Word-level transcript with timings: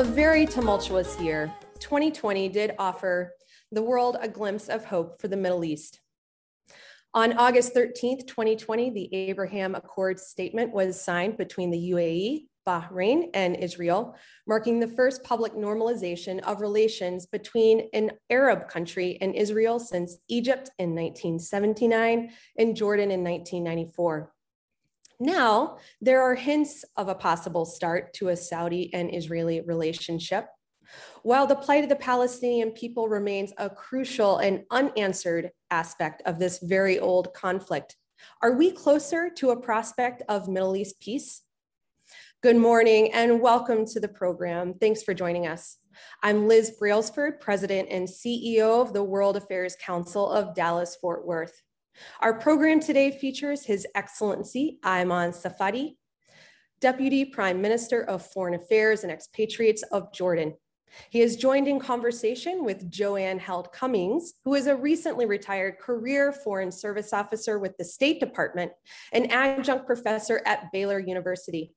a 0.00 0.04
very 0.04 0.46
tumultuous 0.46 1.20
year, 1.20 1.54
2020 1.78 2.48
did 2.48 2.74
offer 2.78 3.34
the 3.70 3.82
world 3.82 4.16
a 4.22 4.28
glimpse 4.28 4.70
of 4.70 4.82
hope 4.82 5.20
for 5.20 5.28
the 5.28 5.36
Middle 5.36 5.62
East. 5.62 6.00
On 7.12 7.34
August 7.36 7.74
13th, 7.74 8.26
2020, 8.26 8.88
the 8.88 9.14
Abraham 9.14 9.74
Accords 9.74 10.22
statement 10.22 10.72
was 10.72 10.98
signed 10.98 11.36
between 11.36 11.70
the 11.70 11.90
UAE, 11.90 12.46
Bahrain, 12.66 13.28
and 13.34 13.56
Israel, 13.56 14.16
marking 14.46 14.80
the 14.80 14.88
first 14.88 15.22
public 15.22 15.52
normalization 15.52 16.40
of 16.44 16.62
relations 16.62 17.26
between 17.26 17.90
an 17.92 18.12
Arab 18.30 18.68
country 18.68 19.18
and 19.20 19.34
Israel 19.34 19.78
since 19.78 20.16
Egypt 20.28 20.70
in 20.78 20.94
1979 20.94 22.30
and 22.56 22.74
Jordan 22.74 23.10
in 23.10 23.22
1994. 23.22 24.32
Now, 25.22 25.76
there 26.00 26.22
are 26.22 26.34
hints 26.34 26.82
of 26.96 27.08
a 27.08 27.14
possible 27.14 27.66
start 27.66 28.14
to 28.14 28.28
a 28.28 28.36
Saudi 28.36 28.92
and 28.94 29.14
Israeli 29.14 29.60
relationship. 29.60 30.48
While 31.22 31.46
the 31.46 31.56
plight 31.56 31.82
of 31.82 31.90
the 31.90 31.96
Palestinian 31.96 32.70
people 32.70 33.06
remains 33.06 33.52
a 33.58 33.68
crucial 33.68 34.38
and 34.38 34.64
unanswered 34.70 35.50
aspect 35.70 36.22
of 36.24 36.38
this 36.38 36.60
very 36.60 36.98
old 36.98 37.34
conflict, 37.34 37.96
are 38.40 38.52
we 38.52 38.70
closer 38.70 39.28
to 39.36 39.50
a 39.50 39.60
prospect 39.60 40.22
of 40.26 40.48
Middle 40.48 40.74
East 40.74 40.98
peace? 41.00 41.42
Good 42.42 42.56
morning 42.56 43.12
and 43.12 43.42
welcome 43.42 43.84
to 43.88 44.00
the 44.00 44.08
program. 44.08 44.72
Thanks 44.72 45.02
for 45.02 45.12
joining 45.12 45.46
us. 45.46 45.76
I'm 46.22 46.48
Liz 46.48 46.72
Brailsford, 46.78 47.40
President 47.40 47.88
and 47.90 48.08
CEO 48.08 48.80
of 48.80 48.94
the 48.94 49.04
World 49.04 49.36
Affairs 49.36 49.76
Council 49.78 50.30
of 50.30 50.54
Dallas 50.54 50.96
Fort 50.96 51.26
Worth. 51.26 51.60
Our 52.20 52.34
program 52.34 52.80
today 52.80 53.10
features 53.10 53.64
His 53.64 53.86
Excellency 53.94 54.78
Ayman 54.84 55.34
Safadi, 55.34 55.96
Deputy 56.80 57.24
Prime 57.24 57.60
Minister 57.60 58.02
of 58.02 58.26
Foreign 58.26 58.54
Affairs 58.54 59.02
and 59.02 59.12
Expatriates 59.12 59.82
of 59.84 60.12
Jordan. 60.12 60.54
He 61.10 61.20
is 61.20 61.36
joined 61.36 61.68
in 61.68 61.78
conversation 61.78 62.64
with 62.64 62.90
Joanne 62.90 63.38
Held 63.38 63.72
Cummings, 63.72 64.34
who 64.44 64.54
is 64.54 64.66
a 64.66 64.76
recently 64.76 65.26
retired 65.26 65.78
career 65.78 66.32
Foreign 66.32 66.72
Service 66.72 67.12
officer 67.12 67.58
with 67.58 67.76
the 67.76 67.84
State 67.84 68.20
Department 68.20 68.72
and 69.12 69.30
adjunct 69.30 69.86
professor 69.86 70.42
at 70.46 70.72
Baylor 70.72 70.98
University. 70.98 71.74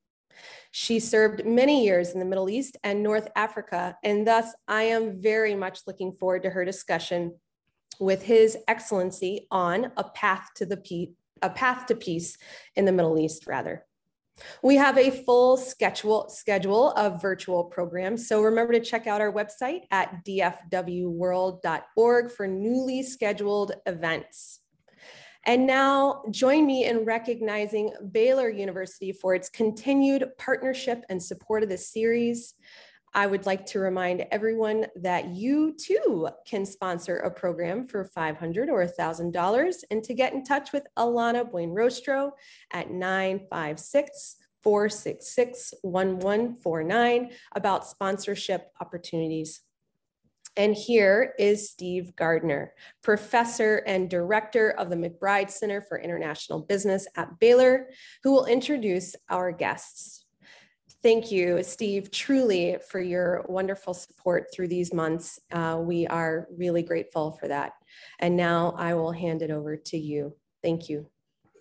She 0.71 0.99
served 0.99 1.45
many 1.45 1.85
years 1.85 2.11
in 2.11 2.19
the 2.19 2.25
Middle 2.25 2.49
East 2.49 2.77
and 2.83 3.03
North 3.03 3.29
Africa, 3.35 3.97
and 4.03 4.25
thus 4.25 4.47
I 4.67 4.83
am 4.83 5.21
very 5.21 5.53
much 5.53 5.81
looking 5.85 6.11
forward 6.11 6.43
to 6.43 6.49
her 6.49 6.65
discussion 6.65 7.35
with 7.99 8.23
His 8.23 8.57
Excellency 8.67 9.47
on 9.51 9.91
a 9.97 10.03
path 10.03 10.49
to 10.55 10.65
the 10.65 10.77
pe- 10.77 11.11
a 11.41 11.49
path 11.49 11.87
to 11.87 11.95
peace 11.95 12.37
in 12.75 12.85
the 12.85 12.91
Middle 12.91 13.19
East, 13.19 13.47
rather. 13.47 13.85
We 14.63 14.77
have 14.77 14.97
a 14.97 15.11
full 15.11 15.57
schedule, 15.57 16.27
schedule 16.29 16.89
of 16.91 17.21
virtual 17.21 17.65
programs, 17.65 18.27
so 18.27 18.41
remember 18.41 18.73
to 18.73 18.79
check 18.79 19.05
out 19.05 19.21
our 19.21 19.31
website 19.31 19.81
at 19.91 20.25
dfwworld.org 20.25 22.31
for 22.31 22.47
newly 22.47 23.03
scheduled 23.03 23.73
events. 23.85 24.61
And 25.45 25.67
now 25.67 26.23
join 26.31 26.65
me 26.65 26.85
in 26.85 27.03
recognizing 27.03 27.91
Baylor 28.11 28.49
University 28.49 29.11
for 29.11 29.35
its 29.35 29.49
continued 29.49 30.25
partnership 30.37 31.03
and 31.09 31.21
support 31.21 31.63
of 31.63 31.69
this 31.69 31.91
series. 31.91 32.53
I 33.15 33.27
would 33.27 33.45
like 33.45 33.65
to 33.67 33.79
remind 33.79 34.25
everyone 34.31 34.87
that 34.95 35.29
you 35.29 35.75
too 35.77 36.29
can 36.47 36.65
sponsor 36.65 37.17
a 37.17 37.29
program 37.29 37.87
for 37.87 38.05
500 38.05 38.69
or 38.69 38.85
$1,000 38.85 39.75
and 39.91 40.03
to 40.03 40.13
get 40.13 40.33
in 40.33 40.43
touch 40.43 40.73
with 40.73 40.87
Alana 40.97 41.49
Buenrostro 41.49 42.31
at 42.71 42.89
956 42.89 44.37
466 44.63 45.73
1149 45.81 47.31
about 47.55 47.87
sponsorship 47.87 48.71
opportunities. 48.81 49.61
And 50.55 50.75
here 50.75 51.33
is 51.39 51.69
Steve 51.69 52.15
Gardner, 52.15 52.73
professor 53.01 53.77
and 53.87 54.09
director 54.09 54.71
of 54.71 54.89
the 54.89 54.95
McBride 54.95 55.49
Center 55.49 55.81
for 55.81 55.99
International 55.99 56.59
Business 56.59 57.07
at 57.15 57.39
Baylor, 57.39 57.89
who 58.23 58.31
will 58.31 58.45
introduce 58.45 59.15
our 59.29 59.51
guests. 59.51 60.22
Thank 61.03 61.33
you, 61.33 61.61
Steve, 61.63 62.11
truly 62.11 62.77
for 62.89 63.01
your 63.01 63.43
wonderful 63.49 63.93
support 63.93 64.47
through 64.53 64.69
these 64.69 64.93
months. 64.93 65.37
Uh, 65.51 65.77
we 65.81 66.07
are 66.07 66.47
really 66.57 66.81
grateful 66.81 67.33
for 67.33 67.49
that. 67.49 67.73
And 68.19 68.37
now 68.37 68.73
I 68.77 68.93
will 68.93 69.11
hand 69.11 69.41
it 69.41 69.51
over 69.51 69.75
to 69.75 69.97
you. 69.97 70.33
Thank 70.61 70.87
you. 70.87 71.05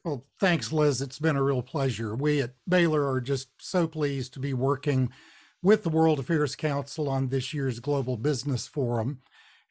Well, 0.04 0.24
thanks, 0.38 0.72
Liz. 0.72 1.02
It's 1.02 1.18
been 1.18 1.34
a 1.34 1.42
real 1.42 1.60
pleasure. 1.60 2.14
We 2.14 2.40
at 2.40 2.54
Baylor 2.68 3.10
are 3.10 3.20
just 3.20 3.48
so 3.60 3.88
pleased 3.88 4.32
to 4.34 4.40
be 4.40 4.54
working 4.54 5.10
with 5.60 5.82
the 5.82 5.90
World 5.90 6.20
Affairs 6.20 6.54
Council 6.54 7.08
on 7.08 7.28
this 7.28 7.52
year's 7.52 7.80
Global 7.80 8.16
Business 8.16 8.68
Forum. 8.68 9.22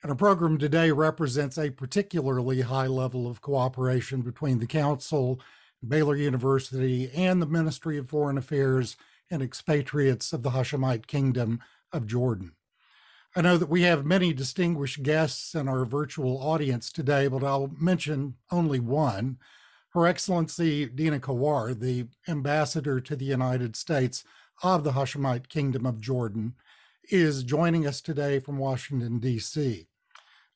And 0.04 0.10
our 0.10 0.18
program 0.18 0.58
today 0.58 0.92
represents 0.92 1.58
a 1.58 1.70
particularly 1.70 2.60
high 2.60 2.88
level 2.88 3.26
of 3.26 3.42
cooperation 3.42 4.22
between 4.22 4.60
the 4.60 4.68
Council, 4.68 5.40
Baylor 5.88 6.18
University, 6.18 7.10
and 7.12 7.42
the 7.42 7.46
Ministry 7.46 7.98
of 7.98 8.10
Foreign 8.10 8.38
Affairs 8.38 8.98
and 9.32 9.42
expatriates 9.42 10.34
of 10.34 10.44
the 10.44 10.52
Hashemite 10.52 11.08
Kingdom 11.08 11.62
of 11.92 12.06
Jordan. 12.06 12.52
I 13.36 13.42
know 13.42 13.58
that 13.58 13.70
we 13.70 13.84
have 13.84 14.06
many 14.06 14.34
distinguished 14.34 15.04
guests 15.04 15.56
in 15.56 15.70
our 15.70 15.86
virtual 15.86 16.38
audience 16.38 16.92
today, 16.92 17.28
but 17.28 17.44
I'll 17.44 17.72
mention 17.80 18.36
only 18.52 18.82
one. 18.82 19.38
Her 19.92 20.06
Excellency 20.06 20.86
Dina 20.86 21.20
Kawar, 21.20 21.80
the 21.80 22.08
ambassador 22.28 23.00
to 23.00 23.16
the 23.16 23.26
United 23.26 23.78
States 23.78 24.26
of 24.64 24.84
the 24.84 24.92
Hashemite 24.92 25.48
Kingdom 25.48 25.86
of 25.86 26.02
Jordan, 26.02 26.56
is 27.10 27.44
joining 27.44 27.88
us 27.88 28.02
today 28.02 28.40
from 28.40 28.58
Washington, 28.58 29.20
D.C. 29.20 29.88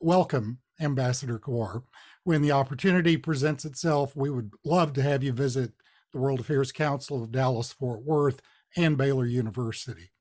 Welcome, 0.02 0.59
Ambassador 0.80 1.40
Kawar. 1.40 1.84
When 2.25 2.41
the 2.41 2.52
opportunity 2.52 3.16
presents 3.16 3.64
itself, 3.64 4.16
we 4.16 4.30
would 4.30 4.52
love 4.66 4.91
to 4.94 5.02
have 5.02 5.24
you 5.24 5.31
visit 5.31 5.72
the 6.12 6.19
World 6.19 6.41
Affairs 6.41 6.72
Council 6.72 7.24
of 7.24 7.31
Dallas 7.31 7.72
Fort 7.72 8.03
Worth 8.03 8.41
and 8.75 8.97
Baylor 8.97 9.25
University. 9.25 10.12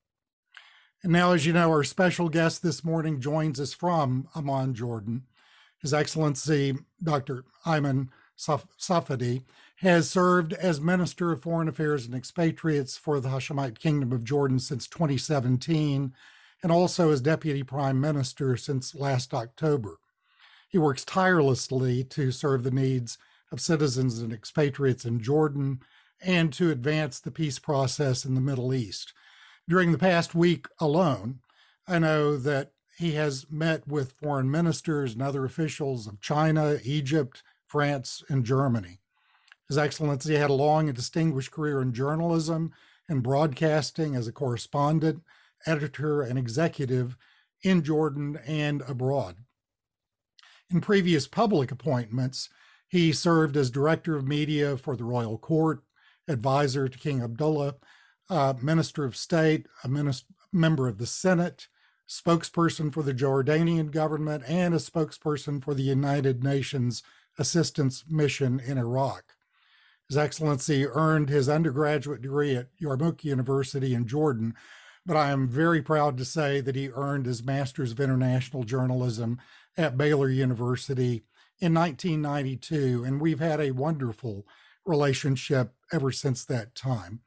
And 1.02 1.12
now, 1.12 1.32
as 1.32 1.44
you 1.44 1.52
know, 1.52 1.70
our 1.70 1.84
special 1.84 2.28
guest 2.28 2.62
this 2.62 2.82
morning 2.82 3.20
joins 3.20 3.60
us 3.60 3.74
from 3.74 4.28
Amman, 4.34 4.74
Jordan. 4.74 5.24
His 5.78 5.92
Excellency 5.92 6.78
Dr. 7.02 7.44
Ayman 7.66 8.08
Safadi 8.38 9.44
has 9.76 10.08
served 10.08 10.54
as 10.54 10.80
Minister 10.80 11.30
of 11.30 11.42
Foreign 11.42 11.68
Affairs 11.68 12.06
and 12.06 12.14
Expatriates 12.14 12.96
for 12.96 13.20
the 13.20 13.28
Hashemite 13.28 13.78
Kingdom 13.78 14.12
of 14.12 14.24
Jordan 14.24 14.58
since 14.58 14.86
2017 14.86 16.14
and 16.62 16.72
also 16.72 17.10
as 17.10 17.20
Deputy 17.20 17.62
Prime 17.62 18.00
Minister 18.00 18.56
since 18.56 18.94
last 18.94 19.34
October. 19.34 19.98
He 20.70 20.78
works 20.78 21.04
tirelessly 21.04 22.02
to 22.04 22.32
serve 22.32 22.62
the 22.62 22.70
needs 22.70 23.18
of 23.52 23.60
citizens 23.60 24.20
and 24.20 24.32
expatriates 24.32 25.04
in 25.04 25.20
Jordan 25.20 25.80
and 26.24 26.52
to 26.54 26.70
advance 26.70 27.20
the 27.20 27.30
peace 27.30 27.58
process 27.58 28.24
in 28.24 28.34
the 28.34 28.40
Middle 28.40 28.72
East. 28.72 29.12
During 29.68 29.92
the 29.92 29.98
past 29.98 30.34
week 30.34 30.66
alone, 30.78 31.40
I 31.86 31.98
know 31.98 32.36
that 32.36 32.72
he 32.96 33.12
has 33.12 33.46
met 33.50 33.86
with 33.86 34.12
foreign 34.12 34.50
ministers 34.50 35.12
and 35.12 35.22
other 35.22 35.44
officials 35.44 36.06
of 36.06 36.20
China, 36.20 36.78
Egypt, 36.82 37.42
France, 37.66 38.22
and 38.28 38.44
Germany. 38.44 39.00
His 39.68 39.78
Excellency 39.78 40.36
had 40.36 40.50
a 40.50 40.54
long 40.54 40.88
and 40.88 40.96
distinguished 40.96 41.50
career 41.50 41.80
in 41.80 41.92
journalism 41.92 42.72
and 43.08 43.22
broadcasting 43.22 44.14
as 44.14 44.26
a 44.26 44.32
correspondent, 44.32 45.22
editor, 45.66 46.22
and 46.22 46.38
executive 46.38 47.16
in 47.62 47.82
Jordan 47.82 48.38
and 48.46 48.82
abroad. 48.82 49.36
In 50.70 50.80
previous 50.80 51.26
public 51.26 51.70
appointments, 51.70 52.48
he 52.88 53.12
served 53.12 53.56
as 53.56 53.70
director 53.70 54.16
of 54.16 54.26
media 54.26 54.76
for 54.76 54.96
the 54.96 55.04
Royal 55.04 55.38
Court, 55.38 55.82
advisor 56.28 56.88
to 56.88 56.98
King 56.98 57.22
Abdullah, 57.22 57.74
uh, 58.30 58.54
minister 58.60 59.04
of 59.04 59.16
state, 59.16 59.66
a 59.82 59.88
minister, 59.88 60.32
member 60.52 60.88
of 60.88 60.98
the 60.98 61.06
Senate, 61.06 61.68
spokesperson 62.08 62.92
for 62.92 63.02
the 63.02 63.14
Jordanian 63.14 63.90
government, 63.90 64.44
and 64.46 64.74
a 64.74 64.78
spokesperson 64.78 65.62
for 65.62 65.74
the 65.74 65.82
United 65.82 66.42
Nations 66.44 67.02
Assistance 67.38 68.04
Mission 68.08 68.60
in 68.60 68.78
Iraq. 68.78 69.34
His 70.08 70.18
Excellency 70.18 70.86
earned 70.86 71.30
his 71.30 71.48
undergraduate 71.48 72.22
degree 72.22 72.56
at 72.56 72.68
Yarmouk 72.80 73.24
University 73.24 73.94
in 73.94 74.06
Jordan, 74.06 74.54
but 75.06 75.16
I 75.16 75.30
am 75.30 75.48
very 75.48 75.82
proud 75.82 76.16
to 76.18 76.24
say 76.24 76.60
that 76.60 76.76
he 76.76 76.90
earned 76.90 77.26
his 77.26 77.44
Master's 77.44 77.92
of 77.92 78.00
International 78.00 78.64
Journalism 78.64 79.38
at 79.76 79.96
Baylor 79.96 80.28
University 80.28 81.24
in 81.60 81.74
1992, 81.74 83.04
and 83.04 83.20
we've 83.20 83.40
had 83.40 83.60
a 83.60 83.70
wonderful 83.70 84.46
relationship 84.86 85.74
ever 85.92 86.10
since 86.10 86.44
that 86.44 86.74
time. 86.74 87.20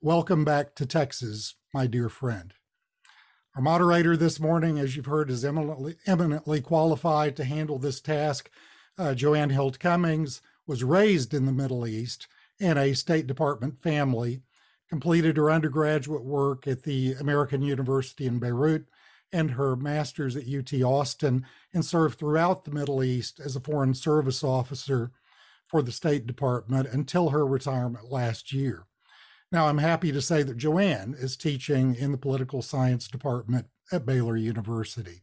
Welcome 0.00 0.44
back 0.44 0.74
to 0.76 0.86
Texas, 0.86 1.54
my 1.74 1.86
dear 1.86 2.08
friend. 2.08 2.54
Our 3.56 3.62
moderator 3.62 4.16
this 4.16 4.38
morning, 4.38 4.78
as 4.78 4.94
you've 4.94 5.06
heard, 5.06 5.30
is 5.30 5.44
eminently, 5.44 5.96
eminently 6.06 6.60
qualified 6.60 7.36
to 7.36 7.44
handle 7.44 7.78
this 7.78 8.00
task. 8.00 8.50
Uh, 8.96 9.14
Joanne 9.14 9.50
Hilt 9.50 9.78
Cummings 9.80 10.40
was 10.66 10.84
raised 10.84 11.34
in 11.34 11.46
the 11.46 11.52
Middle 11.52 11.86
East 11.86 12.28
in 12.60 12.78
a 12.78 12.94
State 12.94 13.26
Department 13.26 13.82
family, 13.82 14.42
completed 14.88 15.36
her 15.36 15.50
undergraduate 15.50 16.24
work 16.24 16.68
at 16.68 16.84
the 16.84 17.14
American 17.14 17.62
University 17.62 18.26
in 18.26 18.38
Beirut 18.38 18.86
and 19.32 19.52
her 19.52 19.76
master's 19.76 20.36
at 20.36 20.48
UT 20.48 20.72
Austin, 20.82 21.46
and 21.72 21.84
served 21.84 22.18
throughout 22.18 22.64
the 22.64 22.70
Middle 22.70 23.02
East 23.02 23.40
as 23.40 23.56
a 23.56 23.60
Foreign 23.60 23.94
Service 23.94 24.42
Officer 24.42 25.12
for 25.70 25.82
the 25.82 25.92
State 25.92 26.26
Department 26.26 26.88
until 26.88 27.30
her 27.30 27.46
retirement 27.46 28.10
last 28.10 28.52
year. 28.52 28.86
Now, 29.52 29.66
I'm 29.66 29.78
happy 29.78 30.10
to 30.12 30.20
say 30.20 30.42
that 30.42 30.56
Joanne 30.56 31.14
is 31.18 31.36
teaching 31.36 31.94
in 31.94 32.12
the 32.12 32.18
Political 32.18 32.62
Science 32.62 33.08
Department 33.08 33.66
at 33.92 34.06
Baylor 34.06 34.36
University. 34.36 35.22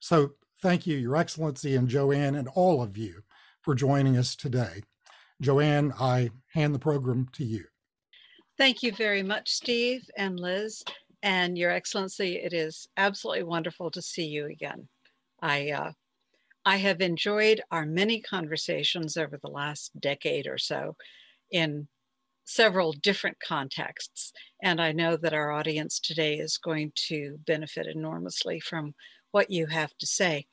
So, 0.00 0.32
thank 0.62 0.86
you, 0.86 0.96
Your 0.96 1.16
Excellency, 1.16 1.76
and 1.76 1.88
Joanne, 1.88 2.34
and 2.34 2.48
all 2.54 2.82
of 2.82 2.96
you 2.96 3.22
for 3.62 3.74
joining 3.74 4.16
us 4.16 4.36
today. 4.36 4.82
Joanne, 5.40 5.92
I 5.98 6.30
hand 6.52 6.74
the 6.74 6.78
program 6.78 7.28
to 7.32 7.44
you. 7.44 7.64
Thank 8.56 8.82
you 8.82 8.92
very 8.92 9.22
much, 9.22 9.50
Steve 9.50 10.08
and 10.16 10.38
Liz. 10.38 10.84
And 11.22 11.56
Your 11.56 11.70
Excellency, 11.70 12.36
it 12.36 12.52
is 12.52 12.86
absolutely 12.98 13.44
wonderful 13.44 13.90
to 13.90 14.02
see 14.02 14.26
you 14.26 14.46
again. 14.46 14.88
I, 15.40 15.70
uh, 15.70 15.92
I 16.64 16.76
have 16.76 17.00
enjoyed 17.00 17.60
our 17.70 17.84
many 17.84 18.20
conversations 18.20 19.16
over 19.16 19.38
the 19.38 19.50
last 19.50 19.98
decade 20.00 20.46
or 20.46 20.58
so 20.58 20.96
in 21.50 21.88
several 22.44 22.92
different 22.92 23.38
contexts. 23.40 24.32
And 24.62 24.80
I 24.80 24.92
know 24.92 25.16
that 25.16 25.32
our 25.32 25.50
audience 25.50 25.98
today 26.00 26.34
is 26.34 26.58
going 26.58 26.92
to 27.08 27.38
benefit 27.46 27.86
enormously 27.86 28.60
from 28.60 28.94
what 29.30 29.50
you 29.50 29.66
have 29.66 29.96
to 29.98 30.06
say. 30.06 30.46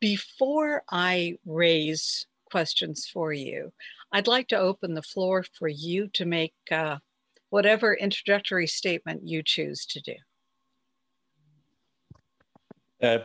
Before 0.00 0.82
I 0.90 1.36
raise 1.44 2.26
questions 2.50 3.08
for 3.12 3.32
you, 3.32 3.72
I'd 4.12 4.26
like 4.26 4.48
to 4.48 4.58
open 4.58 4.94
the 4.94 5.02
floor 5.02 5.44
for 5.58 5.68
you 5.68 6.08
to 6.14 6.24
make 6.24 6.54
uh, 6.70 6.98
whatever 7.50 7.94
introductory 7.94 8.66
statement 8.66 9.22
you 9.24 9.42
choose 9.42 9.84
to 9.86 10.00
do. 10.00 10.14
Uh, 13.02 13.18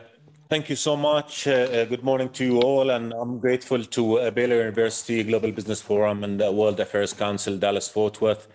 Thank 0.50 0.68
you 0.68 0.76
so 0.76 0.94
much. 0.94 1.48
Uh, 1.48 1.52
uh, 1.52 1.84
good 1.86 2.04
morning 2.04 2.28
to 2.28 2.44
you 2.44 2.60
all, 2.60 2.90
and 2.90 3.14
I'm 3.14 3.38
grateful 3.38 3.82
to 3.82 4.18
uh, 4.18 4.30
Baylor 4.30 4.56
University 4.56 5.22
Global 5.24 5.50
Business 5.52 5.80
Forum 5.80 6.22
and 6.22 6.38
the 6.38 6.52
World 6.52 6.78
Affairs 6.80 7.14
Council 7.14 7.56
Dallas 7.56 7.88
Fort 7.88 8.20
Worth 8.20 8.46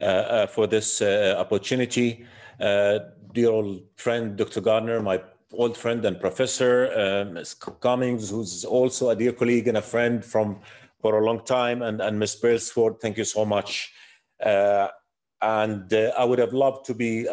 uh, 0.00 0.04
uh, 0.04 0.46
for 0.46 0.66
this 0.66 1.02
uh, 1.02 1.36
opportunity. 1.38 2.24
dear 2.58 3.50
old 3.50 3.82
friend 3.96 4.38
Dr. 4.38 4.62
Gardner, 4.62 5.02
my 5.02 5.20
old 5.52 5.76
friend 5.76 6.02
and 6.06 6.18
professor, 6.18 7.26
Ms. 7.30 7.52
Cummings, 7.54 8.30
who's 8.30 8.64
also 8.64 9.10
a 9.10 9.16
dear 9.16 9.32
colleague 9.32 9.68
and 9.68 9.76
a 9.76 9.82
friend 9.82 10.24
from 10.24 10.60
for 11.02 11.18
a 11.18 11.24
long 11.26 11.44
time, 11.44 11.82
and, 11.82 12.00
and 12.00 12.18
Ms. 12.18 12.36
Brailsford, 12.36 13.00
thank 13.02 13.18
you 13.18 13.24
so 13.24 13.44
much. 13.44 13.92
and 14.40 15.92
I 15.92 16.24
would 16.24 16.38
have 16.38 16.54
loved 16.54 16.86
to 16.86 16.94
be 16.94 17.28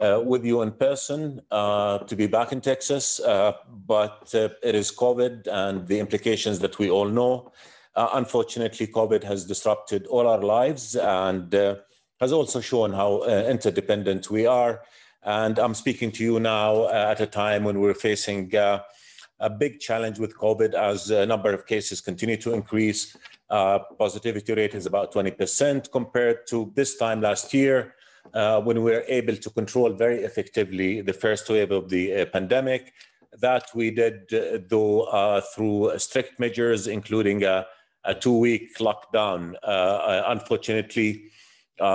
uh, 0.00 0.20
with 0.24 0.44
you 0.44 0.62
in 0.62 0.72
person 0.72 1.40
uh, 1.50 1.98
to 1.98 2.16
be 2.16 2.26
back 2.26 2.52
in 2.52 2.60
Texas, 2.60 3.20
uh, 3.20 3.52
but 3.86 4.34
uh, 4.34 4.48
it 4.62 4.74
is 4.74 4.90
COVID 4.90 5.46
and 5.46 5.86
the 5.86 5.98
implications 5.98 6.58
that 6.60 6.78
we 6.78 6.90
all 6.90 7.08
know. 7.08 7.52
Uh, 7.94 8.08
unfortunately, 8.14 8.86
COVID 8.86 9.22
has 9.22 9.44
disrupted 9.44 10.06
all 10.06 10.26
our 10.26 10.40
lives 10.40 10.96
and 10.96 11.54
uh, 11.54 11.76
has 12.20 12.32
also 12.32 12.60
shown 12.60 12.92
how 12.92 13.22
interdependent 13.24 14.30
we 14.30 14.46
are. 14.46 14.82
And 15.22 15.58
I'm 15.58 15.74
speaking 15.74 16.10
to 16.12 16.24
you 16.24 16.40
now 16.40 16.88
at 16.88 17.20
a 17.20 17.26
time 17.26 17.64
when 17.64 17.80
we're 17.80 17.94
facing 17.94 18.54
a 18.54 19.50
big 19.58 19.80
challenge 19.80 20.18
with 20.18 20.36
COVID 20.36 20.74
as 20.74 21.10
a 21.10 21.26
number 21.26 21.52
of 21.52 21.66
cases 21.66 22.00
continue 22.00 22.36
to 22.38 22.52
increase. 22.52 23.16
positivity 23.48 24.54
rate 24.54 24.74
is 24.74 24.86
about 24.86 25.12
20% 25.12 25.90
compared 25.92 26.46
to 26.48 26.72
this 26.74 26.96
time 26.96 27.20
last 27.20 27.54
year 27.54 27.94
uh, 28.32 28.60
when 28.60 28.82
we 28.82 28.90
were 28.90 29.04
able 29.08 29.36
to 29.36 29.50
control 29.50 29.90
very 29.90 30.24
effectively 30.24 31.00
the 31.00 31.12
first 31.12 31.48
wave 31.48 31.70
of 31.70 31.88
the 31.88 32.22
uh, 32.22 32.26
pandemic. 32.26 32.92
That 33.40 33.66
we 33.74 33.90
did, 33.90 34.32
uh, 34.32 34.58
though, 34.68 35.02
uh, 35.02 35.40
through 35.40 35.98
strict 35.98 36.38
measures, 36.38 36.86
including 36.86 37.44
a, 37.44 37.66
a 38.04 38.14
two 38.14 38.38
week 38.38 38.78
lockdown. 38.78 39.54
Uh, 39.62 40.22
unfortunately, 40.26 41.30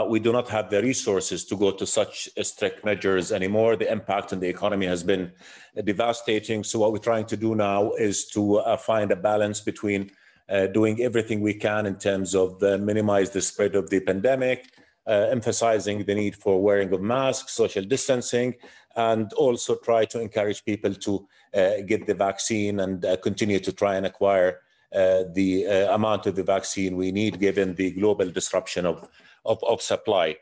we 0.09 0.19
do 0.19 0.33
not 0.33 0.49
have 0.49 0.69
the 0.69 0.81
resources 0.81 1.45
to 1.45 1.55
go 1.55 1.71
to 1.71 1.85
such 1.85 2.29
strict 2.41 2.83
measures 2.83 3.31
anymore. 3.31 3.77
The 3.77 3.91
impact 3.91 4.33
on 4.33 4.39
the 4.41 4.49
economy 4.49 4.85
has 4.85 5.03
been 5.03 5.31
devastating. 5.83 6.65
So, 6.65 6.79
what 6.79 6.91
we're 6.91 6.99
trying 6.99 7.25
to 7.27 7.37
do 7.37 7.55
now 7.55 7.91
is 7.93 8.27
to 8.29 8.61
find 8.79 9.11
a 9.11 9.15
balance 9.15 9.61
between 9.61 10.11
doing 10.73 11.01
everything 11.01 11.39
we 11.39 11.53
can 11.53 11.85
in 11.85 11.97
terms 11.97 12.35
of 12.35 12.61
minimize 12.61 13.29
the 13.29 13.41
spread 13.41 13.75
of 13.75 13.89
the 13.89 14.01
pandemic, 14.01 14.65
uh, 15.07 15.27
emphasizing 15.31 16.03
the 16.03 16.15
need 16.15 16.35
for 16.35 16.61
wearing 16.61 16.91
of 16.93 17.01
masks, 17.01 17.53
social 17.53 17.83
distancing, 17.83 18.55
and 18.95 19.31
also 19.33 19.75
try 19.75 20.05
to 20.05 20.19
encourage 20.19 20.63
people 20.65 20.93
to 20.93 21.27
uh, 21.53 21.81
get 21.85 22.05
the 22.05 22.13
vaccine 22.13 22.79
and 22.81 23.05
uh, 23.05 23.17
continue 23.17 23.59
to 23.59 23.71
try 23.71 23.95
and 23.95 24.05
acquire 24.05 24.59
uh, 24.93 25.23
the 25.33 25.67
uh, 25.67 25.95
amount 25.95 26.25
of 26.25 26.35
the 26.35 26.43
vaccine 26.43 26.95
we 26.97 27.11
need 27.11 27.39
given 27.39 27.75
the 27.75 27.91
global 27.91 28.29
disruption 28.29 28.85
of, 28.85 29.07
of, 29.45 29.63
of 29.63 29.81
supply. 29.81 30.35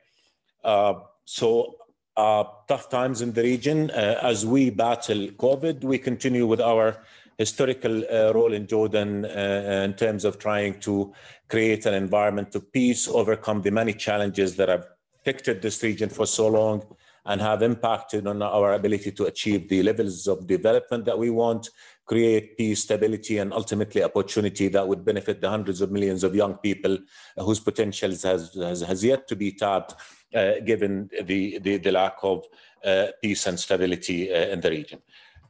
Uh, 0.63 0.93
so 1.25 1.75
tough 2.15 2.89
times 2.89 3.21
in 3.21 3.31
the 3.33 3.43
region. 3.43 3.91
as 3.91 4.45
we 4.45 4.71
battle 4.71 5.27
COVID, 5.37 5.83
we 5.83 5.99
continue 5.99 6.47
with 6.47 6.59
our 6.61 6.97
historical 7.37 8.03
uh, 8.11 8.31
role 8.33 8.53
in 8.53 8.67
Jordan 8.67 9.25
uh, 9.25 9.83
in 9.85 9.93
terms 9.93 10.25
of 10.25 10.39
trying 10.39 10.79
to 10.79 11.13
create 11.49 11.85
an 11.85 11.93
environment 11.93 12.51
to 12.51 12.59
peace, 12.59 13.07
overcome 13.07 13.61
the 13.61 13.71
many 13.71 13.93
challenges 13.93 14.55
that 14.55 14.69
have 14.69 14.87
affected 15.19 15.61
this 15.61 15.83
region 15.83 16.09
for 16.09 16.25
so 16.25 16.47
long 16.47 16.83
and 17.25 17.41
have 17.41 17.61
impacted 17.61 18.25
on 18.25 18.41
our 18.41 18.73
ability 18.73 19.11
to 19.11 19.25
achieve 19.25 19.67
the 19.67 19.83
levels 19.83 20.27
of 20.27 20.47
development 20.47 21.03
that 21.05 21.19
we 21.19 21.29
want, 21.29 21.69
create 22.05 22.57
peace, 22.57 22.83
stability, 22.83 23.37
and 23.37 23.53
ultimately 23.53 24.01
opportunity 24.01 24.69
that 24.69 24.87
would 24.87 25.03
benefit 25.03 25.41
the 25.41 25.49
hundreds 25.49 25.81
of 25.81 25.91
millions 25.91 26.23
of 26.23 26.33
young 26.33 26.55
people 26.55 26.97
whose 27.37 27.59
potentials 27.59 28.23
has, 28.23 28.53
has, 28.55 28.81
has 28.81 29.03
yet 29.03 29.27
to 29.27 29.35
be 29.35 29.51
tapped, 29.51 29.95
uh, 30.33 30.53
given 30.65 31.09
the, 31.25 31.59
the, 31.59 31.77
the, 31.77 31.91
lack 31.91 32.15
of 32.23 32.45
uh, 32.85 33.07
peace 33.21 33.45
and 33.45 33.59
stability 33.59 34.31
uh, 34.33 34.47
in 34.47 34.61
the 34.61 34.69
region. 34.69 34.99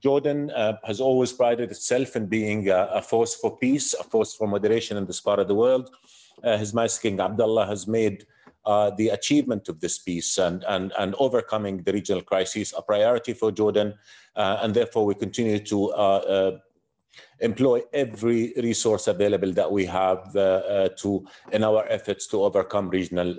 Jordan 0.01 0.51
uh, 0.51 0.77
has 0.83 1.01
always 1.01 1.31
prided 1.33 1.71
itself 1.71 2.15
in 2.15 2.27
being 2.27 2.69
a, 2.69 2.89
a, 2.93 3.01
force 3.01 3.35
for 3.35 3.57
peace, 3.57 3.93
a 3.93 4.03
force 4.03 4.33
for 4.33 4.47
moderation 4.47 4.97
in 4.97 5.05
this 5.05 5.21
part 5.21 5.39
of 5.39 5.47
the 5.47 5.55
world. 5.55 5.89
Uh, 6.43 6.57
His 6.57 6.73
Majesty 6.73 7.09
King 7.09 7.19
Abdullah 7.19 7.65
has 7.65 7.87
made 7.87 8.25
uh, 8.65 8.91
the 8.97 9.09
achievement 9.09 9.69
of 9.69 9.79
this 9.79 9.97
peace 9.97 10.37
and, 10.37 10.63
and, 10.67 10.91
and 10.99 11.15
overcoming 11.19 11.81
the 11.83 11.93
regional 11.93 12.21
crisis 12.21 12.73
a 12.77 12.81
priority 12.81 13.33
for 13.33 13.51
Jordan. 13.51 13.93
Uh, 14.35 14.59
and 14.61 14.73
therefore, 14.73 15.05
we 15.05 15.15
continue 15.15 15.57
to 15.59 15.89
uh, 15.91 16.17
uh, 16.17 16.57
employ 17.39 17.81
every 17.93 18.53
resource 18.57 19.07
available 19.07 19.51
that 19.53 19.71
we 19.71 19.85
have 19.85 20.33
to 20.33 21.25
in 21.51 21.63
our 21.63 21.87
efforts 21.87 22.27
to 22.27 22.43
overcome 22.43 22.89
regional 22.89 23.35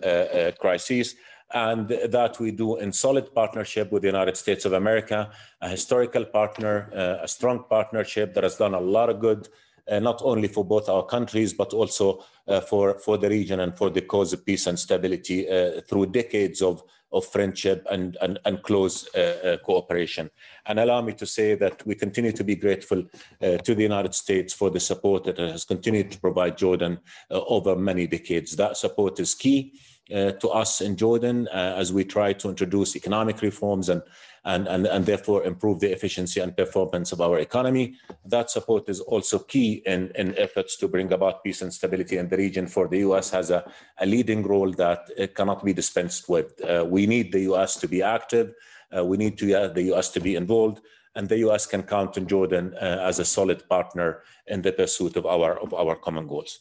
crises 0.59 1.15
and 1.55 1.89
that 1.89 2.39
we 2.39 2.51
do 2.51 2.77
in 2.77 2.93
solid 2.93 3.35
partnership 3.35 3.91
with 3.91 4.03
the 4.03 4.09
United 4.09 4.37
States 4.37 4.65
of 4.65 4.75
America, 4.75 5.31
a 5.63 5.69
historical 5.69 6.25
partner, 6.25 6.91
uh, 6.95 7.25
a 7.25 7.29
strong 7.29 7.65
partnership 7.69 8.35
that 8.35 8.45
has 8.45 8.57
done 8.57 8.75
a 8.75 8.81
lot 8.81 9.09
of 9.09 9.19
good, 9.19 9.49
uh, 9.91 9.99
not 9.99 10.21
only 10.23 10.49
for 10.49 10.65
both 10.65 10.89
our 10.89 11.05
countries, 11.05 11.55
but 11.55 11.73
also 11.73 12.23
uh, 12.49 12.61
for, 12.61 12.99
for 12.99 13.17
the 13.17 13.29
region 13.29 13.61
and 13.61 13.77
for 13.79 13.89
the 13.89 14.03
cause 14.03 14.33
of 14.35 14.45
peace 14.45 14.67
and 14.67 14.79
stability 14.79 15.49
uh, 15.49 15.81
through 15.89 16.05
decades 16.05 16.61
of, 16.61 16.83
of 17.13 17.25
friendship 17.25 17.87
and, 17.91 18.19
and, 18.21 18.39
and 18.45 18.63
close 18.63 19.09
uh, 19.15 19.19
uh, 19.19 19.57
cooperation. 19.65 20.29
And 20.67 20.79
allow 20.79 21.01
me 21.01 21.15
to 21.15 21.25
say 21.25 21.55
that 21.55 21.87
we 21.87 21.95
continue 21.95 22.33
to 22.33 22.45
be 22.45 22.57
grateful 22.57 23.05
to 23.41 23.75
the 23.75 23.83
United 23.83 24.15
States 24.15 24.53
for 24.53 24.69
the 24.69 24.81
support 24.81 25.25
that 25.25 25.39
it 25.39 25.51
has 25.51 25.65
continued 25.65 26.11
to 26.11 26.21
provide 26.21 26.59
Jordan 26.59 26.99
over 27.31 27.75
many 27.75 28.07
decades. 28.07 28.55
That 28.57 28.77
support 28.77 29.19
is 29.19 29.35
key 29.35 29.73
uh, 30.15 30.33
to 30.33 30.49
us 30.49 30.81
in 30.81 30.97
Jordan 30.97 31.49
uh, 31.49 31.75
as 31.77 31.93
we 31.93 32.05
try 32.05 32.33
to 32.33 32.49
introduce 32.49 32.97
economic 32.97 33.43
reforms 33.43 33.89
and, 33.89 34.03
and, 34.45 34.67
and, 34.67 34.87
and 34.87 35.05
therefore 35.05 35.45
improve 35.45 35.81
the 35.81 35.93
efficiency 35.93 36.41
and 36.41 36.57
performance 36.57 37.13
of 37.13 37.21
our 37.21 37.39
economy. 37.39 37.97
That 38.25 38.51
support 38.51 38.89
is 38.89 39.01
also 39.01 39.39
key 39.39 39.83
in, 39.87 40.11
in 40.15 40.37
efforts 40.39 40.77
to 40.79 40.89
bring 40.89 41.13
about 41.13 41.45
peace 41.45 41.63
and 41.63 41.73
stability 41.73 42.17
in 42.17 42.29
the 42.29 42.37
region 42.37 42.67
for 42.67 42.89
the 42.89 42.99
US 42.99 43.31
has 43.31 43.51
a, 43.51 43.71
a 43.99 44.07
leading 44.07 44.43
role 44.43 44.73
that 44.73 45.11
it 45.17 45.35
cannot 45.35 45.65
be 45.65 45.73
dispensed 45.73 46.29
with. 46.29 46.59
Uh, 46.63 46.85
we 46.89 47.07
need 47.07 47.33
the 47.33 47.41
US 47.53 47.77
to 47.77 47.89
be 47.89 48.03
active. 48.03 48.55
Uh, 48.97 49.05
we 49.05 49.17
need 49.17 49.37
to, 49.39 49.55
uh, 49.55 49.69
the 49.69 49.93
US 49.95 50.09
to 50.11 50.21
be 50.21 50.37
involved 50.37 50.81
and 51.15 51.29
the 51.29 51.39
US 51.49 51.67
can 51.67 51.83
count 51.83 52.17
on 52.17 52.27
Jordan 52.27 52.75
uh, 52.81 52.99
as 53.03 53.19
a 53.19 53.25
solid 53.25 53.69
partner 53.69 54.23
in 54.47 54.63
the 54.63 54.73
pursuit 54.73 55.17
of 55.17 55.27
our, 55.27 55.59
of 55.59 55.75
our 55.75 55.97
common 55.97 56.27
goals. 56.27 56.61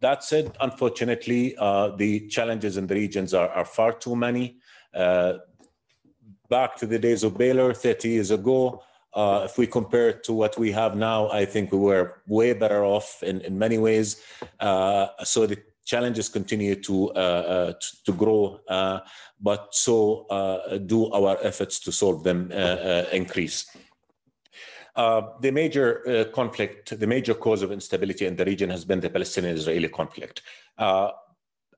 That 0.00 0.22
said, 0.22 0.56
unfortunately, 0.60 1.56
uh, 1.58 1.88
the 1.96 2.28
challenges 2.28 2.76
in 2.76 2.86
the 2.86 2.94
regions 2.94 3.34
are, 3.34 3.48
are 3.48 3.64
far 3.64 3.92
too 3.92 4.14
many. 4.14 4.58
Uh, 4.94 5.34
back 6.48 6.76
to 6.76 6.86
the 6.86 6.98
days 6.98 7.24
of 7.24 7.36
Baylor 7.36 7.74
30 7.74 8.08
years 8.08 8.30
ago, 8.30 8.82
uh, 9.14 9.42
if 9.44 9.58
we 9.58 9.66
compare 9.66 10.10
it 10.10 10.22
to 10.24 10.32
what 10.32 10.56
we 10.56 10.70
have 10.70 10.96
now, 10.96 11.28
I 11.30 11.44
think 11.44 11.72
we 11.72 11.78
were 11.78 12.22
way 12.28 12.52
better 12.52 12.84
off 12.84 13.22
in, 13.22 13.40
in 13.40 13.58
many 13.58 13.78
ways. 13.78 14.22
Uh, 14.60 15.08
so 15.24 15.46
the 15.46 15.58
challenges 15.84 16.28
continue 16.28 16.76
to, 16.76 17.10
uh, 17.12 17.72
to, 17.72 18.04
to, 18.04 18.12
grow, 18.12 18.60
but 19.40 19.74
so 19.74 20.26
do 20.86 21.10
our 21.10 21.38
efforts 21.42 21.80
to 21.80 21.90
solve 21.90 22.22
them 22.22 22.52
increase. 23.12 23.66
Uh, 24.98 25.22
the 25.40 25.52
major 25.52 25.88
uh, 26.08 26.24
conflict, 26.34 26.98
the 26.98 27.06
major 27.06 27.32
cause 27.32 27.62
of 27.62 27.70
instability 27.70 28.26
in 28.26 28.34
the 28.34 28.44
region 28.44 28.68
has 28.68 28.84
been 28.84 28.98
the 28.98 29.08
Palestinian-Israeli 29.08 29.88
conflict. 29.90 30.42
Uh, 30.76 31.10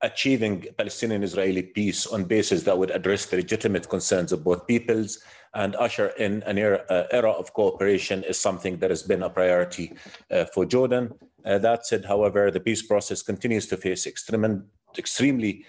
achieving 0.01 0.65
Palestinian-Israeli 0.79 1.65
peace 1.79 2.07
on 2.07 2.25
basis 2.25 2.63
that 2.63 2.79
would 2.79 2.91
address 2.91 3.27
the 3.27 3.37
legitimate 3.37 3.87
concerns 3.91 4.33
of 4.33 4.43
both 4.43 4.67
peoples 4.67 5.19
and 5.53 5.77
usher 5.77 6.09
in 6.25 6.43
an 6.45 6.57
era, 6.57 6.83
uh, 6.89 7.05
era 7.11 7.31
of 7.31 7.53
cooperation 7.53 8.25
is 8.25 8.41
something 8.41 8.79
that 8.79 8.89
has 8.89 9.03
been 9.03 9.23
a 9.23 9.29
priority 9.29 9.93
uh, 10.31 10.47
for 10.55 10.65
Jordan. 10.65 11.13
That 11.45 11.87
said, 11.87 12.07
however, 12.07 12.51
the 12.51 12.61
peace 12.61 12.83
process 12.83 13.21
continues 13.21 13.67
to 13.67 13.77
face 13.77 14.07
extreme, 14.07 14.65
extremely 14.97 15.67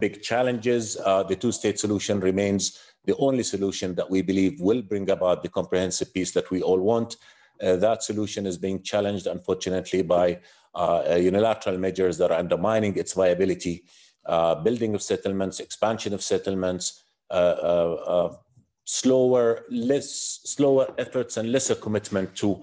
big 0.00 0.22
challenges. 0.22 0.94
The 0.94 1.36
two-state 1.42 1.78
solution 1.80 2.20
remains 2.20 2.78
the 3.04 3.16
only 3.16 3.42
solution 3.42 3.94
that 3.94 4.08
we 4.08 4.22
believe 4.22 4.60
will 4.60 4.82
bring 4.82 5.10
about 5.10 5.42
the 5.42 5.48
comprehensive 5.48 6.12
peace 6.12 6.32
that 6.32 6.50
we 6.50 6.62
all 6.62 6.80
want. 6.80 7.16
Uh, 7.62 7.76
that 7.76 8.02
solution 8.02 8.46
is 8.46 8.58
being 8.58 8.82
challenged, 8.82 9.26
unfortunately, 9.26 10.02
by 10.02 10.40
uh, 10.74 11.16
unilateral 11.20 11.78
measures 11.78 12.18
that 12.18 12.30
are 12.30 12.38
undermining 12.38 12.96
its 12.96 13.12
viability, 13.12 13.84
uh, 14.26 14.54
building 14.56 14.94
of 14.94 15.02
settlements, 15.02 15.60
expansion 15.60 16.12
of 16.12 16.22
settlements, 16.22 17.04
uh, 17.30 17.34
uh, 17.34 18.36
slower, 18.84 19.64
less 19.70 20.40
slower 20.44 20.92
efforts 20.98 21.36
and 21.36 21.52
lesser 21.52 21.74
commitment 21.74 22.34
to 22.34 22.60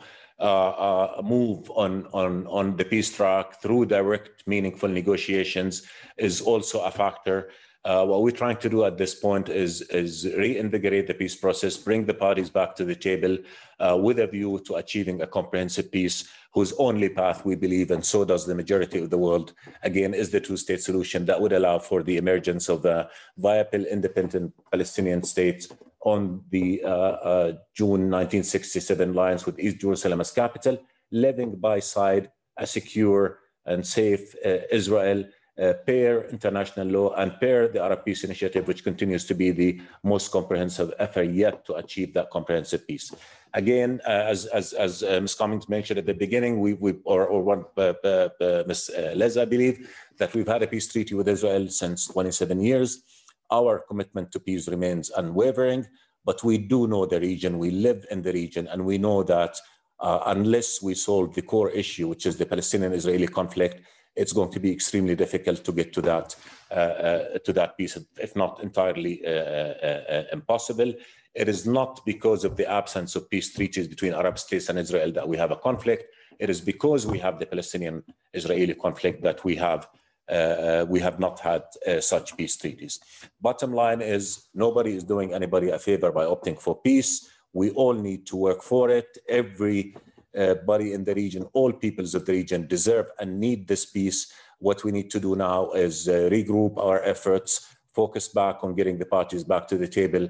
move 1.23 1.69
on, 1.71 2.07
on, 2.13 2.47
on 2.47 2.75
the 2.75 2.83
peace 2.83 3.15
track 3.15 3.61
through 3.61 3.85
direct, 3.85 4.45
meaningful 4.47 4.89
negotiations 4.89 5.83
is 6.17 6.41
also 6.41 6.81
a 6.83 6.91
factor. 6.91 7.49
Uh, 7.83 8.05
what 8.05 8.21
we're 8.21 8.29
trying 8.29 8.57
to 8.57 8.69
do 8.69 8.85
at 8.85 8.97
this 8.97 9.15
point 9.15 9.49
is, 9.49 9.81
is 9.89 10.25
reinvigorate 10.37 11.07
the 11.07 11.13
peace 11.13 11.35
process, 11.35 11.77
bring 11.77 12.05
the 12.05 12.13
parties 12.13 12.49
back 12.49 12.75
to 12.75 12.85
the 12.85 12.95
table 12.95 13.37
uh, 13.79 13.97
with 13.99 14.19
a 14.19 14.27
view 14.27 14.59
to 14.59 14.75
achieving 14.75 15.21
a 15.21 15.27
comprehensive 15.27 15.91
peace 15.91 16.29
whose 16.53 16.73
only 16.73 17.09
path 17.09 17.43
we 17.43 17.55
believe, 17.55 17.91
and 17.91 18.05
so 18.05 18.23
does 18.23 18.45
the 18.45 18.53
majority 18.53 18.99
of 18.99 19.09
the 19.09 19.17
world, 19.17 19.53
again, 19.83 20.13
is 20.13 20.29
the 20.29 20.39
two-state 20.39 20.81
solution 20.81 21.25
that 21.25 21.39
would 21.39 21.53
allow 21.53 21.79
for 21.79 22.03
the 22.03 22.17
emergence 22.17 22.69
of 22.69 22.85
a 22.85 23.09
viable, 23.37 23.85
independent 23.85 24.53
Palestinian 24.71 25.23
state 25.23 25.67
on 26.03 26.43
the 26.49 26.83
uh, 26.83 26.87
uh 26.87 27.51
June 27.75 28.09
1967 28.09 29.13
lines 29.13 29.45
with 29.45 29.59
East 29.59 29.79
Jerusalem 29.79 30.19
as 30.19 30.31
capital, 30.31 30.77
living 31.11 31.55
by 31.55 31.79
side 31.79 32.31
a 32.57 32.67
secure 32.67 33.39
and 33.65 33.85
safe 33.85 34.35
uh, 34.45 34.57
Israel 34.71 35.23
uh, 35.61 35.73
pair 35.85 36.27
international 36.29 36.87
law 36.87 37.13
and 37.15 37.39
pair 37.39 37.67
the 37.67 37.81
Arab 37.81 38.03
Peace 38.03 38.23
Initiative, 38.23 38.67
which 38.67 38.83
continues 38.83 39.25
to 39.25 39.35
be 39.35 39.51
the 39.51 39.79
most 40.03 40.31
comprehensive 40.31 40.91
effort 40.97 41.29
yet 41.29 41.63
to 41.65 41.75
achieve 41.75 42.13
that 42.13 42.31
comprehensive 42.31 42.87
peace. 42.87 43.13
Again, 43.53 44.01
uh, 44.07 44.25
as 44.33 44.45
as, 44.47 44.73
as 44.73 45.03
uh, 45.03 45.19
Ms. 45.21 45.35
Cummings 45.35 45.69
mentioned 45.69 45.99
at 45.99 46.05
the 46.05 46.13
beginning, 46.13 46.59
we, 46.59 46.73
we 46.73 46.95
or, 47.03 47.27
or 47.27 47.43
one 47.43 47.65
Ms. 47.77 48.91
Les, 49.15 49.37
I 49.37 49.45
believe, 49.45 49.93
that 50.17 50.33
we've 50.33 50.47
had 50.47 50.63
a 50.63 50.67
peace 50.67 50.91
treaty 50.91 51.13
with 51.13 51.27
Israel 51.27 51.67
since 51.69 52.07
27 52.07 52.59
years. 52.59 53.03
Our 53.51 53.79
commitment 53.87 54.31
to 54.31 54.39
peace 54.39 54.67
remains 54.67 55.11
unwavering, 55.11 55.85
but 56.25 56.43
we 56.43 56.57
do 56.57 56.87
know 56.87 57.05
the 57.05 57.19
region, 57.19 57.59
we 57.59 57.69
live 57.71 58.05
in 58.09 58.21
the 58.21 58.31
region, 58.31 58.67
and 58.67 58.85
we 58.85 58.97
know 58.97 59.23
that 59.23 59.57
unless 60.01 60.81
we 60.81 60.95
solve 60.95 61.35
the 61.35 61.41
core 61.41 61.69
issue, 61.69 62.07
which 62.07 62.25
is 62.25 62.37
the 62.37 62.45
Palestinian-Israeli 62.45 63.27
conflict, 63.27 63.81
it's 64.15 64.33
going 64.33 64.51
to 64.51 64.59
be 64.59 64.71
extremely 64.71 65.15
difficult 65.15 65.63
to 65.63 65.71
get 65.71 65.93
to 65.93 66.01
that 66.01 66.35
uh, 66.71 66.73
uh, 66.73 67.37
to 67.39 67.53
that 67.53 67.77
peace, 67.77 67.97
if 68.19 68.35
not 68.35 68.61
entirely 68.63 69.25
uh, 69.25 70.23
impossible. 70.31 70.93
It 71.33 71.47
is 71.47 71.65
not 71.65 72.01
because 72.05 72.43
of 72.43 72.57
the 72.57 72.69
absence 72.69 73.15
of 73.15 73.29
peace 73.29 73.53
treaties 73.53 73.87
between 73.87 74.13
Arab 74.13 74.37
states 74.37 74.67
and 74.69 74.77
Israel 74.77 75.11
that 75.13 75.27
we 75.27 75.37
have 75.37 75.51
a 75.51 75.55
conflict. 75.55 76.13
It 76.39 76.49
is 76.49 76.59
because 76.59 77.07
we 77.07 77.19
have 77.19 77.39
the 77.39 77.45
Palestinian-Israeli 77.45 78.73
conflict 78.75 79.21
that 79.23 79.43
we 79.45 79.55
have 79.55 79.87
uh, 80.29 80.85
we 80.87 80.99
have 80.99 81.19
not 81.19 81.39
had 81.39 81.63
uh, 81.85 81.99
such 81.99 82.37
peace 82.37 82.55
treaties. 82.55 82.99
Bottom 83.41 83.73
line 83.73 84.01
is 84.01 84.47
nobody 84.53 84.95
is 84.95 85.03
doing 85.03 85.33
anybody 85.33 85.69
a 85.69 85.79
favor 85.79 86.11
by 86.11 86.25
opting 86.25 86.59
for 86.59 86.79
peace. 86.79 87.29
We 87.53 87.71
all 87.71 87.93
need 87.93 88.25
to 88.27 88.37
work 88.37 88.61
for 88.63 88.89
it. 88.89 89.17
Every 89.27 89.95
uh, 90.37 90.55
body 90.65 90.93
in 90.93 91.03
the 91.03 91.13
region, 91.15 91.45
all 91.53 91.71
peoples 91.71 92.15
of 92.15 92.25
the 92.25 92.33
region 92.33 92.67
deserve 92.67 93.07
and 93.19 93.39
need 93.39 93.67
this 93.67 93.85
peace. 93.85 94.31
What 94.59 94.83
we 94.83 94.91
need 94.91 95.09
to 95.11 95.19
do 95.19 95.35
now 95.35 95.71
is 95.71 96.07
uh, 96.07 96.29
regroup 96.31 96.77
our 96.77 97.01
efforts, 97.03 97.67
focus 97.93 98.27
back 98.27 98.63
on 98.63 98.75
getting 98.75 98.97
the 98.97 99.05
parties 99.05 99.43
back 99.43 99.67
to 99.67 99.77
the 99.77 99.87
table 99.87 100.27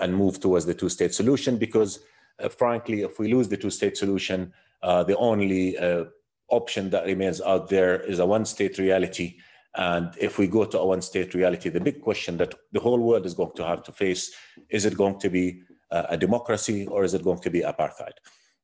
and 0.00 0.14
move 0.14 0.40
towards 0.40 0.66
the 0.66 0.74
two-state 0.74 1.14
solution 1.14 1.56
because 1.56 2.00
uh, 2.42 2.48
frankly, 2.48 3.02
if 3.02 3.18
we 3.18 3.32
lose 3.32 3.48
the 3.48 3.56
two-state 3.56 3.96
solution, 3.96 4.52
uh, 4.82 5.04
the 5.04 5.16
only 5.16 5.78
uh, 5.78 6.04
option 6.48 6.90
that 6.90 7.06
remains 7.06 7.40
out 7.40 7.68
there 7.68 8.00
is 8.00 8.18
a 8.18 8.26
one-state 8.26 8.78
reality. 8.78 9.38
And 9.76 10.12
if 10.18 10.38
we 10.38 10.46
go 10.46 10.64
to 10.64 10.78
a 10.78 10.86
one-state 10.86 11.34
reality, 11.34 11.68
the 11.68 11.80
big 11.80 12.00
question 12.00 12.36
that 12.38 12.54
the 12.72 12.80
whole 12.80 13.00
world 13.00 13.26
is 13.26 13.34
going 13.34 13.52
to 13.56 13.64
have 13.64 13.82
to 13.84 13.92
face, 13.92 14.32
is 14.68 14.84
it 14.84 14.96
going 14.96 15.18
to 15.20 15.28
be 15.28 15.62
uh, 15.90 16.06
a 16.10 16.16
democracy 16.16 16.86
or 16.86 17.04
is 17.04 17.14
it 17.14 17.24
going 17.24 17.40
to 17.40 17.50
be 17.50 17.60
apartheid? 17.60 18.12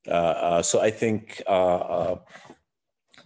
Uh, 0.06 0.10
uh, 0.10 0.62
so 0.62 0.80
I 0.80 0.90
think 0.90 1.42
uh, 1.46 2.16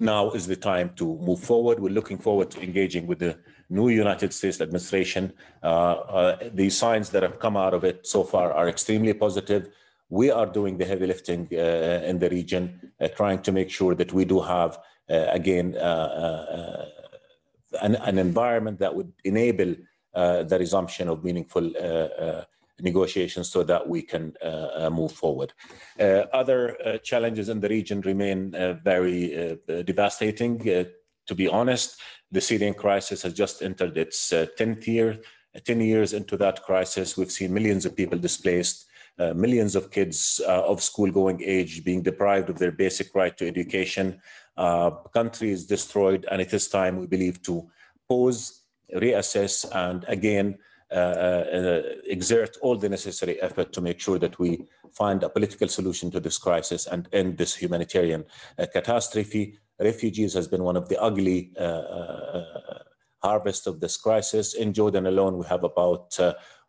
now 0.01 0.31
is 0.33 0.47
the 0.47 0.57
time 0.57 0.91
to 0.97 1.17
move 1.19 1.41
forward. 1.41 1.79
We're 1.81 1.93
looking 1.93 2.19
forward 2.19 2.51
to 2.53 2.63
engaging 2.63 3.07
with 3.07 3.21
the 3.21 3.39
new 3.71 3.89
United 3.89 4.33
States 4.33 4.61
administration. 4.61 5.33
the 5.63 6.69
signs 6.71 7.11
that 7.11 7.23
have 7.23 7.39
come 7.39 7.57
out 7.57 7.75
of 7.75 7.85
it 7.85 8.07
so 8.07 8.25
far 8.25 8.53
are 8.53 8.69
extremely 8.69 9.15
positive. 9.15 9.69
We 10.11 10.31
are 10.31 10.47
doing 10.47 10.77
the 10.79 10.85
heavy 10.85 11.07
lifting 11.07 11.47
in 11.51 12.19
the 12.19 12.29
region, 12.31 12.93
trying 13.17 13.41
to 13.43 13.53
make 13.53 13.71
sure 13.71 13.95
that 13.95 14.13
we 14.13 14.25
do 14.25 14.41
have, 14.41 14.79
again, 15.09 15.77
an, 17.81 17.97
an, 17.97 18.19
environment 18.19 18.79
that 18.81 18.95
would 18.95 19.13
enable 19.25 19.75
uh, 20.15 20.45
the 20.45 20.59
resumption 20.59 21.09
of 21.09 21.25
meaningful 21.25 21.73
uh, 21.77 21.81
uh, 21.81 22.45
negotiations 22.81 23.49
so 23.51 23.63
that 23.63 23.89
we 23.89 24.03
can 24.03 24.35
uh, 24.43 24.69
uh 24.75 24.91
move 24.91 25.13
forward. 25.13 25.53
Uh, 25.99 26.25
other 26.33 26.77
uh, 26.85 26.99
challenges 26.99 27.49
in 27.49 27.61
the 27.61 27.69
region 27.69 28.01
remain 28.01 28.51
very 28.83 29.59
devastating. 29.85 30.59
to 31.27 31.35
be 31.35 31.49
honest, 31.49 32.01
the 32.31 32.41
Syrian 32.41 32.75
crisis 32.75 33.23
has 33.23 33.33
just 33.33 33.63
entered 33.63 33.97
its 33.97 34.31
10th 34.31 34.87
year. 34.87 35.19
10 35.65 35.81
years 35.81 36.13
into 36.13 36.37
that 36.37 36.63
crisis, 36.65 37.17
we've 37.17 37.31
seen 37.31 37.55
millions 37.55 37.87
of 37.87 37.95
people 37.95 38.19
displaced, 38.19 38.87
uh, 39.19 39.33
millions 39.33 39.77
of 39.77 39.93
kids 39.93 40.41
uh, 40.47 40.65
of 40.65 40.83
school 40.83 41.11
going 41.11 41.41
age 41.45 41.85
being 41.85 42.03
deprived 42.03 42.51
of 42.51 42.59
their 42.59 42.73
basic 42.73 43.15
right 43.15 43.37
to 43.37 43.47
education. 43.47 44.21
Uh, 44.57 44.91
country 45.13 45.53
is 45.53 45.67
destroyed, 45.67 46.27
and 46.31 46.43
it 46.43 46.53
is 46.53 46.69
time, 46.69 46.97
we 46.97 47.07
believe, 47.07 47.41
to 47.43 47.69
pause, 48.09 48.63
reassess, 48.97 49.65
and 49.73 50.05
again 50.09 50.57
uh, 50.57 50.57
uh, 50.57 50.65
Uh, 50.95 50.97
uh, 50.97 51.57
uh, 51.57 51.83
exert 52.07 52.57
all 52.63 52.77
the 52.77 52.89
necessary 52.89 53.43
effort 53.43 53.73
to 53.73 53.81
make 53.81 53.99
sure 53.99 54.17
that 54.17 54.39
we 54.39 54.65
find 54.93 55.25
a 55.25 55.29
political 55.29 55.67
solution 55.67 56.09
to 56.09 56.21
this 56.21 56.39
crisis 56.39 56.87
and 56.87 57.09
end 57.13 57.37
this 57.37 57.53
humanitarian 57.53 58.25
uh, 58.61 58.67
catastrophe. 58.73 59.59
Refugees 59.81 60.35
has 60.35 60.47
been 60.47 60.63
one 60.63 60.77
of 60.77 60.89
the 60.89 60.97
ugly 61.03 61.53
harvest 63.25 63.67
of 63.67 63.81
this 63.81 63.97
crisis. 63.97 64.55
In 64.55 64.73
Jordan 64.73 65.07
alone, 65.07 65.37
we 65.37 65.47
have 65.47 65.65
about 65.65 66.13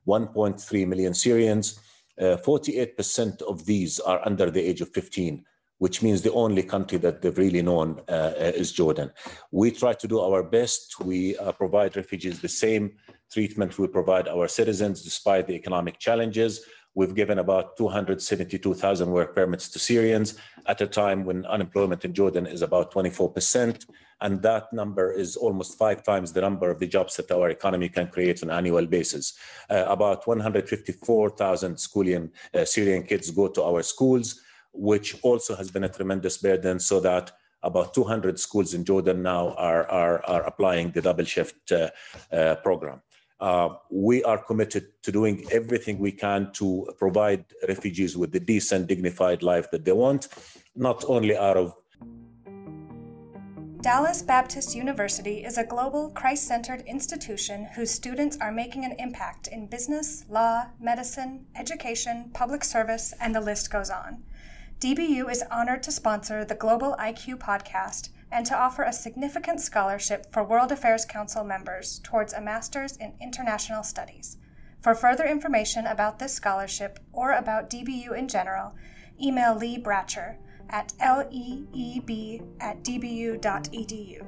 1.3 0.07 0.87
million 0.87 1.13
Syrians. 1.13 1.79
48% 2.19 3.43
of 3.43 3.63
these 3.67 3.99
are 3.99 4.25
under 4.25 4.49
the 4.49 4.61
age 4.61 4.81
of 4.81 4.89
15 4.89 5.45
which 5.77 6.01
means 6.01 6.21
the 6.21 6.31
only 6.31 6.63
country 6.63 6.97
that 6.97 7.21
they've 7.21 7.37
really 7.37 7.61
known 7.61 7.99
uh, 8.07 8.31
is 8.37 8.71
Jordan. 8.71 9.11
We 9.51 9.71
try 9.71 9.93
to 9.93 10.07
do 10.07 10.21
our 10.21 10.41
best. 10.41 10.99
We 11.01 11.37
uh, 11.37 11.51
provide 11.51 11.97
refugees 11.97 12.39
the 12.39 12.47
same 12.47 12.93
treatment 13.35 13.77
we 13.77 13.87
provide 13.99 14.27
our 14.29 14.47
citizens 14.47 15.03
despite 15.09 15.45
the 15.45 15.57
economic 15.61 15.95
challenges. 16.07 16.51
We've 16.97 17.13
given 17.21 17.39
about 17.39 17.75
272,000 17.75 19.11
work 19.11 19.35
permits 19.35 19.67
to 19.71 19.79
Syrians 19.89 20.29
at 20.65 20.79
a 20.79 20.87
time 20.87 21.25
when 21.25 21.45
unemployment 21.45 22.05
in 22.05 22.13
Jordan 22.13 22.47
is 22.47 22.61
about 22.61 22.93
24%. 22.93 23.85
And 24.21 24.41
that 24.49 24.71
number 24.71 25.11
is 25.11 25.35
almost 25.35 25.77
five 25.77 25.99
times 26.11 26.31
the 26.31 26.45
number 26.47 26.71
of 26.71 26.79
the 26.79 26.87
jobs 26.87 27.17
that 27.17 27.29
our 27.29 27.49
economy 27.49 27.89
can 27.89 28.07
create 28.07 28.41
on 28.41 28.49
an 28.49 28.57
annual 28.59 28.85
basis. 28.85 29.25
Uh, 29.69 29.83
about 29.97 30.25
154,000 30.25 31.77
schooling 31.77 32.31
uh, 32.53 32.63
Syrian 32.63 33.03
kids 33.03 33.29
go 33.31 33.49
to 33.49 33.61
our 33.63 33.83
schools, 33.83 34.39
which 34.71 35.17
also 35.23 35.57
has 35.57 35.69
been 35.69 35.83
a 35.83 35.95
tremendous 35.97 36.37
burden 36.37 36.79
so 36.79 37.01
that 37.01 37.33
about 37.63 37.93
200 37.93 38.39
schools 38.39 38.73
in 38.73 38.85
Jordan 38.85 39.21
now 39.21 39.53
are, 39.55 39.85
are, 39.89 40.23
are 40.25 40.43
applying 40.43 40.91
the 40.91 41.01
double 41.01 41.25
shift 41.25 41.71
uh, 41.73 41.89
uh, 42.31 42.55
program. 42.67 43.01
Uh, 43.39 43.69
we 43.89 44.23
are 44.23 44.37
committed 44.37 44.87
to 45.03 45.11
doing 45.11 45.45
everything 45.51 45.99
we 45.99 46.11
can 46.11 46.51
to 46.53 46.89
provide 46.97 47.45
refugees 47.67 48.15
with 48.15 48.31
the 48.31 48.39
decent, 48.39 48.87
dignified 48.87 49.43
life 49.43 49.69
that 49.71 49.83
they 49.83 49.91
want, 49.91 50.29
not 50.75 51.03
only 51.07 51.35
out 51.37 51.57
of 51.57 51.75
Dallas 53.85 54.23
Baptist 54.23 54.73
University 54.73 55.45
is 55.45 55.59
a 55.59 55.63
global, 55.63 56.09
Christ 56.09 56.47
centered 56.47 56.81
institution 56.87 57.65
whose 57.75 57.91
students 57.91 58.35
are 58.41 58.51
making 58.51 58.83
an 58.83 58.95
impact 58.97 59.47
in 59.47 59.67
business, 59.67 60.25
law, 60.27 60.65
medicine, 60.79 61.45
education, 61.55 62.31
public 62.33 62.63
service, 62.63 63.13
and 63.21 63.35
the 63.35 63.41
list 63.41 63.69
goes 63.69 63.91
on. 63.91 64.23
DBU 64.79 65.29
is 65.29 65.43
honored 65.51 65.83
to 65.83 65.91
sponsor 65.91 66.43
the 66.43 66.55
Global 66.55 66.95
IQ 66.99 67.37
podcast 67.37 68.09
and 68.35 68.45
to 68.45 68.53
offer 68.53 68.83
a 68.83 68.91
significant 68.91 69.61
scholarship 69.61 70.29
for 70.29 70.43
World 70.43 70.69
Affairs 70.69 71.05
Council 71.05 71.45
members 71.45 72.01
towards 72.03 72.33
a 72.33 72.41
Master's 72.41 72.97
in 72.97 73.13
International 73.21 73.81
Studies. 73.81 74.35
For 74.81 74.93
further 74.93 75.25
information 75.25 75.87
about 75.87 76.19
this 76.19 76.33
scholarship 76.33 76.99
or 77.13 77.31
about 77.31 77.69
DBU 77.69 78.11
in 78.17 78.27
general, 78.27 78.75
email 79.23 79.55
Lee 79.55 79.81
Bratcher 79.81 80.35
at 80.69 80.91
leeb 80.99 82.43
at 82.59 82.83
dbu.edu. 82.83 84.21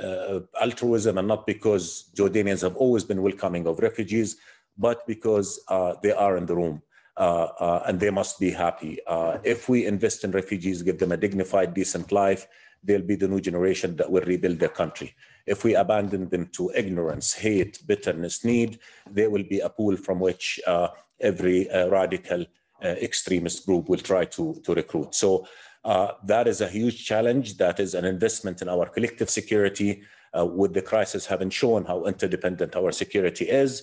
Uh, 0.00 0.40
altruism 0.62 1.18
and 1.18 1.26
not 1.26 1.48
because 1.48 2.10
Jordanians 2.14 2.62
have 2.62 2.76
always 2.76 3.02
been 3.02 3.22
welcoming 3.22 3.66
of 3.66 3.80
refugees, 3.80 4.36
but 4.78 5.04
because 5.08 5.58
uh, 5.66 5.94
they 6.00 6.12
are 6.12 6.36
in 6.36 6.46
the 6.46 6.54
room 6.54 6.80
and 7.18 7.98
they 7.98 8.10
must 8.10 8.38
be 8.38 8.50
happy. 8.50 8.98
Uh, 9.06 9.38
if 9.42 9.68
we 9.68 9.86
invest 9.86 10.24
in 10.24 10.30
refugees, 10.30 10.82
give 10.82 10.98
them 10.98 11.12
a 11.12 11.16
dignified, 11.16 11.74
decent 11.74 12.12
life, 12.12 12.46
they'll 12.84 13.02
be 13.02 13.16
the 13.16 13.28
new 13.28 13.40
generation 13.40 13.96
that 13.96 14.10
will 14.10 14.22
rebuild 14.22 14.58
their 14.58 14.68
country. 14.68 15.14
If 15.46 15.64
we 15.64 15.74
abandon 15.74 16.28
them 16.28 16.46
to 16.52 16.72
ignorance, 16.74 17.32
hate, 17.32 17.80
bitterness, 17.86 18.44
need, 18.44 18.78
there 19.10 19.30
will 19.30 19.44
be 19.44 19.60
a 19.60 19.68
pool 19.68 19.96
from 19.96 20.20
which 20.20 20.60
uh, 20.66 20.88
every 21.20 21.68
radical 21.90 22.44
uh, 22.84 22.88
extremist 22.88 23.64
group 23.64 23.88
will 23.88 23.98
try 23.98 24.26
to, 24.26 24.60
to 24.62 24.74
recruit. 24.74 25.14
So 25.14 25.48
uh, 25.82 26.12
that 26.24 26.46
is 26.46 26.60
a 26.60 26.68
huge 26.68 27.06
challenge. 27.06 27.56
That 27.56 27.80
is 27.80 27.94
an 27.94 28.04
investment 28.04 28.60
in 28.60 28.68
our 28.68 28.86
collective 28.86 29.30
security, 29.30 30.02
uh, 30.36 30.44
with 30.44 30.74
the 30.74 30.82
crisis 30.82 31.24
having 31.24 31.48
shown 31.48 31.86
how 31.86 32.04
interdependent 32.04 32.76
our 32.76 32.92
security 32.92 33.46
is. 33.46 33.82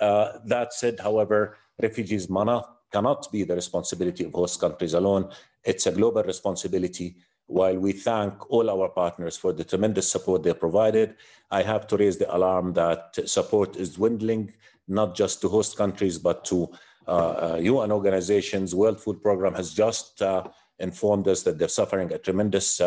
that 0.00 0.72
said, 0.72 0.98
however, 1.00 1.58
refugees 1.80 2.26
cannot 2.92 3.30
be 3.30 3.44
the 3.44 3.54
responsibility 3.54 4.24
of 4.24 4.32
host 4.32 4.60
countries 4.60 4.94
alone. 4.94 5.30
It's 5.64 5.86
a 5.86 5.92
global 5.92 6.22
responsibility. 6.22 7.16
While 7.46 7.78
we 7.78 7.92
thank 7.92 8.50
all 8.50 8.70
our 8.70 8.88
partners 8.88 9.36
for 9.36 9.52
the 9.52 9.64
tremendous 9.64 10.10
support 10.10 10.42
they 10.42 10.54
provided, 10.54 11.16
I 11.50 11.62
have 11.62 11.86
to 11.88 11.96
raise 11.96 12.16
the 12.16 12.34
alarm 12.34 12.74
that 12.74 13.18
support 13.28 13.76
is 13.76 13.94
dwindling, 13.94 14.52
not 14.86 15.16
just 15.16 15.40
to 15.42 15.48
host 15.48 15.76
countries, 15.76 16.18
but 16.18 16.44
to 16.46 16.70
UN 17.08 17.76
uh, 17.76 17.78
uh, 17.80 17.88
organizations, 17.90 18.74
World 18.74 19.00
Food 19.00 19.22
Program 19.22 19.54
has 19.54 19.74
just 19.74 20.22
uh, 20.22 20.44
informed 20.78 21.26
us 21.28 21.42
that 21.42 21.58
they're 21.58 21.68
suffering 21.68 22.12
a 22.12 22.18
tremendous 22.18 22.80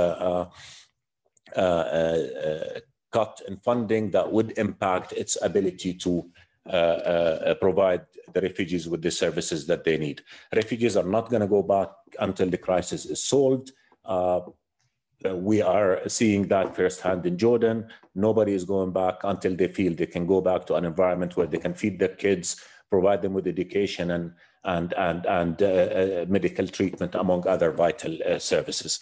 cut 3.14 3.42
in 3.48 3.58
funding 3.58 4.10
that 4.12 4.30
would 4.32 4.58
impact 4.58 5.14
its 5.14 5.38
ability 5.42 5.94
to 5.94 6.12
uh, 6.20 6.22
uh, 6.22 6.40
provide 6.66 8.02
the 8.34 8.42
refugees 8.42 8.88
with 8.88 9.02
the 9.02 9.12
services 9.12 9.66
that 9.68 9.84
they 9.84 9.98
need. 9.98 10.22
Refugees 10.56 10.98
are 10.98 11.04
not 11.04 11.30
going 11.30 11.42
to 11.42 11.48
go 11.48 11.62
back 11.62 11.90
until 12.20 12.50
the 12.50 12.58
crisis 12.58 13.06
is 13.06 13.24
solved. 13.24 13.72
Uh, 14.06 14.42
we 15.32 15.62
are 15.62 16.02
seeing 16.08 16.48
that 16.48 16.76
firsthand 16.76 17.26
in 17.26 17.38
Jordan. 17.38 17.88
Nobody 18.16 18.54
is 18.54 18.66
going 18.66 18.92
back 18.92 19.20
until 19.24 19.56
they 19.56 19.68
feel 19.68 19.94
they 19.94 20.06
can 20.06 20.26
go 20.28 20.42
back 20.42 20.66
to 20.66 20.76
an 20.76 20.86
environment 20.86 21.38
where 21.38 21.48
they 21.48 21.58
can 21.58 21.74
feed 21.74 21.98
their 22.00 22.10
kids, 22.10 22.62
provide 22.90 23.22
them 23.22 23.34
with 23.34 23.48
education 23.48 24.12
and 24.12 24.34
and 24.66 24.94
and 24.94 25.26
and 25.26 25.62
uh, 25.62 25.66
uh, 25.66 26.26
medical 26.28 26.68
treatment 26.68 27.16
among 27.16 27.48
other 27.48 27.72
vital 27.72 28.18
uh, 28.26 28.40
services. 28.40 29.00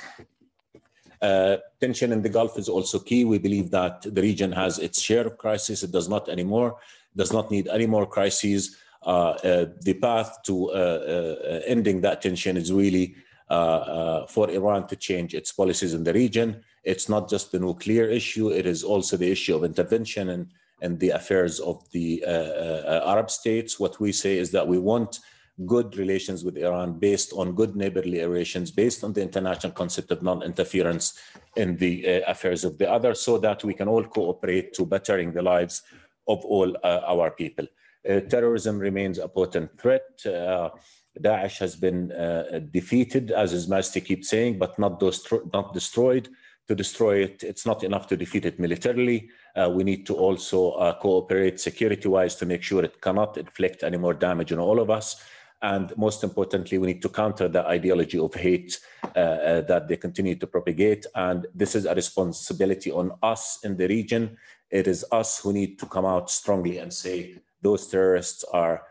Uh, 1.21 1.57
tension 1.79 2.11
in 2.11 2.21
the 2.21 2.29
Gulf 2.29 2.57
is 2.57 2.67
also 2.67 2.97
key. 2.97 3.25
We 3.25 3.37
believe 3.37 3.69
that 3.71 4.01
the 4.01 4.21
region 4.21 4.51
has 4.51 4.79
its 4.79 5.01
share 5.01 5.27
of 5.27 5.37
crisis. 5.37 5.83
It 5.83 5.91
does 5.91 6.09
not 6.09 6.29
anymore, 6.29 6.77
does 7.15 7.33
not 7.33 7.51
need 7.51 7.67
any 7.67 7.87
more 7.87 8.05
crises. 8.05 8.77
Uh, 9.03 9.31
uh, 9.43 9.65
the 9.81 9.95
path 9.95 10.37
to 10.43 10.71
ending 11.65 12.01
that 12.01 12.21
tension 12.21 12.55
is 12.57 12.71
really 12.71 13.15
for 13.49 14.49
Iran 14.49 14.87
to 14.87 14.95
change 14.95 15.33
its 15.33 15.51
policies 15.51 15.93
in 15.93 16.03
the 16.03 16.13
region. 16.13 16.63
It's 16.83 17.09
not 17.09 17.29
just 17.29 17.51
the 17.51 17.59
nuclear 17.59 18.07
issue, 18.09 18.49
it 18.49 18.65
is 18.65 18.83
also 18.83 19.17
the 19.17 19.31
issue 19.31 19.55
of 19.55 19.63
intervention 19.63 20.29
and 20.29 20.47
and 20.81 20.99
the 20.99 21.09
affairs 21.09 21.59
of 21.59 21.89
the 21.91 22.23
uh, 22.25 22.29
uh, 22.29 23.03
Arab 23.05 23.29
states. 23.29 23.79
What 23.79 23.99
we 23.99 24.11
say 24.11 24.37
is 24.37 24.51
that 24.51 24.67
we 24.67 24.79
want 24.79 25.19
good 25.65 25.95
relations 25.95 26.43
with 26.43 26.57
Iran 26.57 26.93
based 26.97 27.33
on 27.33 27.53
good 27.53 27.75
neighborly 27.75 28.19
relations, 28.25 28.71
based 28.71 29.03
on 29.03 29.13
the 29.13 29.21
international 29.21 29.73
concept 29.73 30.11
of 30.11 30.23
non-interference 30.23 31.19
in 31.55 31.77
the 31.77 32.23
uh, 32.23 32.31
affairs 32.31 32.63
of 32.63 32.79
the 32.79 32.89
other, 32.89 33.13
so 33.13 33.37
that 33.37 33.63
we 33.63 33.73
can 33.73 33.87
all 33.87 34.03
cooperate 34.03 34.73
to 34.73 34.85
bettering 34.85 35.31
the 35.31 35.41
lives 35.41 35.83
of 36.33 36.39
all 36.53 36.69
uh, 36.83 37.01
our 37.13 37.27
people. 37.41 37.65
Uh, 38.09 38.19
terrorism 38.33 38.75
remains 38.87 39.17
a 39.19 39.27
potent 39.27 39.69
threat. 39.81 40.07
Uh, 40.25 40.69
Daesh 41.25 41.57
has 41.59 41.73
been 41.85 42.03
defeated, 42.71 43.25
as 43.31 43.51
His 43.51 43.67
Majesty 43.67 44.01
keeps 44.09 44.29
saying, 44.33 44.53
but 44.63 44.71
not, 44.79 44.93
not 45.57 45.67
destroyed. 45.73 46.25
To 46.67 46.75
destroy 46.75 47.15
it, 47.27 47.43
it's 47.43 47.65
not 47.65 47.83
enough 47.83 48.05
to 48.07 48.15
defeat 48.15 48.45
it 48.45 48.57
militarily. 48.65 49.29
Uh, 49.57 49.69
we 49.77 49.83
need 49.83 50.05
to 50.09 50.15
also 50.25 50.59
uh, 50.71 50.93
cooperate 51.03 51.59
security-wise 51.59 52.35
to 52.35 52.45
make 52.45 52.63
sure 52.63 52.81
it 52.85 53.01
cannot 53.01 53.37
inflict 53.37 53.83
any 53.83 53.97
more 53.97 54.13
damage 54.27 54.53
on 54.53 54.59
all 54.59 54.79
of 54.79 54.89
us. 54.89 55.07
And 55.61 55.91
most 55.97 56.23
importantly, 56.23 56.77
we 56.77 56.87
need 56.87 57.01
to 57.01 57.09
counter 57.09 57.47
the 57.49 57.63
ideology 57.67 58.19
of 58.19 58.33
hate 58.33 58.79
uh, 59.03 59.19
uh, 59.19 59.61
that 59.69 59.87
they 59.87 59.97
continue 59.97 60.35
to 60.35 60.47
propagate. 60.47 61.05
And 61.13 61.39
this 61.53 61.75
is 61.75 61.85
a 61.85 61.93
responsibility 61.93 62.89
on 63.01 63.11
us 63.21 63.59
in 63.65 63.75
the 63.75 63.87
region. 63.87 64.37
It 64.71 64.87
is 64.87 65.05
us 65.11 65.39
who 65.39 65.53
need 65.53 65.77
to 65.79 65.85
come 65.85 66.05
out 66.05 66.29
strongly 66.29 66.77
and 66.77 66.93
say 66.93 67.35
those 67.61 67.87
terrorists 67.87 68.43
are 68.53 68.83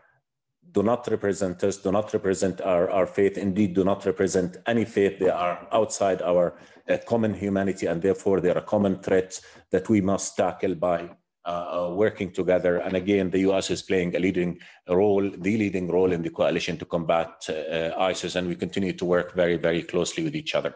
do 0.71 0.83
not 0.83 1.05
represent 1.07 1.63
us, 1.63 1.77
do 1.77 1.91
not 1.91 2.13
represent 2.13 2.61
our, 2.61 2.89
our 2.89 3.05
faith, 3.05 3.37
indeed 3.37 3.73
do 3.73 3.83
not 3.83 4.05
represent 4.05 4.57
any 4.67 4.85
faith. 4.85 5.19
They 5.19 5.29
are 5.29 5.67
outside 5.71 6.21
our 6.21 6.57
uh, 6.87 6.97
common 7.05 7.33
humanity 7.33 7.87
and 7.87 8.01
therefore 8.01 8.39
they're 8.39 8.57
a 8.57 8.61
common 8.61 8.99
threat 8.99 9.39
that 9.71 9.89
we 9.89 9.99
must 10.01 10.37
tackle 10.37 10.75
by 10.75 11.09
uh, 11.45 11.89
uh 11.89 11.93
working 11.93 12.31
together. 12.31 12.77
And 12.77 12.95
again, 12.95 13.29
the 13.29 13.39
US 13.49 13.69
is 13.69 13.81
playing 13.81 14.15
a 14.15 14.19
leading 14.19 14.59
role, 14.87 15.29
the 15.29 15.57
leading 15.57 15.89
role 15.89 16.11
in 16.11 16.21
the 16.21 16.29
coalition 16.29 16.77
to 16.77 16.85
combat 16.85 17.31
uh, 17.49 17.53
uh 17.53 17.95
ISIS, 18.11 18.35
and 18.35 18.47
we 18.47 18.55
continue 18.55 18.93
to 18.93 19.05
work 19.05 19.33
very, 19.35 19.57
very 19.57 19.83
closely 19.83 20.23
with 20.23 20.35
each 20.35 20.55
other. 20.55 20.73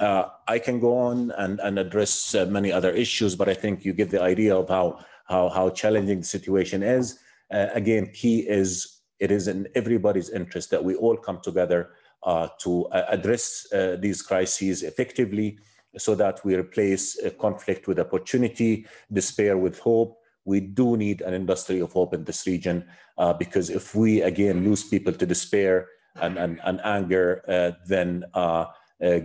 Uh, 0.00 0.24
I 0.48 0.58
can 0.58 0.80
go 0.80 0.96
on 0.96 1.32
and, 1.38 1.60
and 1.60 1.78
address 1.78 2.34
many 2.48 2.72
other 2.72 2.90
issues, 2.90 3.36
but 3.36 3.48
I 3.48 3.54
think 3.54 3.84
you 3.84 3.92
get 3.92 4.10
the 4.10 4.22
idea 4.22 4.56
of 4.56 4.68
how, 4.68 5.00
how, 5.26 5.48
how 5.48 5.70
challenging 5.70 6.20
the 6.20 6.26
situation 6.26 6.82
is. 6.82 7.18
again, 7.50 8.10
key 8.12 8.40
is 8.40 8.96
it 9.18 9.30
is 9.30 9.48
in 9.48 9.66
everybody's 9.74 10.30
interest 10.30 10.70
that 10.70 10.84
we 10.84 10.94
all 10.94 11.16
come 11.16 11.40
together 11.40 11.90
uh, 12.22 12.48
to 12.58 12.86
uh, 12.86 13.04
address 13.08 13.66
uh, 13.72 13.96
these 14.00 14.22
crises 14.22 14.82
effectively 14.82 15.58
so 15.98 16.14
that 16.14 16.44
we 16.44 16.54
replace 16.54 17.18
conflict 17.38 17.86
with 17.88 17.98
opportunity, 17.98 18.86
despair 19.12 19.56
with 19.56 19.78
hope. 19.78 20.18
We 20.44 20.60
do 20.60 20.96
need 20.96 21.22
an 21.22 21.34
industry 21.34 21.80
of 21.80 21.92
hope 21.92 22.14
in 22.14 22.24
this 22.24 22.46
region 22.46 22.84
uh, 23.18 23.32
because 23.32 23.70
if 23.70 23.94
we 23.94 24.22
again 24.22 24.64
lose 24.64 24.84
people 24.84 25.12
to 25.12 25.26
despair 25.26 25.88
and, 26.20 26.38
and, 26.38 26.60
and 26.64 26.80
anger, 26.84 27.42
uh, 27.48 27.72
then 27.86 28.24
uh, 28.34 28.66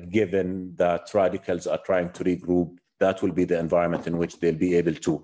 given 0.09 0.73
that 0.77 1.13
radicals 1.13 1.67
are 1.67 1.79
trying 1.85 2.11
to 2.13 2.23
regroup, 2.23 2.77
that 2.99 3.21
will 3.21 3.31
be 3.31 3.45
the 3.45 3.57
environment 3.57 4.07
in 4.07 4.17
which 4.17 4.39
they'll 4.39 4.55
be 4.55 4.75
able 4.75 4.93
to 4.93 5.23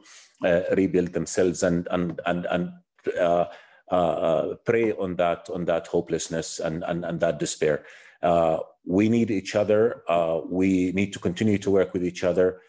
rebuild 0.76 1.14
themselves 1.14 1.64
and, 1.64 1.88
and, 1.92 2.20
and, 2.26 2.46
and 2.46 2.72
uh, 3.20 3.46
uh, 3.90 4.56
prey 4.66 4.92
on 4.94 5.16
that 5.16 5.50
on 5.50 5.66
that 5.66 5.88
hopelessness 5.88 6.60
and 6.60 6.84
and, 6.84 7.06
and 7.06 7.20
that 7.20 7.40
despair. 7.40 7.84
Uh, 8.88 8.94
we 8.94 9.10
need 9.10 9.32
each 9.32 9.56
other. 9.56 10.04
we 10.50 10.92
need 10.94 11.14
to 11.14 11.20
continue 11.20 11.58
to 11.58 11.72
work 11.72 11.94
with 11.94 12.04
each 12.04 12.24
other. 12.24 12.62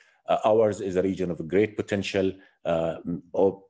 ours 0.45 0.81
is 0.81 0.97
a 0.97 1.03
region 1.03 1.31
of 1.31 1.49
great 1.49 1.77
potential. 1.77 2.33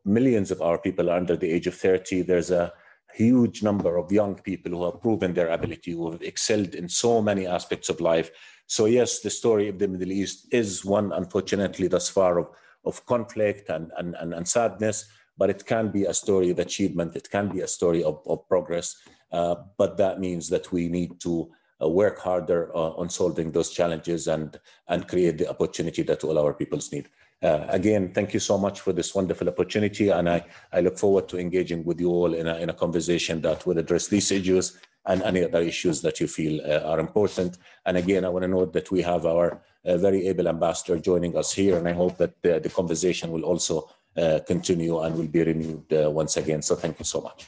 millions 0.04 0.50
of 0.50 0.62
our 0.62 0.78
people 0.78 1.10
are 1.10 1.16
under 1.16 1.36
the 1.36 1.50
age 1.50 1.66
of 1.66 1.74
30. 1.74 2.22
There's 2.22 2.50
a 2.50 2.72
huge 3.14 3.62
number 3.62 3.96
of 3.96 4.12
young 4.12 4.34
people 4.36 4.72
who 4.72 4.84
have 4.84 5.00
proven 5.00 5.34
their 5.34 5.50
ability, 5.50 5.92
who 5.92 6.12
have 6.12 6.22
excelled 6.22 6.74
in 6.74 6.88
so 6.88 7.22
many 7.22 7.46
aspects 7.46 7.88
of 7.88 8.00
life. 8.00 8.30
So 8.66 8.86
yes, 8.86 9.20
the 9.20 9.30
story 9.30 9.68
of 9.68 9.78
the 9.78 9.88
Middle 9.88 10.12
East 10.12 10.46
is 10.52 10.84
one, 10.84 11.12
unfortunately, 11.12 11.88
thus 11.88 12.08
far 12.08 12.38
of, 12.38 12.48
of 12.84 13.04
conflict 13.06 13.70
and, 13.70 13.90
and, 13.98 14.14
and, 14.20 14.34
and 14.34 14.46
sadness 14.46 15.08
but 15.38 15.50
it 15.50 15.64
can 15.64 15.88
be 15.88 16.04
a 16.04 16.12
story 16.12 16.50
of 16.50 16.58
achievement. 16.58 17.14
It 17.14 17.30
can 17.30 17.48
be 17.48 17.60
a 17.60 17.68
story 17.68 18.02
of, 18.02 18.20
of 18.26 18.46
progress. 18.48 18.96
Uh, 19.30 19.54
but 19.78 19.96
that 19.96 20.18
means 20.18 20.48
that 20.48 20.72
we 20.72 20.88
need 20.88 21.20
to 21.20 21.42
uh, 21.42 21.54
work 21.86 22.18
harder 22.18 22.74
uh, 22.74 22.90
on 22.90 23.08
solving 23.08 23.52
those 23.52 23.70
challenges 23.70 24.26
and, 24.26 24.58
and 24.88 25.06
create 25.06 25.38
the 25.38 25.48
opportunity 25.48 26.02
that 26.02 26.24
all 26.24 26.38
our 26.38 26.54
peoples 26.54 26.90
need. 26.90 27.08
Uh, 27.40 27.66
again, 27.68 28.12
thank 28.12 28.34
you 28.34 28.40
so 28.40 28.58
much 28.58 28.80
for 28.80 28.92
this 28.92 29.14
wonderful 29.14 29.48
opportunity. 29.48 30.08
And 30.08 30.28
I, 30.28 30.44
I 30.72 30.80
look 30.80 30.98
forward 30.98 31.28
to 31.28 31.38
engaging 31.38 31.84
with 31.84 32.00
you 32.00 32.10
all 32.10 32.34
in 32.34 32.48
a, 32.48 32.56
in 32.56 32.70
a 32.70 32.74
conversation 32.74 33.40
that 33.42 33.64
will 33.64 33.78
address 33.78 34.08
these 34.08 34.32
issues 34.32 34.78
and 35.06 35.22
any 35.22 35.44
other 35.44 35.60
issues 35.60 36.02
that 36.02 36.18
you 36.20 36.26
feel 36.26 36.60
uh, 36.66 36.80
are 36.80 36.98
important. 36.98 37.58
And 37.86 37.96
again, 37.96 38.24
I 38.24 38.28
want 38.28 38.42
to 38.42 38.48
note 38.48 38.72
that 38.72 38.90
we 38.90 39.02
have 39.02 39.24
our 39.24 39.62
uh, 39.84 39.96
very 39.96 40.26
able 40.26 40.48
ambassador 40.48 40.98
joining 40.98 41.36
us 41.36 41.52
here, 41.52 41.78
and 41.78 41.88
I 41.88 41.92
hope 41.92 42.18
that 42.18 42.42
the, 42.42 42.58
the 42.60 42.68
conversation 42.68 43.30
will 43.30 43.44
also 43.44 43.88
uh, 44.16 44.40
continue 44.46 44.98
and 44.98 45.16
will 45.16 45.28
be 45.28 45.44
renewed 45.44 45.92
uh, 45.92 46.10
once 46.10 46.36
again. 46.36 46.60
So 46.60 46.74
thank 46.74 46.98
you 46.98 47.04
so 47.04 47.20
much. 47.20 47.46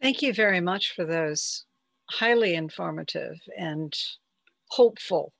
Thank 0.00 0.22
you 0.22 0.32
very 0.32 0.60
much 0.60 0.94
for 0.96 1.04
those 1.04 1.66
highly 2.10 2.54
informative 2.54 3.36
and 3.56 3.94
hopeful 4.70 5.32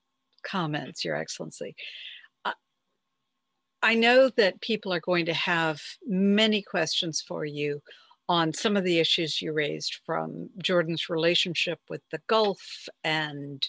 comments, 0.44 1.04
Your 1.04 1.16
Excellency. 1.16 1.74
I 3.82 3.94
know 3.94 4.28
that 4.36 4.60
people 4.60 4.92
are 4.92 5.00
going 5.00 5.26
to 5.26 5.34
have 5.34 5.80
many 6.04 6.62
questions 6.62 7.22
for 7.26 7.44
you 7.44 7.80
on 8.28 8.52
some 8.52 8.76
of 8.76 8.84
the 8.84 8.98
issues 8.98 9.40
you 9.40 9.52
raised 9.52 10.00
from 10.04 10.50
Jordan's 10.62 11.08
relationship 11.08 11.78
with 11.88 12.02
the 12.10 12.20
Gulf 12.26 12.88
and 13.04 13.66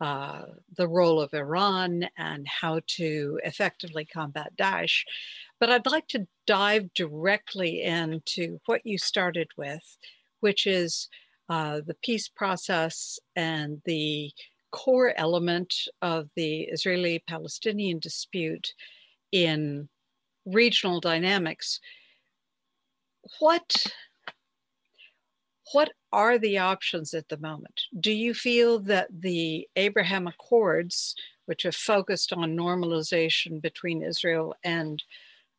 uh, 0.00 0.42
the 0.76 0.88
role 0.88 1.20
of 1.20 1.34
Iran 1.34 2.08
and 2.16 2.46
how 2.48 2.80
to 2.96 3.40
effectively 3.44 4.06
combat 4.06 4.52
Daesh. 4.56 5.02
But 5.58 5.70
I'd 5.70 5.84
like 5.84 6.08
to 6.08 6.26
dive 6.46 6.94
directly 6.94 7.82
into 7.82 8.60
what 8.66 8.86
you 8.86 8.96
started 8.98 9.48
with, 9.58 9.98
which 10.38 10.66
is 10.66 11.08
uh, 11.50 11.80
the 11.84 11.96
peace 12.02 12.28
process 12.28 13.18
and 13.34 13.82
the 13.84 14.30
core 14.70 15.12
element 15.16 15.74
of 16.00 16.28
the 16.36 16.62
Israeli 16.62 17.22
Palestinian 17.26 17.98
dispute 17.98 18.72
in 19.32 19.88
regional 20.46 21.00
dynamics. 21.00 21.80
What, 23.40 23.84
what 25.72 25.90
are 26.12 26.38
the 26.38 26.58
options 26.58 27.14
at 27.14 27.28
the 27.28 27.38
moment? 27.38 27.80
Do 27.98 28.12
you 28.12 28.32
feel 28.32 28.78
that 28.80 29.08
the 29.10 29.68
Abraham 29.74 30.28
Accords, 30.28 31.16
which 31.46 31.64
have 31.64 31.74
focused 31.74 32.32
on 32.32 32.56
normalization 32.56 33.60
between 33.60 34.04
Israel 34.04 34.54
and 34.62 35.02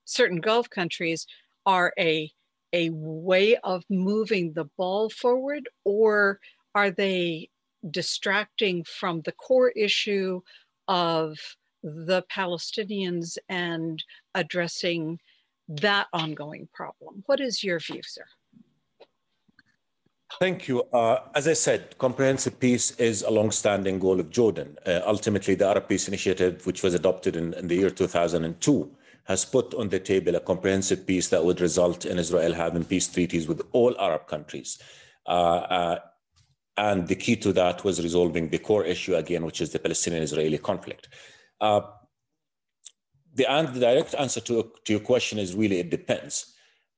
certain 0.05 0.39
Gulf 0.39 0.69
countries, 0.69 1.27
are 1.65 1.93
a 1.99 2.31
a 2.73 2.89
way 2.91 3.55
of 3.57 3.83
moving 3.89 4.53
the 4.53 4.65
ball 4.77 5.09
forward, 5.09 5.67
or 5.83 6.39
are 6.75 6.91
they 6.91 7.49
distracting 7.89 8.83
from 8.83 9.21
the 9.21 9.31
core 9.31 9.69
issue 9.69 10.41
of 10.87 11.37
the 11.83 12.23
Palestinians 12.31 13.37
and 13.49 14.03
addressing 14.35 15.19
that 15.67 16.07
ongoing 16.13 16.67
problem? 16.73 17.23
What 17.25 17.39
is 17.39 17.63
your 17.63 17.79
view, 17.79 18.01
sir? 18.03 18.25
Thank 20.39 20.67
you. 20.67 20.83
Uh, 20.93 21.19
as 21.35 21.47
I 21.47 21.53
said, 21.53 21.97
comprehensive 21.97 22.59
peace 22.59 22.91
is 22.91 23.21
a 23.21 23.29
long-standing 23.29 23.99
goal 23.99 24.19
of 24.19 24.29
Jordan. 24.29 24.77
Uh, 24.85 25.01
ultimately, 25.05 25.55
the 25.55 25.67
Arab 25.67 25.89
Peace 25.89 26.07
Initiative, 26.07 26.65
which 26.65 26.83
was 26.83 26.93
adopted 26.93 27.35
in, 27.35 27.53
in 27.55 27.67
the 27.67 27.75
year 27.75 27.89
2002, 27.89 28.89
has 29.25 29.45
put 29.45 29.73
on 29.73 29.89
the 29.89 29.99
table 29.99 30.35
a 30.35 30.39
comprehensive 30.39 31.05
peace 31.05 31.29
that 31.29 31.43
would 31.43 31.61
result 31.61 32.05
in 32.05 32.17
Israel 32.17 32.53
having 32.53 32.83
peace 32.83 33.07
treaties 33.07 33.47
with 33.47 33.61
all 33.71 33.95
Arab 33.99 34.27
countries. 34.27 34.79
Uh, 35.27 35.29
uh, 35.77 35.99
and 36.77 37.07
the 37.07 37.15
key 37.15 37.35
to 37.35 37.53
that 37.53 37.83
was 37.83 38.01
resolving 38.01 38.49
the 38.49 38.57
core 38.57 38.85
issue 38.85 39.15
again, 39.15 39.45
which 39.45 39.61
is 39.61 39.71
the 39.71 39.79
Palestinian-Israeli 39.79 40.57
conflict. 40.57 41.09
Uh, 41.59 41.81
the, 43.35 43.45
the, 43.73 43.79
direct 43.79 44.15
answer 44.15 44.41
to, 44.41 44.71
to, 44.85 44.93
your 44.93 45.01
question 45.01 45.37
is 45.37 45.55
really 45.55 45.79
it 45.79 45.89
depends. 45.89 46.53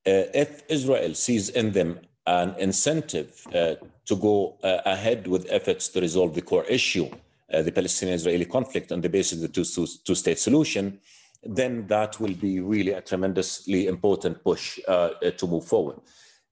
Uh, 0.06 0.26
if 0.34 0.62
Israel 0.68 1.14
sees 1.14 1.48
in 1.50 1.72
them 1.72 2.00
an 2.26 2.54
incentive 2.58 3.46
uh, 3.54 3.74
to 4.06 4.16
go 4.16 4.56
uh, 4.62 4.80
ahead 4.86 5.26
with 5.26 5.46
efforts 5.50 5.88
to 5.88 6.00
resolve 6.00 6.34
the 6.34 6.42
core 6.42 6.64
issue, 6.64 7.08
uh, 7.52 7.62
the 7.62 7.72
Palestinian-Israeli 7.72 8.46
conflict 8.46 8.90
on 8.90 9.00
the 9.00 9.08
basis 9.08 9.42
of 9.42 9.52
the 9.52 9.98
two-state 10.04 10.38
solution, 10.38 10.98
then 11.46 11.86
that 11.88 12.18
will 12.20 12.34
be 12.34 12.60
really 12.60 12.92
a 12.92 13.00
tremendously 13.00 13.86
important 13.86 14.42
push 14.42 14.78
uh, 14.88 15.10
to 15.36 15.46
move 15.46 15.64
forward. 15.64 16.00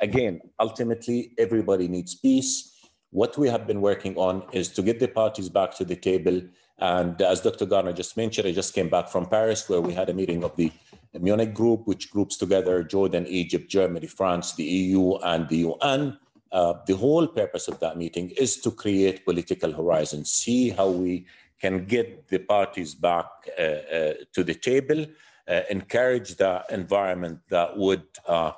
Again, 0.00 0.40
ultimately, 0.58 1.32
everybody 1.38 1.88
needs 1.88 2.14
peace. 2.14 2.70
What 3.10 3.36
we 3.36 3.48
have 3.48 3.66
been 3.66 3.80
working 3.80 4.16
on 4.16 4.44
is 4.52 4.68
to 4.70 4.82
get 4.82 5.00
the 5.00 5.08
parties 5.08 5.48
back 5.48 5.74
to 5.76 5.84
the 5.84 5.96
table. 5.96 6.40
And 6.78 7.20
as 7.20 7.40
Dr. 7.40 7.66
Gardner 7.66 7.92
just 7.92 8.16
mentioned, 8.16 8.46
I 8.48 8.52
just 8.52 8.74
came 8.74 8.88
back 8.88 9.08
from 9.08 9.26
Paris 9.26 9.68
where 9.68 9.80
we 9.80 9.92
had 9.92 10.08
a 10.08 10.14
meeting 10.14 10.44
of 10.44 10.54
the 10.56 10.70
Munich 11.18 11.54
group, 11.54 11.86
which 11.86 12.10
groups 12.10 12.36
together 12.36 12.82
Jordan, 12.82 13.26
Egypt, 13.26 13.70
Germany, 13.70 14.06
France, 14.06 14.54
the 14.54 14.64
EU, 14.64 15.16
and 15.16 15.48
the 15.48 15.58
UN. 15.58 16.18
Uh, 16.50 16.74
the 16.86 16.96
whole 16.96 17.26
purpose 17.26 17.68
of 17.68 17.80
that 17.80 17.96
meeting 17.96 18.30
is 18.30 18.58
to 18.58 18.70
create 18.70 19.24
political 19.24 19.72
horizons, 19.72 20.30
see 20.30 20.70
how 20.70 20.88
we 20.88 21.26
can 21.62 21.84
get 21.86 22.28
the 22.28 22.38
parties 22.38 22.94
back 22.94 23.26
uh, 23.58 23.62
uh, 23.62 24.12
to 24.34 24.42
the 24.42 24.54
table, 24.54 25.06
uh, 25.48 25.60
encourage 25.70 26.34
the 26.34 26.62
environment 26.70 27.38
that 27.48 27.76
would 27.76 28.02
uh, 28.26 28.52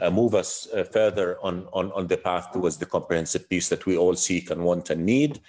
uh, 0.00 0.10
move 0.10 0.34
us 0.34 0.68
further 0.92 1.38
on, 1.40 1.68
on, 1.72 1.90
on 1.92 2.06
the 2.06 2.16
path 2.16 2.52
towards 2.52 2.76
the 2.76 2.86
comprehensive 2.86 3.48
peace 3.48 3.68
that 3.68 3.86
we 3.86 3.96
all 3.96 4.14
seek 4.14 4.50
and 4.50 4.62
want 4.62 4.90
and 4.90 5.06
need. 5.06 5.40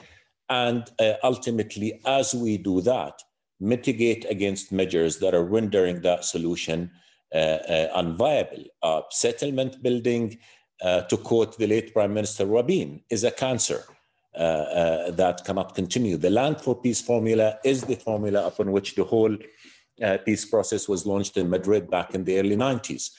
And 0.49 0.83
ultimately, 1.23 1.99
as 2.05 2.33
we 2.33 2.57
do 2.57 2.81
that, 2.81 3.21
mitigate 3.59 4.25
against 4.29 4.71
measures 4.71 5.17
that 5.19 5.33
are 5.33 5.43
rendering 5.43 6.01
that 6.01 6.23
solution 6.23 6.91
uh, 7.33 7.37
uh, 7.37 8.01
unviable. 8.01 8.65
Uh, 8.81 9.01
settlement 9.11 9.83
building, 9.83 10.37
uh, 10.81 11.01
to 11.01 11.17
quote 11.17 11.57
the 11.57 11.67
late 11.67 11.93
Prime 11.93 12.13
Minister 12.13 12.45
Rabin, 12.45 13.01
is 13.09 13.23
a 13.23 13.31
cancer 13.31 13.83
uh, 14.35 14.41
uh, 14.41 15.11
that 15.11 15.43
cannot 15.45 15.75
continue. 15.75 16.17
The 16.17 16.29
Land 16.29 16.61
for 16.61 16.73
Peace 16.75 17.01
formula 17.01 17.59
is 17.63 17.83
the 17.83 17.95
formula 17.95 18.47
upon 18.47 18.71
which 18.71 18.95
the 18.95 19.03
whole 19.03 19.37
peace 20.25 20.45
process 20.45 20.87
was 20.87 21.05
launched 21.05 21.35
in 21.35 21.49
Madrid 21.49 21.89
back 21.89 22.15
in 22.15 22.23
the 22.23 22.39
early 22.39 22.55
90s. 22.55 23.09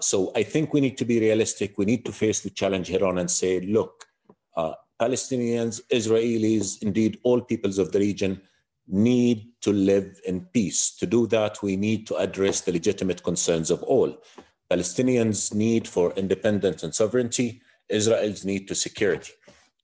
so 0.00 0.32
I 0.34 0.42
think 0.42 0.72
we 0.72 0.80
need 0.80 0.96
to 0.96 1.04
be 1.04 1.20
realistic. 1.20 1.76
We 1.76 1.84
need 1.84 2.06
to 2.06 2.12
face 2.12 2.40
the 2.40 2.48
challenge 2.48 2.88
head 2.88 3.02
on 3.02 3.18
and 3.18 3.30
say, 3.30 3.60
look, 3.60 4.06
Palestinians, 4.98 5.82
Israelis, 5.92 6.82
indeed 6.82 7.18
all 7.24 7.42
peoples 7.42 7.78
of 7.78 7.92
the 7.92 7.98
region 7.98 8.40
need 8.86 9.48
to 9.62 9.72
live 9.72 10.20
in 10.26 10.42
peace. 10.52 10.90
To 10.96 11.06
do 11.06 11.26
that, 11.28 11.62
we 11.62 11.76
need 11.76 12.06
to 12.08 12.16
address 12.16 12.60
the 12.60 12.72
legitimate 12.72 13.22
concerns 13.22 13.70
of 13.70 13.82
all. 13.82 14.16
Palestinians' 14.70 15.54
need 15.54 15.86
for 15.86 16.12
independence 16.12 16.82
and 16.82 16.94
sovereignty, 16.94 17.62
Israel's 17.88 18.44
need 18.44 18.68
to 18.68 18.74
security. 18.74 19.32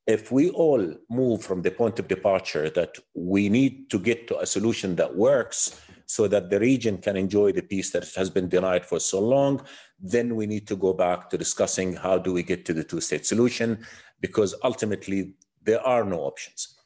If 0.06 0.32
we 0.32 0.50
all 0.50 0.94
move 1.08 1.42
from 1.42 1.62
the 1.62 1.70
point 1.70 1.98
of 1.98 2.08
departure 2.08 2.70
that 2.70 2.96
we 3.14 3.48
need 3.48 3.90
to 3.90 3.98
get 3.98 4.26
to 4.28 4.38
a 4.40 4.46
solution 4.46 4.96
that 4.96 5.14
works 5.14 5.80
so 6.06 6.26
that 6.26 6.50
the 6.50 6.58
region 6.58 6.98
can 6.98 7.16
enjoy 7.16 7.52
the 7.52 7.62
peace 7.62 7.90
that 7.92 8.08
has 8.14 8.30
been 8.30 8.48
denied 8.48 8.84
for 8.84 8.98
so 8.98 9.20
long, 9.20 9.64
then 10.00 10.34
we 10.34 10.46
need 10.46 10.66
to 10.66 10.76
go 10.76 10.92
back 10.92 11.30
to 11.30 11.38
discussing 11.38 11.94
how 11.94 12.18
do 12.18 12.32
we 12.32 12.42
get 12.42 12.64
to 12.64 12.72
the 12.72 12.82
two-state 12.82 13.24
solution, 13.24 13.86
because 14.20 14.54
ultimately 14.64 15.34
there 15.62 15.80
are 15.86 16.04
no 16.04 16.20
options. 16.20 16.76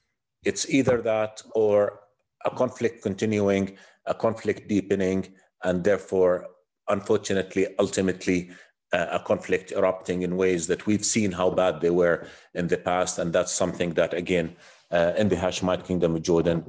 It's 0.44 0.68
either 0.68 1.00
that 1.02 1.42
or 1.54 2.00
a 2.44 2.50
conflict 2.50 3.02
continuing, 3.02 3.76
a 4.06 4.14
conflict 4.14 4.68
deepening, 4.68 5.34
and 5.62 5.82
therefore, 5.82 6.46
unfortunately, 6.88 7.66
ultimately, 7.78 8.50
uh, 8.92 9.06
a 9.12 9.20
conflict 9.20 9.72
erupting 9.72 10.22
in 10.22 10.36
ways 10.36 10.66
that 10.66 10.86
we've 10.86 11.04
seen 11.04 11.32
how 11.32 11.50
bad 11.50 11.80
they 11.80 11.90
were 11.90 12.26
in 12.54 12.68
the 12.68 12.76
past. 12.76 13.18
And 13.18 13.32
that's 13.32 13.52
something 13.52 13.94
that, 13.94 14.14
again, 14.14 14.54
uh, 14.92 15.12
in 15.16 15.28
the 15.28 15.36
Hashemite 15.36 15.84
Kingdom 15.84 16.14
of 16.14 16.22
Jordan, 16.22 16.64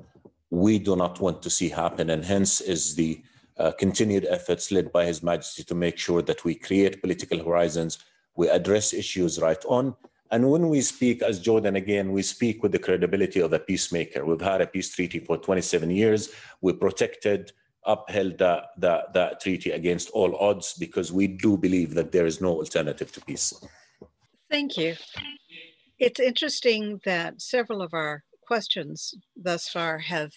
we 0.50 0.80
do 0.80 0.96
not 0.96 1.20
want 1.20 1.44
to 1.44 1.50
see 1.50 1.70
happen. 1.70 2.10
And 2.10 2.26
hence 2.26 2.62
is 2.62 2.96
the 2.96 3.22
uh, 3.58 3.72
continued 3.72 4.26
efforts 4.30 4.72
led 4.72 4.92
by 4.92 5.06
His 5.06 5.22
Majesty 5.22 5.64
to 5.66 5.76
make 5.76 5.98
sure 5.98 6.22
that 6.24 6.44
we 6.44 6.56
create 6.56 7.02
political 7.02 7.44
horizons, 7.44 8.00
we 8.36 8.50
address 8.50 8.94
issues 8.94 9.40
right 9.40 9.64
on, 9.66 9.96
And 10.32 10.50
when 10.50 10.70
we 10.70 10.82
speak, 10.82 11.22
as 11.22 11.40
Jordan 11.40 11.76
again, 11.76 12.12
we 12.12 12.22
speak 12.22 12.64
with 12.64 12.72
the 12.72 12.80
credibility 12.80 13.40
of 13.40 13.54
a 13.54 13.60
peacemaker. 13.60 14.26
We've 14.26 14.42
had 14.42 14.62
a 14.62 14.68
peace 14.68 14.94
treaty 14.94 15.20
for 15.20 15.38
27 15.38 15.90
years. 15.92 16.30
We 16.62 16.74
protected, 16.74 17.52
upheld 17.86 18.40
that, 18.40 18.70
that, 18.78 19.14
that 19.14 19.40
treaty 19.42 19.72
against 19.72 20.10
all 20.12 20.36
odds 20.38 20.74
because 20.74 21.14
we 21.14 21.28
do 21.28 21.58
believe 21.58 21.94
that 21.94 22.12
there 22.12 22.26
is 22.26 22.42
no 22.42 22.50
alternative 22.50 23.12
to 23.12 23.22
peace. 23.22 23.54
Thank 24.50 24.78
you. 24.78 24.96
It's 26.00 26.20
interesting 26.20 27.00
that 27.06 27.42
several 27.42 27.82
of 27.82 27.94
our 27.94 28.24
questions 28.42 29.14
thus 29.36 29.70
far 29.70 30.00
have 30.00 30.32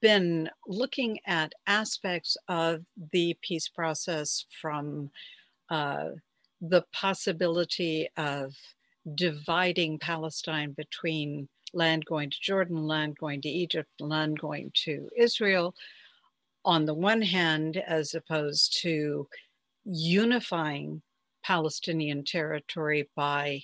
been 0.00 0.50
looking 0.66 1.18
at 1.26 1.52
aspects 1.66 2.36
of 2.48 2.84
the 3.12 3.36
peace 3.42 3.68
process 3.68 4.44
from 4.60 5.10
uh, 5.70 6.10
the 6.62 6.82
possibility 6.92 8.08
of 8.16 8.54
dividing 9.16 9.98
Palestine 9.98 10.72
between 10.72 11.48
land 11.74 12.04
going 12.04 12.30
to 12.30 12.36
Jordan, 12.40 12.86
land 12.86 13.18
going 13.18 13.40
to 13.42 13.48
Egypt, 13.48 13.90
land 14.00 14.38
going 14.38 14.70
to 14.84 15.08
Israel, 15.16 15.74
on 16.64 16.84
the 16.84 16.94
one 16.94 17.20
hand, 17.20 17.76
as 17.76 18.14
opposed 18.14 18.80
to 18.82 19.26
unifying 19.84 21.02
Palestinian 21.42 22.24
territory 22.24 23.08
by 23.16 23.60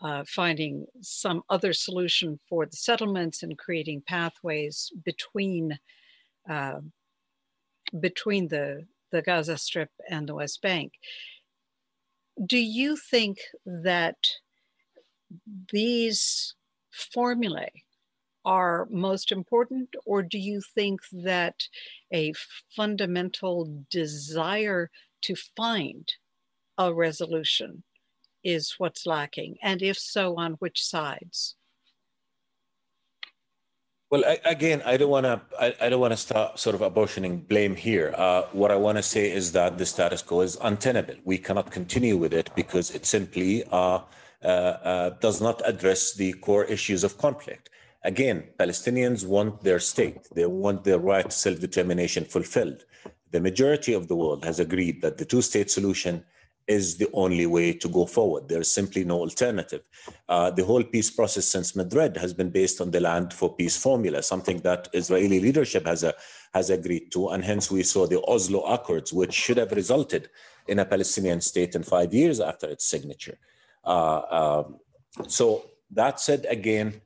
uh, 0.00 0.24
finding 0.26 0.86
some 1.02 1.42
other 1.50 1.74
solution 1.74 2.40
for 2.48 2.64
the 2.64 2.76
settlements 2.76 3.42
and 3.42 3.58
creating 3.58 4.02
pathways 4.06 4.90
between 5.04 5.78
uh, 6.48 6.80
between 8.00 8.48
the 8.48 8.86
the 9.12 9.20
Gaza 9.20 9.58
Strip 9.58 9.90
and 10.08 10.26
the 10.26 10.34
West 10.34 10.62
Bank. 10.62 10.94
Do 12.44 12.58
you 12.58 12.96
think 12.96 13.38
that 13.64 14.16
these 15.72 16.54
formulae 16.90 17.84
are 18.44 18.88
most 18.90 19.30
important, 19.30 19.94
or 20.06 20.22
do 20.22 20.38
you 20.38 20.60
think 20.60 21.00
that 21.12 21.68
a 22.12 22.32
fundamental 22.74 23.84
desire 23.90 24.90
to 25.22 25.34
find 25.36 26.10
a 26.78 26.94
resolution 26.94 27.84
is 28.42 28.76
what's 28.78 29.06
lacking? 29.06 29.58
And 29.62 29.82
if 29.82 29.98
so, 29.98 30.36
on 30.38 30.52
which 30.54 30.82
sides? 30.82 31.56
Well, 34.10 34.24
I, 34.26 34.40
again, 34.44 34.82
I 34.84 34.96
don't 34.96 35.08
want 35.08 35.26
to. 35.26 35.40
I, 35.60 35.72
I, 35.82 35.88
don't 35.88 36.00
want 36.00 36.12
to 36.12 36.16
start 36.16 36.58
sort 36.58 36.74
of 36.74 36.80
abortioning 36.80 37.46
blame 37.46 37.76
here. 37.76 38.12
Uh, 38.16 38.42
what 38.50 38.72
I 38.72 38.74
want 38.74 38.98
to 38.98 39.04
say 39.04 39.30
is 39.30 39.52
that 39.52 39.78
the 39.78 39.86
status 39.86 40.20
quo 40.20 40.40
is 40.40 40.58
untenable. 40.60 41.14
We 41.24 41.38
cannot 41.38 41.70
continue 41.70 42.16
with 42.16 42.34
it 42.34 42.50
because 42.56 42.90
it 42.90 43.06
simply 43.06 43.62
uh, 43.70 44.00
uh, 44.42 44.46
uh 44.46 45.10
does 45.20 45.40
not 45.40 45.62
address 45.64 46.14
the 46.14 46.32
core 46.32 46.64
issues 46.64 47.04
of 47.04 47.18
conflict. 47.18 47.70
Again, 48.02 48.48
Palestinians 48.58 49.24
want 49.24 49.62
their 49.62 49.78
state. 49.78 50.26
They 50.34 50.46
want 50.46 50.82
their 50.82 50.98
right 50.98 51.30
to 51.30 51.36
self-determination 51.36 52.24
fulfilled. 52.24 52.86
The 53.30 53.40
majority 53.40 53.92
of 53.92 54.08
the 54.08 54.16
world 54.16 54.44
has 54.44 54.58
agreed 54.58 55.02
that 55.02 55.18
the 55.18 55.24
two-state 55.24 55.70
solution 55.70 56.24
is 56.78 56.96
the 57.02 57.10
only 57.24 57.46
way 57.56 57.68
to 57.82 57.88
go 57.88 58.06
forward. 58.06 58.48
There's 58.48 58.70
simply 58.80 59.02
no 59.04 59.18
alternative. 59.26 59.82
Uh, 60.28 60.50
the 60.58 60.64
whole 60.64 60.84
peace 60.84 61.10
process 61.10 61.46
since 61.54 61.74
Madrid 61.74 62.16
has 62.16 62.32
been 62.32 62.50
based 62.60 62.80
on 62.80 62.92
the 62.92 63.00
land 63.00 63.28
for 63.38 63.48
peace 63.60 63.76
formula, 63.76 64.22
something 64.22 64.58
that 64.68 64.88
Israeli 64.92 65.40
leadership 65.40 65.84
has, 65.92 66.04
a, 66.04 66.14
has 66.54 66.70
agreed 66.70 67.06
to. 67.14 67.30
And 67.30 67.42
hence 67.42 67.64
we 67.72 67.82
saw 67.82 68.06
the 68.06 68.22
Oslo 68.34 68.60
Accords, 68.76 69.12
which 69.12 69.34
should 69.34 69.56
have 69.56 69.72
resulted 69.72 70.30
in 70.68 70.78
a 70.78 70.84
Palestinian 70.84 71.40
state 71.40 71.74
in 71.74 71.82
five 71.82 72.14
years 72.14 72.38
after 72.50 72.66
its 72.74 72.84
signature. 72.94 73.38
Uh, 73.84 74.20
um, 74.40 74.78
so 75.26 75.46
that 75.90 76.20
said, 76.20 76.46
again, 76.48 77.00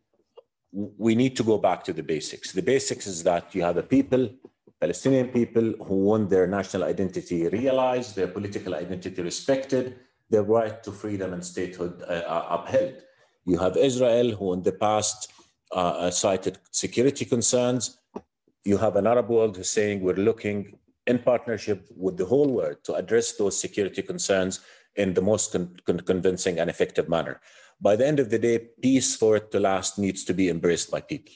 we 1.07 1.15
need 1.15 1.37
to 1.37 1.45
go 1.45 1.57
back 1.57 1.85
to 1.85 1.93
the 1.95 2.03
basics. 2.03 2.53
The 2.53 2.69
basics 2.75 3.07
is 3.07 3.23
that 3.23 3.55
you 3.55 3.63
have 3.63 3.79
a 3.79 3.83
people 3.97 4.29
Palestinian 4.81 5.29
people 5.29 5.73
who 5.87 5.97
want 6.11 6.31
their 6.31 6.47
national 6.47 6.85
identity 6.85 7.49
realized, 7.49 8.17
their 8.17 8.29
political 8.29 8.75
identity 8.75 9.23
respected, 9.23 9.97
their 10.31 10.43
right 10.43 10.83
to 10.83 10.91
freedom 10.93 11.33
and 11.33 11.45
statehood 11.45 12.03
uh, 12.03 12.45
upheld. 12.51 12.95
You 13.47 13.59
have 13.59 13.77
Israel, 13.77 14.33
who 14.33 14.53
in 14.53 14.63
the 14.63 14.73
past 14.73 15.33
uh, 15.73 15.77
uh, 15.77 16.11
cited 16.11 16.59
security 16.71 17.25
concerns. 17.25 17.99
You 18.65 18.79
have 18.79 18.97
an 18.97 19.07
Arab 19.07 19.29
world 19.29 19.57
who's 19.57 19.71
saying 19.71 20.01
we're 20.01 20.15
looking 20.15 20.79
in 21.07 21.19
partnership 21.19 21.87
with 21.97 22.17
the 22.17 22.25
whole 22.25 22.51
world 22.51 22.79
to 22.85 22.95
address 22.95 23.33
those 23.33 23.61
security 23.61 24.03
concerns 24.03 24.61
in 24.97 25.15
the 25.15 25.21
most 25.21 25.53
con- 25.53 25.77
con- 25.85 26.01
convincing 26.01 26.59
and 26.59 26.71
effective 26.71 27.09
manner. 27.09 27.41
By 27.81 27.97
the 27.97 28.07
end 28.07 28.21
of 28.21 28.31
the 28.31 28.39
day, 28.39 28.59
peace 28.81 29.17
for 29.17 29.37
it 29.37 29.51
to 29.51 29.61
last 29.61 29.99
needs 29.99 30.25
to 30.25 30.35
be 30.35 30.49
embraced 30.49 30.91
by 30.91 31.01
people. 31.01 31.35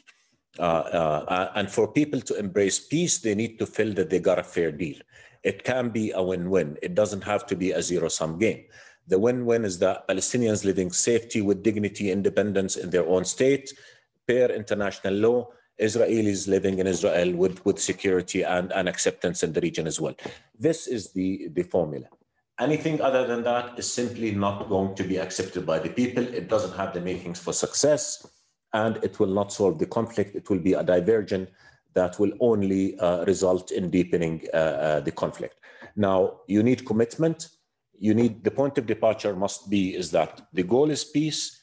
Uh, 0.59 0.63
uh, 0.63 1.53
and 1.55 1.71
for 1.71 1.87
people 1.93 2.21
to 2.21 2.35
embrace 2.39 2.81
peace, 2.81 3.19
they 3.19 3.35
need 3.35 3.59
to 3.59 3.67
feel 3.67 3.93
that 3.95 4.11
they 4.11 4.19
got 4.19 4.39
a 4.39 4.43
fair 4.43 4.73
deal. 4.73 4.97
It 5.45 5.63
can 5.63 5.91
be 5.91 6.11
a 6.13 6.23
win-win. 6.23 6.77
It 6.83 6.95
doesn't 6.95 7.23
have 7.23 7.47
to 7.47 7.57
be 7.57 7.73
a 7.73 7.83
zero-sum 7.83 8.39
game. 8.39 8.65
The 9.07 9.19
win-win 9.19 9.65
is 9.65 9.79
that 9.79 10.09
Palestinians 10.09 10.65
living 10.65 10.91
safety 10.91 11.41
with 11.41 11.63
dignity, 11.63 12.11
independence 12.11 12.77
in 12.77 12.91
their 12.91 13.07
own 13.07 13.25
state, 13.25 13.73
per 14.27 14.47
international 14.47 15.15
law, 15.15 15.49
Israelis 15.81 16.49
living 16.49 16.81
in 16.81 16.87
Israel 16.87 17.35
with, 17.35 17.65
with 17.65 17.79
security 17.79 18.43
and, 18.43 18.73
and 18.73 18.89
acceptance 18.89 19.43
in 19.43 19.53
the 19.53 19.61
region 19.61 19.87
as 19.87 20.01
well. 20.01 20.15
This 20.59 20.89
is 20.89 21.13
the, 21.13 21.49
the 21.53 21.63
formula. 21.63 22.07
Anything 22.61 23.01
other 23.01 23.27
than 23.27 23.45
that 23.45 23.79
is 23.79 23.91
simply 23.91 24.33
not 24.33 24.69
going 24.69 24.97
to 24.97 25.05
be 25.05 25.19
accepted 25.19 25.65
by 25.65 25.79
the 25.79 25.91
people. 25.91 26.25
It 26.25 26.49
doesn't 26.49 26.77
have 26.77 26.93
the 26.93 27.01
makings 27.01 27.39
for 27.39 27.53
success 27.53 28.27
and 28.72 28.98
it 29.02 29.18
will 29.18 29.33
not 29.40 29.52
solve 29.52 29.78
the 29.78 29.87
conflict. 29.87 30.35
It 30.35 30.50
will 30.50 30.59
be 30.59 30.74
a 30.74 30.83
diversion 30.83 31.48
that 31.94 32.18
will 32.18 32.33
only 32.40 32.98
uh, 32.98 33.24
result 33.24 33.70
in 33.70 33.90
deepening 33.90 34.46
uh, 34.52 34.57
uh, 34.57 35.00
the 35.00 35.11
conflict. 35.11 35.57
Now, 35.96 36.40
you 36.46 36.62
need 36.62 36.87
commitment. 36.87 37.48
You 37.98 38.14
need 38.14 38.44
the 38.44 38.50
point 38.50 38.78
of 38.78 38.87
departure 38.87 39.35
must 39.35 39.68
be 39.70 39.96
is 39.96 40.11
that 40.12 40.42
the 40.52 40.62
goal 40.62 40.90
is 40.90 41.04
peace, 41.04 41.61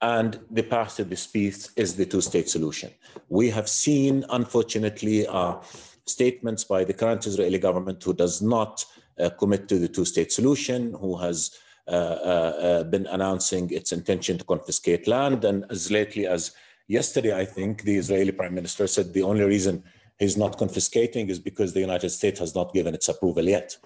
and 0.00 0.40
the 0.50 0.64
path 0.64 0.96
to 0.96 1.04
this 1.04 1.26
peace 1.26 1.70
is 1.76 1.94
the 1.94 2.04
two-state 2.04 2.48
solution. 2.48 2.90
We 3.28 3.50
have 3.50 3.68
seen, 3.68 4.24
unfortunately, 4.30 5.26
uh, 5.28 5.60
statements 6.06 6.64
by 6.64 6.82
the 6.84 6.92
current 6.92 7.26
Israeli 7.26 7.58
government 7.58 8.02
who 8.02 8.12
does 8.12 8.42
not 8.42 8.84
commit 9.38 9.68
to 9.68 9.78
the 9.78 9.88
two-state 9.88 10.32
solution, 10.32 10.94
who 10.94 11.16
has 11.16 11.52
Uh, 11.88 11.90
uh, 11.90 12.54
uh, 12.62 12.84
been 12.84 13.08
announcing 13.08 13.68
its 13.72 13.90
intention 13.90 14.38
to 14.38 14.44
confiscate 14.44 15.08
land. 15.08 15.44
And 15.44 15.64
as 15.68 15.90
lately 15.90 16.28
as 16.28 16.52
yesterday, 16.86 17.36
I 17.36 17.44
think 17.44 17.82
the 17.82 17.96
Israeli 17.96 18.30
prime 18.30 18.54
minister 18.54 18.86
said 18.86 19.12
the 19.12 19.24
only 19.24 19.42
reason 19.42 19.82
he's 20.20 20.36
not 20.36 20.58
confiscating 20.58 21.28
is 21.28 21.40
because 21.40 21.72
the 21.72 21.80
United 21.80 22.10
States 22.10 22.38
has 22.38 22.54
not 22.54 22.72
given 22.72 22.94
its 22.94 23.08
approval 23.08 23.44
yet. 23.48 23.76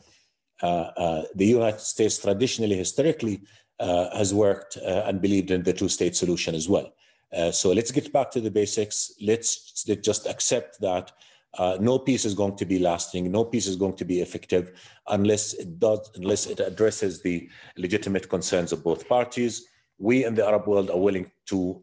the 0.61 1.27
United 1.39 1.81
States 1.81 2.19
traditionally, 2.19 2.77
historically, 2.77 3.41
has 3.81 4.35
worked 4.35 4.77
and 4.77 5.23
believed 5.23 5.51
in 5.51 5.63
the 5.63 5.73
two-state 5.73 6.15
solution 6.15 6.55
as 6.55 6.69
well. 6.69 6.93
Uh, 7.33 7.51
so 7.51 7.73
let's 7.73 7.91
get 7.91 8.13
back 8.13 8.31
to 8.33 8.43
the 8.43 8.51
basics. 8.51 9.13
Let's 9.23 9.85
just 9.85 10.27
accept 10.27 10.81
that 10.83 11.13
uh, 11.59 11.77
no 11.81 11.99
peace 11.99 12.25
is 12.25 12.35
going 12.35 12.57
to 12.57 12.65
be 12.65 12.79
lasting. 12.79 13.31
No 13.31 13.45
peace 13.45 13.67
is 13.67 13.77
going 13.77 13.97
to 13.97 14.05
be 14.05 14.21
effective 14.21 14.73
unless 15.09 15.55
it 15.55 15.79
does, 15.79 16.11
unless 16.15 16.47
it 16.47 16.61
addresses 16.61 17.23
the 17.23 17.49
legitimate 17.77 18.29
concerns 18.29 18.73
of 18.73 18.83
both 18.83 19.09
parties. 19.09 19.67
We 19.99 20.25
in 20.25 20.35
the 20.35 20.47
Arab 20.47 20.67
world 20.67 20.91
are 20.91 20.99
willing 20.99 21.31
to 21.47 21.83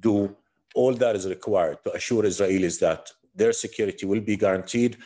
do 0.00 0.36
all 0.74 0.94
that 0.94 1.16
is 1.16 1.26
required 1.28 1.78
to 1.84 1.92
assure 1.92 2.24
Israelis 2.24 2.80
that 2.80 3.10
their 3.34 3.52
security 3.52 4.06
will 4.06 4.20
be 4.20 4.36
guaranteed. 4.36 4.96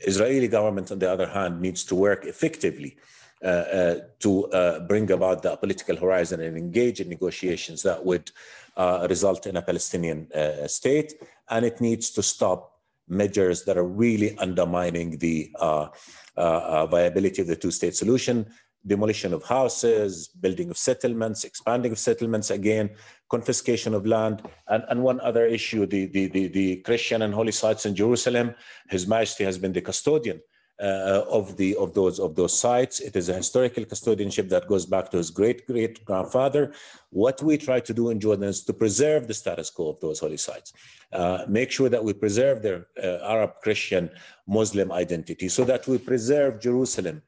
Israeli 0.00 0.48
government, 0.48 0.90
on 0.90 0.98
the 0.98 1.10
other 1.10 1.28
hand, 1.28 1.60
needs 1.60 1.84
to 1.84 1.94
work 1.94 2.24
effectively 2.24 2.96
uh, 3.44 3.46
uh, 3.46 3.96
to 4.20 4.46
uh, 4.52 4.80
bring 4.80 5.10
about 5.10 5.42
the 5.42 5.56
political 5.56 5.96
horizon 5.96 6.40
and 6.40 6.56
engage 6.56 7.00
in 7.00 7.08
negotiations 7.08 7.82
that 7.82 8.04
would 8.04 8.30
uh, 8.76 9.06
result 9.08 9.46
in 9.46 9.56
a 9.56 9.62
Palestinian 9.62 10.28
uh, 10.32 10.66
state. 10.66 11.14
And 11.50 11.64
it 11.64 11.80
needs 11.80 12.10
to 12.10 12.22
stop 12.22 12.71
measures 13.12 13.64
that 13.64 13.76
are 13.76 13.86
really 13.86 14.36
undermining 14.38 15.18
the 15.18 15.50
uh, 15.60 15.88
uh, 16.36 16.40
uh, 16.40 16.86
viability 16.86 17.42
of 17.42 17.48
the 17.48 17.56
two-state 17.56 17.94
solution, 17.94 18.46
demolition 18.86 19.32
of 19.32 19.42
houses, 19.44 20.28
building 20.28 20.70
of 20.70 20.76
settlements, 20.76 21.44
expanding 21.44 21.92
of 21.92 21.98
settlements 21.98 22.50
again, 22.50 22.90
confiscation 23.30 23.94
of 23.94 24.06
land, 24.06 24.42
and, 24.68 24.82
and 24.88 25.02
one 25.02 25.20
other 25.20 25.46
issue, 25.46 25.86
the, 25.86 26.06
the, 26.06 26.26
the, 26.28 26.48
the 26.48 26.76
Christian 26.76 27.22
and 27.22 27.32
holy 27.32 27.52
sites 27.52 27.86
in 27.86 27.94
Jerusalem. 27.94 28.54
His 28.88 29.06
Majesty 29.06 29.44
has 29.44 29.58
been 29.58 29.72
the 29.72 29.82
custodian 29.82 30.40
uh, 30.82 31.24
of 31.30 31.56
the 31.56 31.76
of 31.76 31.94
those 31.94 32.18
of 32.18 32.34
those 32.34 32.58
sites. 32.58 32.98
It 32.98 33.14
is 33.14 33.28
a 33.28 33.34
historical 33.34 33.84
custodianship 33.84 34.48
that 34.48 34.66
goes 34.66 34.84
back 34.84 35.10
to 35.12 35.16
his 35.16 35.30
great 35.30 35.64
great 35.66 36.04
grandfather. 36.04 36.72
What 37.10 37.40
we 37.40 37.56
try 37.56 37.78
to 37.80 37.94
do 37.94 38.10
in 38.10 38.18
Jordan 38.18 38.44
is 38.44 38.64
to 38.64 38.72
preserve 38.72 39.28
the 39.28 39.34
status 39.34 39.70
quo 39.70 39.90
of 39.90 40.00
those 40.00 40.18
holy 40.18 40.38
sites, 40.38 40.72
uh, 41.12 41.44
make 41.48 41.70
sure 41.70 41.88
that 41.88 42.02
we 42.02 42.12
preserve 42.12 42.62
their 42.62 42.86
uh, 43.02 43.18
Arab, 43.34 43.52
Christian, 43.62 44.10
Muslim 44.48 44.90
identity, 44.90 45.48
so 45.48 45.64
that 45.64 45.86
we 45.86 45.98
preserve 45.98 46.60
Jerusalem 46.60 47.22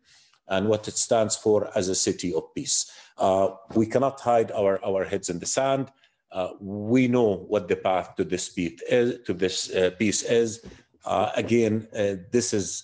and 0.49 0.69
what 0.69 0.89
it 0.89 0.97
stands 0.97 1.37
for 1.37 1.71
as 1.77 1.89
a 1.89 1.95
city 1.95 2.35
of 2.35 2.53
peace. 2.55 2.91
Uh, 3.17 3.51
we 3.75 3.87
cannot 3.87 4.21
hide 4.21 4.51
our, 4.51 4.85
our 4.85 5.05
heads 5.05 5.29
in 5.29 5.39
the 5.39 5.47
sand. 5.47 5.93
Uh, 6.33 6.49
we 6.61 7.07
know 7.07 7.37
what 7.47 7.69
the 7.69 7.77
path 7.77 8.17
to 8.17 8.25
this 8.25 8.49
peace 8.49 8.83
is. 8.91 9.25
To 9.27 9.33
this 9.33 9.73
uh, 9.73 9.91
peace 9.97 10.23
is. 10.23 10.67
Again, 11.07 11.87
this 12.33 12.53
is 12.53 12.83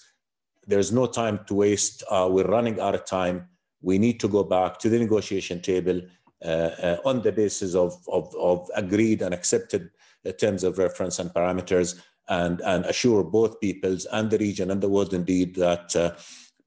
there's 0.70 0.92
no 0.92 1.06
time 1.06 1.40
to 1.46 1.54
waste. 1.54 2.02
Uh, 2.11 2.28
we're 2.30 2.46
running 2.46 2.80
out 2.80 2.94
of 2.94 3.04
time. 3.04 3.48
We 3.83 3.98
need 3.98 4.20
to 4.20 4.28
go 4.28 4.44
back 4.44 4.78
to 4.80 4.88
the 4.88 4.98
negotiation 4.98 5.61
table 5.61 6.00
uh, 6.44 6.48
uh, 6.48 6.96
on 7.04 7.22
the 7.22 7.33
basis 7.33 7.74
of, 7.74 7.94
of, 8.09 8.35
of 8.37 8.70
agreed 8.74 9.22
and 9.22 9.35
accepted 9.35 9.90
terms 10.38 10.64
of 10.64 10.78
reference 10.78 11.18
and 11.18 11.30
parameters 11.30 12.00
and, 12.28 12.61
and 12.61 12.85
assure 12.87 13.24
both 13.24 13.61
peoples 13.61 14.06
and 14.06 14.30
the 14.30 14.38
region 14.38 14.70
and 14.70 14.80
the 14.80 14.88
world 14.88 15.12
indeed 15.12 15.54
that 15.56 15.96
uh, 15.96 16.14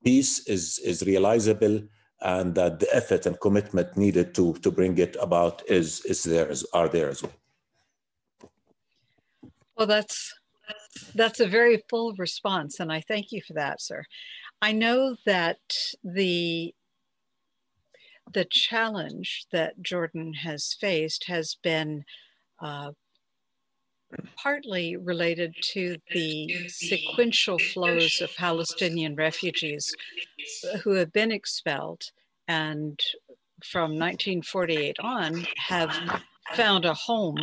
peace 0.04 0.46
is, 0.48 0.80
is 0.80 1.04
realizable 1.04 1.82
and 2.22 2.56
that 2.56 2.80
the 2.80 2.96
effort 2.96 3.26
and 3.26 3.40
commitment 3.40 3.96
needed 3.96 4.34
to, 4.34 4.54
to 4.56 4.72
bring 4.72 4.98
it 4.98 5.16
about 5.22 5.62
is, 5.68 6.04
is 6.06 6.24
there, 6.24 6.52
are 6.74 6.88
there 6.88 7.10
as 7.10 7.22
well. 7.24 7.34
Well, 9.78 9.88
that's, 9.88 10.34
that's 11.16 11.40
a 11.40 11.48
very 11.48 11.84
full 11.90 12.14
response, 12.18 12.80
and 12.80 12.92
I 12.92 13.02
thank 13.02 13.32
you 13.32 13.42
for 13.46 13.54
that, 13.54 13.82
sir. 13.82 14.04
I 14.62 14.72
know 14.72 15.16
that 15.26 15.60
the 16.04 16.74
the 18.34 18.46
challenge 18.50 19.46
that 19.52 19.82
Jordan 19.82 20.34
has 20.34 20.76
faced 20.80 21.26
has 21.28 21.58
been 21.62 22.06
uh, 22.62 22.92
partly 24.36 24.96
related 24.96 25.56
to 25.74 25.98
the 26.12 26.68
sequential 26.68 27.60
flows 27.60 28.22
of 28.22 28.34
Palestinian 28.36 29.16
refugees 29.16 29.94
who 30.84 30.92
have 30.92 31.12
been 31.12 31.32
expelled 31.32 32.04
and 32.48 33.00
from 33.64 33.92
1948 33.92 34.98
on 35.00 35.46
have 35.58 35.96
found 36.54 36.86
a 36.86 36.94
home 36.94 37.40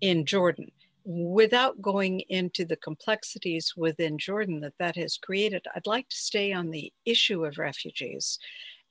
in 0.00 0.24
Jordan. 0.24 0.70
Without 1.10 1.80
going 1.80 2.20
into 2.28 2.66
the 2.66 2.76
complexities 2.76 3.72
within 3.74 4.18
Jordan 4.18 4.60
that 4.60 4.74
that 4.78 4.94
has 4.96 5.16
created, 5.16 5.64
I'd 5.74 5.86
like 5.86 6.06
to 6.10 6.16
stay 6.16 6.52
on 6.52 6.68
the 6.68 6.92
issue 7.06 7.46
of 7.46 7.56
refugees 7.56 8.38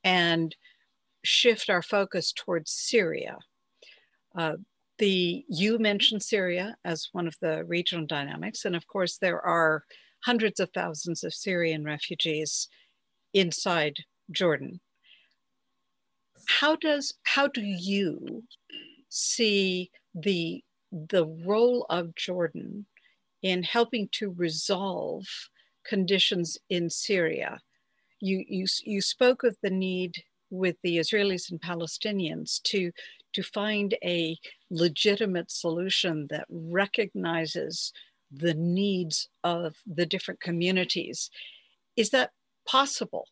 and 0.03 0.56
shift 1.23 1.69
our 1.69 1.84
focus 1.84 2.34
towards 2.34 2.71
Syria. 2.71 3.38
Uh, 4.36 4.53
the 4.97 5.45
you 5.47 5.77
mentioned 5.77 6.23
Syria 6.23 6.75
as 6.84 7.10
one 7.12 7.27
of 7.27 7.36
the 7.39 7.63
regional 7.65 8.08
dynamics, 8.08 8.65
and 8.65 8.75
of 8.75 8.88
course 8.88 9.19
there 9.19 9.39
are 9.39 9.84
hundreds 10.25 10.60
of 10.60 10.71
thousands 10.73 11.23
of 11.23 11.36
Syrian 11.36 11.84
refugees 11.84 12.67
inside 13.36 13.97
Jordan. 14.32 14.80
How 16.47 16.77
does 16.77 17.13
how 17.25 17.47
do 17.47 17.62
you 17.62 18.43
see 19.10 19.91
the 20.15 20.63
the 20.91 21.26
role 21.45 21.86
of 21.89 22.15
Jordan 22.15 22.86
in 23.41 23.63
helping 23.63 24.10
to 24.13 24.32
resolve 24.32 25.26
conditions 25.86 26.58
in 26.69 26.89
Syria? 26.89 27.60
You 28.19 28.43
you 28.47 28.65
you 28.84 29.02
spoke 29.02 29.43
of 29.43 29.58
the 29.62 29.69
need 29.69 30.23
with 30.50 30.78
the 30.82 30.97
Israelis 30.97 31.52
and 31.52 31.62
Palestinians 31.62 32.62
to 32.63 32.91
to 33.34 33.43
find 33.43 33.95
a 34.04 34.38
legitimate 34.69 35.52
solution 35.52 36.28
that 36.30 36.45
recognizes 36.50 37.91
the 38.32 38.54
needs 38.54 39.30
of 39.43 39.76
the 39.86 40.06
different 40.06 40.39
communities. 40.39 41.30
Is 41.95 42.10
that 42.12 42.32
possible 42.67 43.28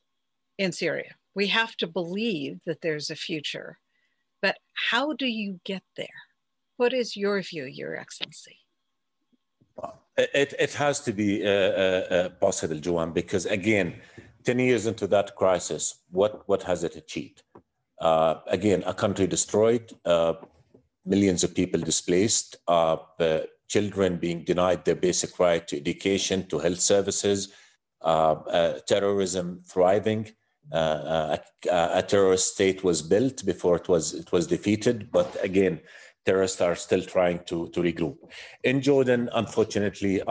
in 0.57 0.71
Syria? 0.71 1.15
We 1.33 1.47
have 1.47 1.75
to 1.77 1.87
believe 1.87 2.59
that 2.65 2.81
there's 2.81 3.09
a 3.09 3.15
future, 3.15 3.79
but 4.41 4.57
how 4.73 5.13
do 5.13 5.25
you 5.25 5.59
get 5.65 5.83
there? 5.97 6.07
What 6.77 6.93
is 6.93 7.15
your 7.15 7.41
view, 7.41 7.65
Your 7.65 7.95
Excellency? 7.95 8.57
It, 10.17 10.53
it 10.57 10.73
has 10.73 11.01
to 11.01 11.11
be 11.11 11.45
uh, 11.45 11.49
uh, 11.49 12.05
uh 12.09 12.29
possible, 12.29 12.79
Joanne, 12.79 13.11
because 13.11 13.45
again, 13.45 13.95
10 14.45 14.59
years 14.59 14.85
into 14.85 15.07
that 15.07 15.35
crisis, 15.35 16.03
what, 16.11 16.47
what 16.47 16.63
has 16.63 16.83
it 16.83 16.95
achieved? 16.95 17.43
Uh, 17.99 18.35
again, 18.47 18.83
a 18.85 18.93
country 18.93 19.27
destroyed, 19.27 19.91
uh, 20.05 20.33
millions 21.05 21.43
of 21.43 21.53
people 21.53 21.81
displaced, 21.81 22.57
uh, 22.67 22.97
children 23.67 24.17
being 24.17 24.43
denied 24.43 24.85
their 24.85 24.95
basic 24.95 25.37
right 25.39 25.67
to 25.67 25.77
education, 25.77 26.47
to 26.47 26.59
health 26.59 26.79
services, 26.79 27.51
terrorism 28.87 29.61
thriving. 29.65 30.29
A, 30.71 31.39
a, 31.71 32.01
terrorist 32.01 32.53
state 32.53 32.83
was 32.83 33.01
built 33.03 33.45
before 33.45 33.75
it 33.75 33.87
was 33.87 34.15
it 34.15 34.31
was 34.31 34.47
defeated, 34.47 35.11
but 35.11 35.37
again, 35.43 35.79
terrorists 36.25 36.61
are 36.61 36.75
still 36.75 37.01
trying 37.01 37.39
to 37.45 37.69
to 37.69 37.81
regroup. 37.81 38.17
In 38.63 38.81
Jordan, 38.81 39.29
unfortunately, 39.33 40.21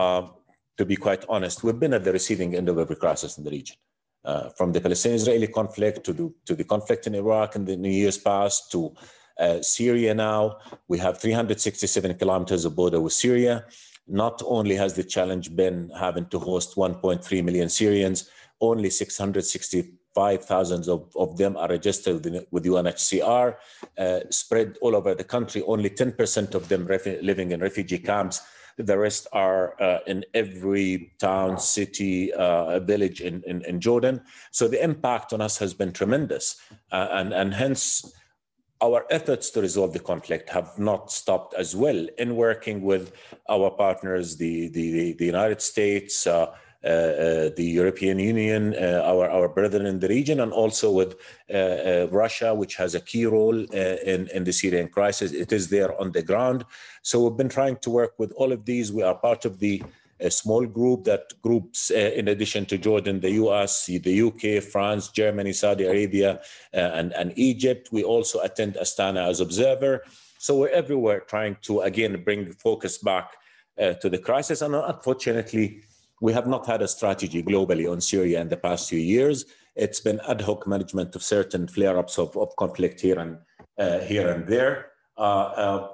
to 0.77 0.85
be 0.85 0.95
quite 0.95 1.23
honest, 1.29 1.63
we've 1.63 1.79
been 1.79 1.93
at 1.93 2.03
the 2.03 2.11
receiving 2.11 2.55
end 2.55 2.69
of 2.69 2.77
every 2.77 2.95
crisis 2.95 3.37
in 3.37 3.43
the 3.43 3.51
region 3.51 3.77
uh, 4.25 4.49
from 4.49 4.71
the 4.71 4.81
Palestinian-Israeli 4.81 5.47
conflict 5.47 6.03
to 6.03 6.13
the, 6.13 6.33
to 6.45 6.55
the 6.55 6.63
conflict 6.63 7.07
in 7.07 7.15
Iraq 7.15 7.55
in 7.55 7.65
the 7.65 7.77
New 7.77 7.89
years 7.89 8.17
past 8.17 8.71
to 8.71 8.93
uh, 9.39 9.61
Syria 9.61 10.13
now. 10.13 10.57
We 10.87 10.97
have 10.99 11.19
367 11.19 12.15
kilometers 12.17 12.65
of 12.65 12.75
border 12.75 12.99
with 12.99 13.13
Syria. 13.13 13.65
Not 14.07 14.41
only 14.45 14.75
has 14.75 14.93
the 14.93 15.03
challenge 15.03 15.55
been 15.55 15.91
having 15.97 16.27
to 16.27 16.39
host 16.39 16.75
1.3 16.75 17.43
million 17.43 17.69
Syrians, 17.69 18.29
only 18.61 18.89
665,000 20.15 20.87
of, 20.87 21.09
of 21.15 21.37
them 21.37 21.57
are 21.57 21.67
registered 21.67 22.23
with 22.51 22.63
UNHCR, 22.63 23.55
uh, 23.97 24.19
spread 24.29 24.77
all 24.81 24.95
over 24.95 25.13
the 25.13 25.23
country. 25.23 25.61
Only 25.63 25.89
10% 25.89 26.55
of 26.55 26.69
them 26.69 26.87
living 27.21 27.51
in 27.51 27.59
refugee 27.59 27.99
camps 27.99 28.41
the 28.77 28.97
rest 28.97 29.25
are 29.31 29.81
uh, 29.81 29.99
in 30.05 30.25
every 30.33 31.13
town, 31.17 31.57
city, 31.57 32.33
uh, 32.33 32.77
village 32.81 33.21
in, 33.21 33.41
in, 33.47 33.63
in, 33.63 33.79
Jordan. 33.79 34.19
So 34.51 34.67
the 34.67 34.83
impact 34.83 35.31
on 35.31 35.39
us 35.39 35.57
has 35.59 35.73
been 35.73 35.93
tremendous. 35.93 36.57
Uh, 36.91 37.07
and, 37.11 37.33
and 37.33 37.53
hence, 37.53 38.13
our 38.81 39.05
efforts 39.09 39.49
to 39.51 39.61
resolve 39.61 39.93
the 39.93 40.01
conflict 40.01 40.49
have 40.49 40.77
not 40.77 41.09
stopped 41.09 41.53
as 41.53 41.73
well 41.73 42.05
in 42.17 42.35
working 42.35 42.81
with 42.81 43.13
our 43.49 43.71
partners, 43.71 44.35
the, 44.35 44.67
the, 44.67 45.13
the 45.13 45.25
United 45.25 45.61
States, 45.61 46.27
uh, 46.27 46.53
the 46.85 47.53
European 47.57 48.19
Union, 48.19 48.75
uh, 48.75 49.01
our, 49.03 49.29
our 49.29 49.49
brethren 49.49 49.85
in 49.85 49.99
the 49.99 50.07
region, 50.07 50.39
and 50.39 50.51
also 50.51 50.91
with 50.91 51.15
Russia, 52.11 52.53
which 52.53 52.75
has 52.75 52.95
a 52.95 52.99
key 52.99 53.25
role 53.25 53.57
in, 53.73 54.27
in 54.27 54.43
the 54.43 54.53
Syrian 54.53 54.87
crisis. 54.87 55.31
It 55.31 55.51
is 55.51 55.69
there 55.69 55.99
on 55.99 56.11
the 56.11 56.21
ground. 56.21 56.65
So 57.01 57.23
we've 57.23 57.37
been 57.37 57.49
trying 57.49 57.77
to 57.77 57.89
work 57.89 58.13
with 58.17 58.31
all 58.33 58.51
of 58.51 58.65
these. 58.65 58.91
We 58.91 59.03
are 59.03 59.15
part 59.15 59.45
of 59.45 59.59
the 59.59 59.83
a 60.19 60.31
small 60.31 60.65
group 60.65 61.03
that 61.03 61.33
groups, 61.41 61.91
uh, 61.91 62.11
in 62.15 62.29
addition 62.29 62.65
to 62.65 62.77
Jordan, 62.77 63.19
the 63.19 63.31
US, 63.31 63.85
the 63.85 64.21
UK, 64.21 64.63
France, 64.63 65.09
Germany, 65.09 65.51
Saudi 65.51 65.85
Arabia, 65.85 66.39
uh, 66.73 66.77
and, 66.77 67.13
and 67.13 67.33
Egypt. 67.35 67.89
We 67.91 68.03
also 68.03 68.39
attend 68.39 68.75
Astana 68.75 69.27
as 69.27 69.41
observer. 69.41 70.03
So 70.37 70.57
we're 70.57 70.69
everywhere 70.69 71.21
trying 71.21 71.57
to, 71.63 71.81
again, 71.81 72.23
bring 72.23 72.51
focus 72.53 72.97
back 72.97 73.31
uh, 73.79 73.93
to 73.95 74.09
the 74.09 74.17
crisis. 74.17 74.61
And 74.61 74.75
unfortunately, 74.75 75.81
we 76.21 76.33
have 76.33 76.47
not 76.47 76.65
had 76.65 76.81
a 76.81 76.87
strategy 76.87 77.43
globally 77.43 77.91
on 77.91 78.01
Syria 78.01 78.41
in 78.41 78.49
the 78.49 78.57
past 78.57 78.89
few 78.89 78.99
years. 78.99 79.45
It's 79.75 79.99
been 79.99 80.21
ad 80.27 80.41
hoc 80.41 80.67
management 80.67 81.15
of 81.15 81.23
certain 81.23 81.67
flare-ups 81.67 82.17
of, 82.17 82.35
of 82.37 82.55
conflict 82.55 83.01
here 83.01 83.19
and 83.19 83.37
uh, 83.77 83.99
here 83.99 84.29
and 84.29 84.47
there. 84.47 84.91
Uh, 85.17 85.21
uh, 85.21 85.87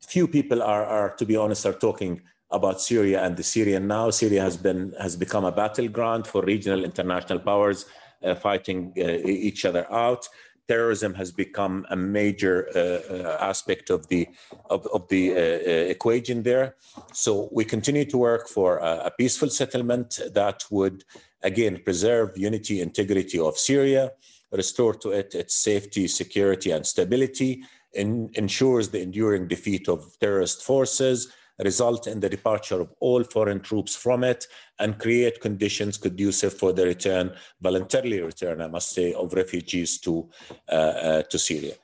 few 0.00 0.28
people 0.28 0.62
are, 0.62 0.84
are, 0.84 1.16
to 1.16 1.26
be 1.26 1.36
honest, 1.36 1.66
are 1.66 1.72
talking 1.72 2.20
about 2.50 2.80
Syria 2.80 3.24
and 3.24 3.36
the 3.36 3.42
Syrian 3.42 3.86
now. 3.86 4.10
Syria 4.10 4.42
has 4.42 4.56
been 4.56 4.94
has 5.00 5.16
become 5.16 5.44
a 5.44 5.52
battleground 5.52 6.26
for 6.26 6.42
regional 6.42 6.84
international 6.84 7.40
powers 7.40 7.86
uh, 8.24 8.34
fighting 8.34 8.92
uh, 8.96 9.18
each 9.24 9.64
other 9.64 9.90
out 9.92 10.28
terrorism 10.68 11.14
has 11.14 11.32
become 11.32 11.86
a 11.90 11.96
major 11.96 12.68
uh, 12.74 12.78
uh, 12.78 13.38
aspect 13.40 13.90
of 13.90 14.06
the 14.08 14.28
of, 14.70 14.86
of 14.92 15.08
the 15.08 15.32
uh, 15.32 15.36
uh, 15.36 15.94
equation 15.94 16.42
there. 16.42 16.76
So 17.12 17.48
we 17.50 17.64
continue 17.64 18.04
to 18.06 18.18
work 18.18 18.48
for 18.48 18.78
a, 18.78 19.06
a, 19.06 19.10
peaceful 19.10 19.50
settlement 19.50 20.20
that 20.34 20.64
would 20.70 21.04
again 21.42 21.80
preserve 21.84 22.36
unity, 22.36 22.80
integrity 22.80 23.38
of 23.38 23.56
Syria, 23.56 24.12
restore 24.52 24.94
to 24.94 25.10
it 25.10 25.34
its 25.34 25.54
safety, 25.54 26.06
security, 26.08 26.70
and 26.70 26.86
stability, 26.86 27.62
and 27.94 28.30
ensures 28.36 28.90
the 28.90 29.00
enduring 29.00 29.48
defeat 29.48 29.88
of 29.88 30.18
terrorist 30.20 30.62
forces, 30.62 31.32
result 31.64 32.06
in 32.06 32.20
the 32.20 32.28
departure 32.28 32.80
of 32.80 32.92
all 33.00 33.24
foreign 33.24 33.60
troops 33.60 33.96
from 33.96 34.24
it 34.24 34.46
and 34.78 34.98
create 34.98 35.40
conditions 35.40 35.98
conducive 35.98 36.54
for 36.54 36.72
the 36.72 36.84
return, 36.84 37.32
voluntarily 37.60 38.20
return, 38.20 38.60
I 38.60 38.68
must 38.68 38.90
say, 38.90 39.12
of 39.12 39.32
refugees 39.32 39.98
to, 40.00 40.28
uh, 40.68 40.74
uh, 40.74 41.22
to 41.22 41.38
Syria. 41.38 41.74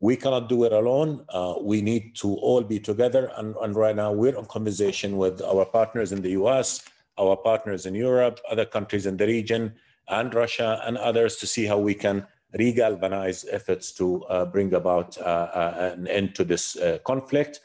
We 0.00 0.16
cannot 0.16 0.48
do 0.48 0.64
it 0.64 0.72
alone. 0.72 1.24
Uh, 1.28 1.54
we 1.60 1.80
need 1.80 2.16
to 2.16 2.34
all 2.34 2.62
be 2.62 2.78
together. 2.78 3.30
And, 3.36 3.54
and 3.62 3.74
right 3.74 3.96
now, 3.96 4.12
we're 4.12 4.36
in 4.36 4.44
conversation 4.46 5.16
with 5.16 5.40
our 5.42 5.64
partners 5.64 6.12
in 6.12 6.20
the 6.20 6.30
US, 6.30 6.82
our 7.16 7.36
partners 7.36 7.86
in 7.86 7.94
Europe, 7.94 8.40
other 8.50 8.64
countries 8.64 9.06
in 9.06 9.16
the 9.16 9.26
region, 9.26 9.74
and 10.08 10.34
Russia 10.34 10.82
and 10.84 10.98
others 10.98 11.36
to 11.36 11.46
see 11.46 11.64
how 11.64 11.78
we 11.78 11.94
can 11.94 12.26
regalvanize 12.58 13.44
efforts 13.50 13.92
to 13.92 14.24
uh, 14.24 14.44
bring 14.44 14.74
about 14.74 15.16
uh, 15.18 15.20
uh, 15.22 15.94
an 15.96 16.06
end 16.06 16.34
to 16.34 16.44
this 16.44 16.76
conflict. 17.04 17.60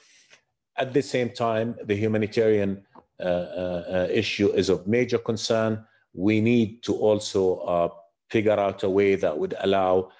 At 0.80 0.94
the 0.94 1.02
same 1.02 1.30
time, 1.30 1.76
the 1.84 1.96
humanitarian 1.96 2.84
uh, 3.20 3.24
uh, 3.24 3.84
uh, 3.90 4.08
issue 4.10 4.50
is 4.54 4.70
of 4.70 4.88
major 4.88 5.18
concern. 5.18 5.86
We 6.14 6.40
need 6.40 6.84
to 6.84 6.96
also 6.96 7.94
figure 8.30 8.58
out 8.58 8.84
a 8.84 8.90
way 8.90 9.16
that 9.16 9.38
would 9.38 9.56
allow 9.60 10.12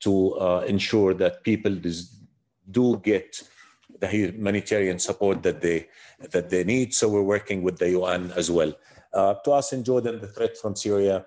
to 0.00 0.62
ensure 0.66 1.12
that 1.14 1.44
people 1.44 1.76
do 2.70 3.00
get 3.04 3.42
the 4.00 4.08
humanitarian 4.08 4.98
support 4.98 5.42
that 5.42 5.60
they 5.60 5.88
that 6.30 6.48
they 6.48 6.64
need. 6.64 6.94
So 6.94 7.08
we're 7.08 7.22
working 7.22 7.62
with 7.62 7.78
the 7.78 7.90
UN 7.90 8.32
as 8.32 8.50
well. 8.50 8.72
Uh, 9.12 9.34
to 9.44 9.52
us 9.52 9.72
in 9.72 9.84
Jordan, 9.84 10.20
the 10.20 10.28
threat 10.28 10.56
from 10.56 10.74
Syria 10.74 11.26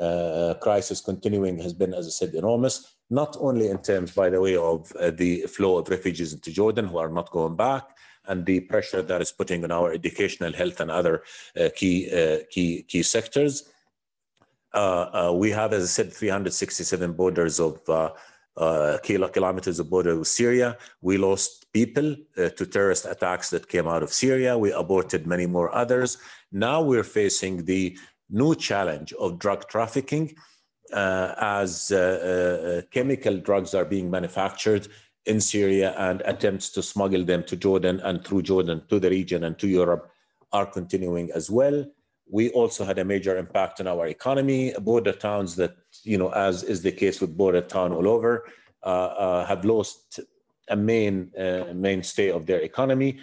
uh, 0.00 0.54
crisis 0.60 1.00
continuing 1.00 1.58
has 1.58 1.72
been, 1.72 1.92
as 1.92 2.06
I 2.06 2.10
said, 2.10 2.34
enormous. 2.34 2.95
Not 3.08 3.36
only 3.38 3.68
in 3.68 3.78
terms, 3.78 4.12
by 4.12 4.30
the 4.30 4.40
way, 4.40 4.56
of 4.56 4.92
uh, 4.96 5.10
the 5.10 5.42
flow 5.42 5.78
of 5.78 5.88
refugees 5.88 6.32
into 6.32 6.50
Jordan 6.50 6.86
who 6.86 6.98
are 6.98 7.08
not 7.08 7.30
going 7.30 7.56
back, 7.56 7.84
and 8.28 8.44
the 8.44 8.60
pressure 8.60 9.02
that 9.02 9.22
is 9.22 9.30
putting 9.30 9.62
on 9.62 9.70
our 9.70 9.92
educational, 9.92 10.52
health, 10.52 10.80
and 10.80 10.90
other 10.90 11.22
uh, 11.58 11.68
key 11.76 12.10
uh, 12.10 12.38
key 12.50 12.82
key 12.82 13.02
sectors. 13.02 13.70
Uh, 14.72 15.32
we 15.34 15.50
have, 15.50 15.72
as 15.72 15.84
I 15.84 15.86
said, 15.86 16.12
367 16.12 17.12
borders 17.12 17.60
of 17.60 17.80
uh, 18.56 18.98
kilometers 19.02 19.78
of 19.78 19.90
border 19.90 20.18
with 20.18 20.28
Syria. 20.28 20.76
We 21.00 21.18
lost 21.18 21.66
people 21.72 22.16
uh, 22.36 22.48
to 22.50 22.66
terrorist 22.66 23.06
attacks 23.06 23.50
that 23.50 23.68
came 23.68 23.86
out 23.86 24.02
of 24.02 24.12
Syria. 24.12 24.58
We 24.58 24.72
aborted 24.72 25.26
many 25.26 25.46
more 25.46 25.74
others. 25.74 26.18
Now 26.52 26.82
we're 26.82 27.04
facing 27.04 27.64
the 27.64 27.98
new 28.30 28.54
challenge 28.54 29.12
of 29.14 29.38
drug 29.38 29.68
trafficking 29.68 30.34
uh, 30.36 30.40
as 30.92 31.90
uh, 31.90 31.96
uh, 31.98 32.86
chemical 32.90 33.36
drugs 33.38 33.74
are 33.74 33.84
being 33.84 34.10
manufactured 34.10 34.88
in 35.26 35.40
Syria 35.40 35.94
and 35.98 36.22
attempts 36.24 36.70
to 36.70 36.82
smuggle 36.82 37.24
them 37.24 37.42
to 37.44 37.56
Jordan 37.56 38.00
and 38.00 38.24
through 38.24 38.42
Jordan 38.42 38.82
to 38.88 39.00
the 39.00 39.10
region 39.10 39.44
and 39.44 39.58
to 39.58 39.66
Europe 39.66 40.10
are 40.52 40.66
continuing 40.66 41.30
as 41.32 41.50
well. 41.50 41.84
We 42.30 42.50
also 42.50 42.84
had 42.84 42.98
a 42.98 43.04
major 43.04 43.36
impact 43.36 43.80
on 43.80 43.86
our 43.86 44.06
economy. 44.06 44.72
Border 44.80 45.12
towns 45.12 45.54
that, 45.56 45.76
you 46.02 46.18
know, 46.18 46.30
as 46.30 46.62
is 46.62 46.82
the 46.82 46.92
case 46.92 47.20
with 47.20 47.36
border 47.36 47.60
town 47.60 47.92
all 47.92 48.08
over, 48.08 48.46
uh, 48.82 48.86
uh, 48.86 49.46
have 49.46 49.64
lost 49.64 50.20
a 50.68 50.76
main 50.76 51.30
uh, 51.38 51.72
mainstay 51.74 52.30
of 52.30 52.46
their 52.46 52.60
economy. 52.60 53.18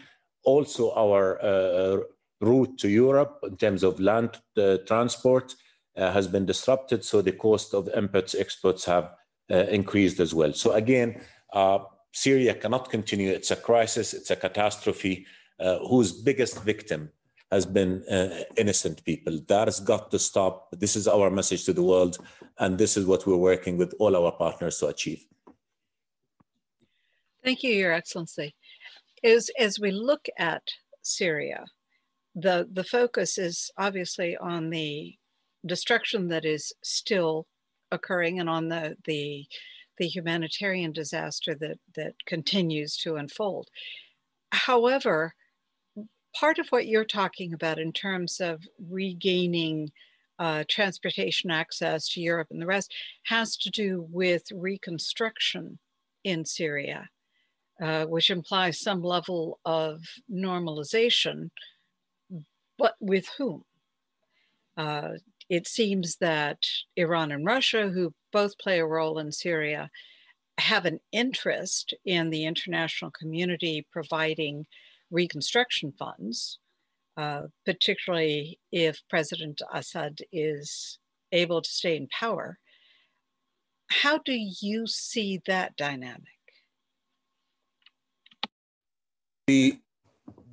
Also, 0.45 0.93
our 0.95 1.41
uh, 1.43 1.97
route 2.41 2.77
to 2.77 2.89
Europe 2.89 3.39
in 3.43 3.55
terms 3.57 3.83
of 3.83 3.99
land 3.99 4.37
uh, 4.57 4.77
transport 4.85 5.55
uh, 5.95 6.11
has 6.11 6.27
been 6.27 6.45
disrupted, 6.45 7.03
so 7.03 7.21
the 7.21 7.31
cost 7.31 7.73
of 7.73 7.89
imports 7.95 8.35
exports 8.35 8.85
have 8.85 9.11
increased 9.49 10.19
as 10.19 10.33
well. 10.33 10.53
So 10.53 10.71
again, 10.71 11.21
Syria 12.11 12.53
cannot 12.55 12.89
continue. 12.89 13.29
It's 13.29 13.51
a 13.51 13.55
crisis. 13.55 14.13
It's 14.13 14.31
a 14.31 14.35
catastrophe 14.35 15.25
whose 15.89 16.11
biggest 16.11 16.63
victim 16.63 17.11
has 17.51 17.65
been 17.67 18.03
uh, 18.09 18.43
innocent 18.57 19.03
people. 19.05 19.39
That 19.47 19.67
has 19.67 19.79
got 19.79 20.09
to 20.11 20.17
stop. 20.17 20.69
This 20.71 20.95
is 20.95 21.07
our 21.07 21.29
message 21.29 21.65
to 21.65 21.73
the 21.73 21.83
world, 21.83 22.17
and 22.57 22.77
this 22.77 22.97
is 22.97 23.05
what 23.05 23.27
we're 23.27 23.45
working 23.51 23.77
with 23.77 23.93
all 23.99 24.15
our 24.15 24.31
partners 24.31 24.79
to 24.79 24.87
achieve. 24.87 25.23
Thank 27.43 27.61
you, 27.61 27.73
Your 27.73 27.93
Excellency. 27.93 28.55
As, 29.23 29.51
as 29.59 29.79
we 29.79 29.91
look 29.91 30.25
at 30.39 30.63
Syria, 31.03 31.65
the, 32.33 32.67
the 32.71 32.83
focus 32.83 33.37
is 33.37 33.69
obviously 33.77 34.35
on 34.37 34.71
the 34.71 35.15
destruction 35.65 36.27
that 36.29 36.45
is 36.45 36.73
still 36.83 37.47
occurring 37.91 38.39
and 38.39 38.49
on 38.49 38.69
the, 38.69 38.95
the, 39.05 39.45
the 39.97 40.07
humanitarian 40.07 40.91
disaster 40.91 41.55
that, 41.55 41.79
that 41.95 42.13
continues 42.25 42.97
to 42.97 43.15
unfold. 43.15 43.69
However, 44.51 45.33
part 46.35 46.59
of 46.59 46.67
what 46.69 46.87
you're 46.87 47.05
talking 47.05 47.53
about 47.53 47.79
in 47.79 47.91
terms 47.91 48.39
of 48.39 48.63
regaining 48.89 49.91
uh, 50.39 50.63
transportation 50.67 51.51
access 51.51 52.09
to 52.09 52.21
Europe 52.21 52.47
and 52.51 52.61
the 52.61 52.65
rest 52.65 52.93
has 53.23 53.55
to 53.57 53.69
do 53.69 54.07
with 54.09 54.43
reconstruction 54.51 55.77
in 56.23 56.43
Syria, 56.43 57.09
uh, 57.81 58.05
which 58.05 58.29
implies 58.29 58.79
some 58.79 59.03
level 59.03 59.59
of 59.65 60.01
normalization, 60.31 61.49
but 62.77 62.95
with 62.99 63.27
whom? 63.37 63.63
Uh, 64.75 65.11
it 65.49 65.67
seems 65.67 66.17
that 66.17 66.59
Iran 66.95 67.31
and 67.31 67.45
Russia, 67.45 67.89
who 67.89 68.13
both 68.31 68.57
play 68.57 68.79
a 68.79 68.85
role 68.85 69.19
in 69.19 69.31
Syria, 69.31 69.89
have 70.57 70.85
an 70.85 70.99
interest 71.11 71.93
in 72.05 72.29
the 72.29 72.45
international 72.45 73.11
community 73.11 73.85
providing 73.91 74.65
reconstruction 75.11 75.93
funds, 75.97 76.59
uh, 77.17 77.43
particularly 77.65 78.59
if 78.71 78.99
President 79.09 79.61
Assad 79.73 80.19
is 80.31 80.99
able 81.31 81.61
to 81.61 81.69
stay 81.69 81.95
in 81.95 82.07
power. 82.07 82.57
How 83.89 84.17
do 84.17 84.33
you 84.61 84.87
see 84.87 85.41
that 85.45 85.75
dynamic? 85.75 86.21
The, 89.47 89.79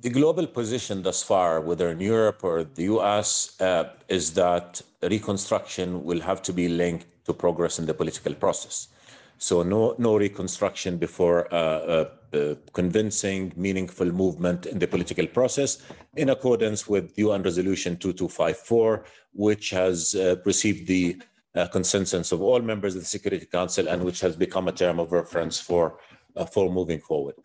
the 0.01 0.09
global 0.09 0.47
position 0.47 1.03
thus 1.03 1.21
far, 1.21 1.61
whether 1.61 1.89
in 1.91 1.99
Europe 1.99 2.43
or 2.43 2.63
the 2.63 2.83
US, 2.95 3.59
uh, 3.61 3.89
is 4.07 4.33
that 4.33 4.81
reconstruction 5.03 6.03
will 6.03 6.21
have 6.21 6.41
to 6.43 6.53
be 6.53 6.67
linked 6.67 7.05
to 7.25 7.33
progress 7.33 7.77
in 7.77 7.85
the 7.85 7.93
political 7.93 8.33
process. 8.33 8.87
So 9.37 9.63
no, 9.63 9.95
no 9.97 10.17
reconstruction 10.17 10.97
before 10.97 11.51
uh, 11.53 11.57
uh, 11.57 12.09
uh, 12.33 12.55
convincing, 12.73 13.53
meaningful 13.55 14.11
movement 14.11 14.65
in 14.65 14.79
the 14.79 14.87
political 14.87 15.27
process 15.27 15.81
in 16.15 16.29
accordance 16.29 16.87
with 16.87 17.17
UN 17.17 17.43
Resolution 17.43 17.97
2254, 17.97 19.05
which 19.33 19.69
has 19.71 20.15
uh, 20.15 20.35
received 20.45 20.87
the 20.87 21.21
uh, 21.55 21.67
consensus 21.67 22.31
of 22.31 22.41
all 22.41 22.61
members 22.61 22.95
of 22.95 23.01
the 23.01 23.07
Security 23.07 23.45
Council 23.45 23.87
and 23.87 24.03
which 24.03 24.19
has 24.21 24.35
become 24.35 24.67
a 24.67 24.71
term 24.71 24.99
of 24.99 25.11
reference 25.11 25.59
for, 25.59 25.97
for 26.51 26.71
moving 26.71 26.99
forward. 26.99 27.35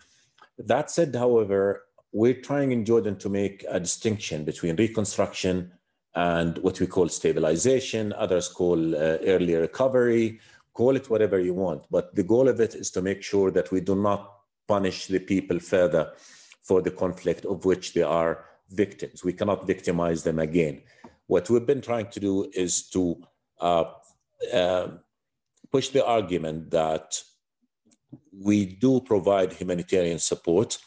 That 0.59 0.91
said, 0.91 1.15
however, 1.15 1.86
we're 2.17 2.41
trying 2.49 2.73
in 2.73 2.83
Jordan 2.83 3.17
to 3.17 3.29
make 3.29 3.63
a 3.69 3.79
distinction 3.79 4.43
between 4.45 4.75
reconstruction 4.77 5.71
and 6.15 6.57
what 6.59 6.81
we 6.81 6.87
call 6.87 7.11
stabilization, 7.11 8.15
others 8.15 8.49
call 8.49 8.95
early 8.95 9.55
recovery, 9.55 10.41
call 10.73 10.97
it 10.97 11.11
whatever 11.11 11.39
you 11.39 11.53
want. 11.53 11.83
But 11.91 12.15
the 12.15 12.23
goal 12.23 12.49
of 12.49 12.59
it 12.59 12.75
is 12.75 12.91
to 12.93 13.03
make 13.03 13.23
sure 13.23 13.51
that 13.51 13.71
we 13.71 13.83
do 13.83 13.95
not 13.95 14.33
punish 14.67 15.09
the 15.09 15.19
people 15.19 15.59
further 15.59 16.15
for 16.63 16.81
the 16.81 16.91
conflict 16.91 17.45
of 17.45 17.67
which 17.67 17.93
they 17.93 18.03
are 18.03 18.47
victims. 18.71 19.23
We 19.23 19.35
cannot 19.35 19.67
victimize 19.67 20.23
them 20.23 20.39
again. 20.39 20.83
What 21.27 21.51
we've 21.51 21.67
been 21.67 21.83
trying 21.83 22.09
to 22.09 22.21
do 22.21 22.51
is 22.55 22.89
to 22.95 23.21
uh, 23.61 23.85
uh, 24.55 24.89
push 25.71 25.91
the 25.91 26.05
argument 26.07 26.71
that 26.71 27.23
we 28.33 28.65
do 28.65 29.03
provide 29.03 29.53
humanitarian 29.53 30.19
support. 30.19 30.79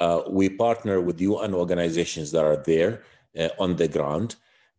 Uh, 0.00 0.22
we 0.28 0.48
partner 0.48 1.00
with 1.00 1.20
UN 1.20 1.54
organizations 1.54 2.32
that 2.32 2.44
are 2.44 2.56
there 2.56 3.02
uh, 3.38 3.48
on 3.58 3.76
the 3.76 3.88
ground. 3.88 4.36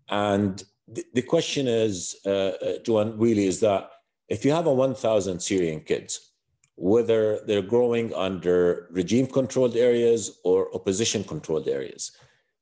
And 0.09 0.63
the, 0.87 1.05
the 1.13 1.21
question 1.21 1.67
is, 1.67 2.15
uh, 2.25 2.53
uh, 2.89 3.13
really 3.15 3.45
is 3.45 3.59
that 3.59 3.91
if 4.27 4.43
you 4.45 4.51
have 4.51 4.65
a 4.65 4.73
1,000 4.73 5.39
Syrian 5.39 5.81
kids, 5.81 6.31
whether 6.75 7.39
they're 7.45 7.61
growing 7.61 8.13
under 8.15 8.87
regime 8.91 9.27
controlled 9.27 9.75
areas 9.75 10.39
or 10.43 10.73
opposition 10.73 11.23
controlled 11.23 11.67
areas, 11.67 12.11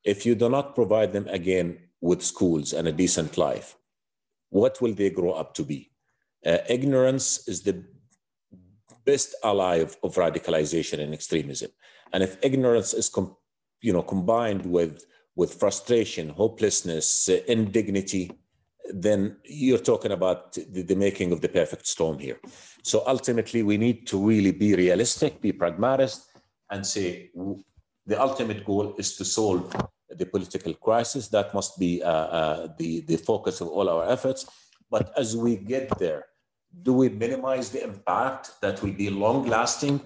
if 0.04 0.26
you 0.26 0.36
do 0.36 0.50
not 0.50 0.76
provide 0.76 1.14
them 1.14 1.28
again 1.28 1.78
with 2.02 2.24
schools 2.24 2.74
and 2.74 2.88
a 2.88 2.92
decent 2.92 3.38
life, 3.38 3.76
what 4.50 4.82
will 4.82 4.94
they 4.94 5.10
grow 5.10 5.32
up 5.32 5.54
to 5.54 5.64
be? 5.64 5.92
Uh, 6.46 6.58
ignorance 6.68 7.48
is 7.48 7.62
the 7.62 7.84
best 9.06 9.36
ally 9.44 9.76
of, 9.76 9.98
of, 10.04 10.16
radicalization 10.16 11.00
and 11.00 11.14
extremism. 11.14 11.72
And 12.14 12.24
if 12.24 12.38
ignorance 12.42 12.94
is 12.94 13.10
com- 13.10 13.36
you 13.82 13.94
know, 13.94 14.02
combined 14.02 14.66
with, 14.66 15.06
with 15.36 15.54
frustration, 15.54 16.30
hopelessness, 16.30 17.30
uh, 17.30 17.40
indignity, 17.48 18.32
then 18.92 19.38
you're 19.46 19.78
talking 19.78 20.12
about 20.12 20.54
the, 20.54 20.82
the, 20.82 20.96
making 20.96 21.32
of 21.32 21.42
the 21.42 21.48
perfect 21.50 21.86
storm 21.86 22.18
here. 22.18 22.40
So 22.84 23.04
ultimately, 23.06 23.64
we 23.64 23.78
need 23.78 24.08
to 24.08 24.18
really 24.18 24.52
be 24.52 24.76
realistic, 24.76 25.42
be 25.42 25.52
pragmatic, 25.52 26.12
and 26.72 26.86
say 26.86 27.32
the 28.06 28.20
ultimate 28.20 28.66
goal 28.66 28.96
is 28.98 29.16
to 29.18 29.26
solve 29.26 29.74
the 30.10 30.26
political 30.26 30.74
crisis. 30.74 31.28
That 31.28 31.54
must 31.54 31.78
be 31.78 32.02
uh, 32.02 32.10
uh, 32.10 32.68
the, 32.78 33.02
the 33.02 33.18
focus 33.18 33.62
of 33.62 33.68
all 33.68 33.90
our 33.90 34.10
efforts. 34.10 34.46
But 34.90 35.14
as 35.16 35.38
we 35.38 35.56
get 35.56 35.98
there, 36.00 36.26
do 36.84 36.94
we 36.94 37.10
minimize 37.10 37.70
the 37.70 37.84
impact 37.84 38.52
that 38.62 38.82
will 38.82 38.94
be 38.94 39.10
long 39.10 39.48
lasting? 39.48 40.02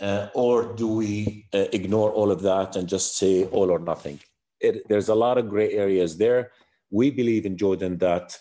Uh, 0.00 0.28
or 0.34 0.74
do 0.74 0.88
we 0.88 1.46
uh, 1.54 1.66
ignore 1.72 2.10
all 2.10 2.30
of 2.30 2.42
that 2.42 2.76
and 2.76 2.88
just 2.88 3.16
say 3.16 3.44
all 3.46 3.70
or 3.70 3.78
nothing? 3.78 4.18
It, 4.60 4.88
there's 4.88 5.08
a 5.08 5.14
lot 5.14 5.38
of 5.38 5.48
gray 5.48 5.72
areas 5.72 6.16
there 6.16 6.50
we 6.94 7.10
believe 7.10 7.44
in 7.44 7.56
Jordan 7.56 7.98
that 7.98 8.38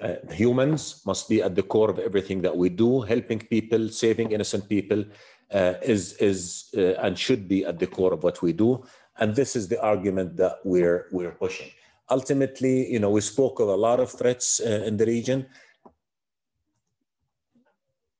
uh, 0.00 0.14
humans 0.30 1.02
must 1.04 1.28
be 1.28 1.42
at 1.42 1.56
the 1.56 1.62
core 1.62 1.90
of 1.90 1.98
everything 1.98 2.40
that 2.42 2.56
we 2.56 2.68
do. 2.68 3.00
Helping 3.00 3.40
people, 3.40 3.88
saving 3.88 4.30
innocent 4.30 4.68
people, 4.68 5.04
uh, 5.52 5.74
is 5.82 6.12
is 6.30 6.68
uh, 6.76 6.94
and 7.04 7.18
should 7.18 7.48
be 7.48 7.64
at 7.64 7.78
the 7.80 7.86
core 7.86 8.14
of 8.14 8.22
what 8.22 8.40
we 8.40 8.52
do. 8.52 8.84
And 9.18 9.34
this 9.34 9.56
is 9.56 9.66
the 9.66 9.80
argument 9.82 10.36
that 10.36 10.58
we're 10.64 11.06
we're 11.10 11.32
pushing. 11.32 11.70
Ultimately, 12.10 12.90
you 12.92 13.00
know, 13.00 13.10
we 13.10 13.20
spoke 13.20 13.58
of 13.60 13.68
a 13.68 13.80
lot 13.88 13.98
of 13.98 14.10
threats 14.10 14.60
uh, 14.60 14.84
in 14.86 14.96
the 14.96 15.06
region. 15.06 15.46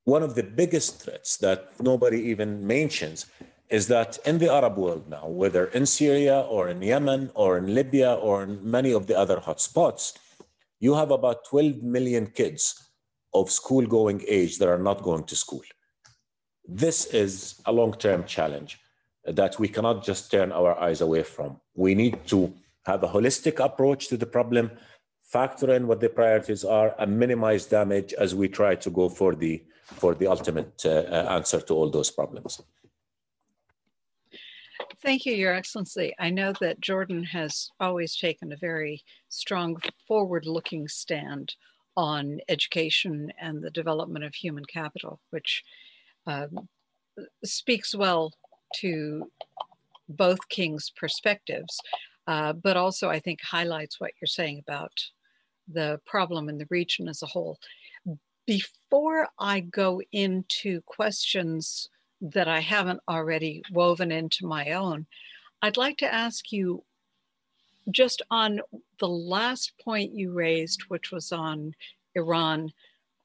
One 0.09 0.23
of 0.23 0.35
the 0.35 0.43
biggest 0.43 1.03
threats 1.03 1.37
that 1.45 1.69
nobody 1.83 2.19
even 2.31 2.67
mentions 2.67 3.27
is 3.69 3.89
that 3.89 4.17
in 4.25 4.39
the 4.39 4.51
Arab 4.51 4.79
world 4.79 5.07
now, 5.07 5.29
whether 5.29 5.67
in 5.67 5.85
Syria 5.85 6.41
or 6.49 6.71
in 6.71 6.81
Yemen 6.81 7.31
or 7.35 7.59
in 7.59 7.75
Libya 7.75 8.15
or 8.15 8.45
in 8.45 8.71
many 8.71 8.93
of 8.93 9.07
the 9.07 9.19
other 9.19 9.37
hotspots, 9.37 10.17
you 10.81 10.95
have 10.95 11.11
about 11.11 11.45
12 11.45 11.83
million 11.83 12.27
kids 12.29 12.89
of 13.35 13.51
school 13.51 13.85
going 13.87 14.25
age 14.27 14.57
that 14.57 14.69
are 14.71 14.79
not 14.79 15.03
going 15.03 15.25
to 15.25 15.37
school. 15.37 15.67
This 16.67 17.05
is 17.13 17.61
a 17.67 17.73
long 17.73 17.93
term 17.93 18.25
challenge 18.25 18.79
that 19.27 19.59
we 19.59 19.69
cannot 19.69 20.03
just 20.03 20.31
turn 20.31 20.53
our 20.53 20.73
eyes 20.81 21.03
away 21.03 21.23
from. 21.23 21.61
We 21.75 21.95
need 21.95 22.27
to 22.29 22.55
have 22.87 23.03
a 23.03 23.09
holistic 23.09 23.63
approach 23.63 24.09
to 24.09 24.17
the 24.17 24.33
problem, 24.39 24.71
factor 25.23 25.75
in 25.75 25.87
what 25.87 26.01
the 26.01 26.09
priorities 26.09 26.65
are, 26.65 26.95
and 26.99 27.19
minimize 27.19 27.67
damage 27.67 28.15
as 28.15 28.35
we 28.35 28.49
try 28.49 28.75
to 28.77 28.89
go 28.89 29.11
for 29.11 29.35
the, 29.35 29.63
for 29.95 30.15
the 30.15 30.27
ultimate 30.27 30.83
uh, 30.85 30.91
uh 30.91 31.27
answer 31.37 31.61
to 31.61 31.75
all 31.75 31.91
those 31.91 32.11
problems. 32.11 32.61
Thank 35.03 35.27
you, 35.27 35.35
Your 35.35 35.55
Excellency. 35.55 36.13
I 36.19 36.31
know 36.31 36.53
that 36.61 36.81
Jordan 36.81 37.23
has 37.25 37.71
always 37.79 38.17
taken 38.17 38.53
a 38.53 38.57
very 38.57 39.03
strong 39.29 39.77
forward 40.07 40.45
looking 40.47 40.89
stand 40.89 41.55
on 41.97 42.41
education 42.49 43.33
and 43.41 43.63
the 43.63 43.71
development 43.71 44.25
of 44.25 44.35
human 44.35 44.65
capital, 44.65 45.21
which 45.31 45.63
um, 46.27 46.69
speaks 47.45 47.95
well 47.95 48.33
to 48.77 49.31
both 50.09 50.49
King's 50.49 50.91
perspectives, 50.91 51.81
uh, 52.27 52.53
but 52.53 52.77
also 52.77 53.09
I 53.09 53.19
think 53.19 53.41
highlights 53.43 54.01
what 54.01 54.13
you're 54.21 54.27
saying 54.27 54.63
about 54.67 54.93
the 55.67 56.01
problem 56.07 56.49
in 56.49 56.59
the 56.59 56.67
region 56.71 57.09
as 57.09 57.23
a 57.23 57.27
whole. 57.27 57.59
Before 58.49 59.29
I 59.39 59.61
go 59.61 60.01
into 60.11 60.81
questions 60.87 61.91
that 62.23 62.49
I 62.49 62.61
haven't 62.61 63.01
already 63.07 63.63
woven 63.71 64.11
into 64.11 64.47
my 64.47 64.73
own. 64.73 65.07
I'd 65.61 65.77
like 65.77 65.99
to 65.99 66.11
ask 66.11 66.51
you 66.51 66.83
just 67.91 68.23
on 68.31 68.61
the 69.01 69.09
last 69.09 69.75
point 69.85 70.15
you 70.15 70.33
raised, 70.33 70.85
which 70.89 71.13
was 71.13 71.31
on 71.31 71.75
Iran, 72.15 72.73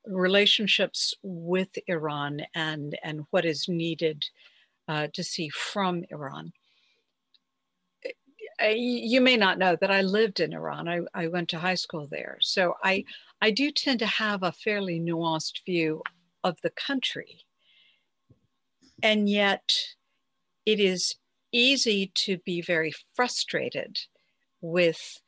relationships 0.06 1.14
with 1.24 1.70
Iran 1.88 2.42
and, 2.54 3.00
and 3.02 3.22
what 3.30 3.46
is 3.46 3.70
needed 3.70 4.26
uh, 4.90 5.08
to 5.14 5.24
see 5.24 5.48
from 5.48 6.04
Iran. 6.12 6.52
You 8.72 9.22
may 9.22 9.38
not 9.38 9.58
know 9.58 9.76
that 9.82 9.92
I 9.92 10.02
lived 10.02 10.40
in 10.40 10.54
Iran. 10.54 10.88
I, 10.88 11.02
I 11.14 11.28
went 11.28 11.50
to 11.50 11.60
high 11.60 11.76
school 11.76 12.08
there. 12.10 12.38
So 12.42 12.76
I, 12.84 13.04
I 13.42 13.52
do 13.52 13.72
tend 13.72 14.00
to 14.00 14.06
have 14.06 14.44
a 14.44 14.52
fairly 14.52 15.00
nuanced 15.00 15.66
view 15.66 16.02
of 16.44 16.58
the 16.62 16.72
country 16.72 17.44
and 19.04 19.30
yet, 19.30 19.74
it 20.66 20.80
is 20.80 21.16
easy 21.52 22.10
to 22.16 22.38
be 22.46 22.62
very 22.62 22.94
frustrated 23.14 24.00
with 24.62 25.22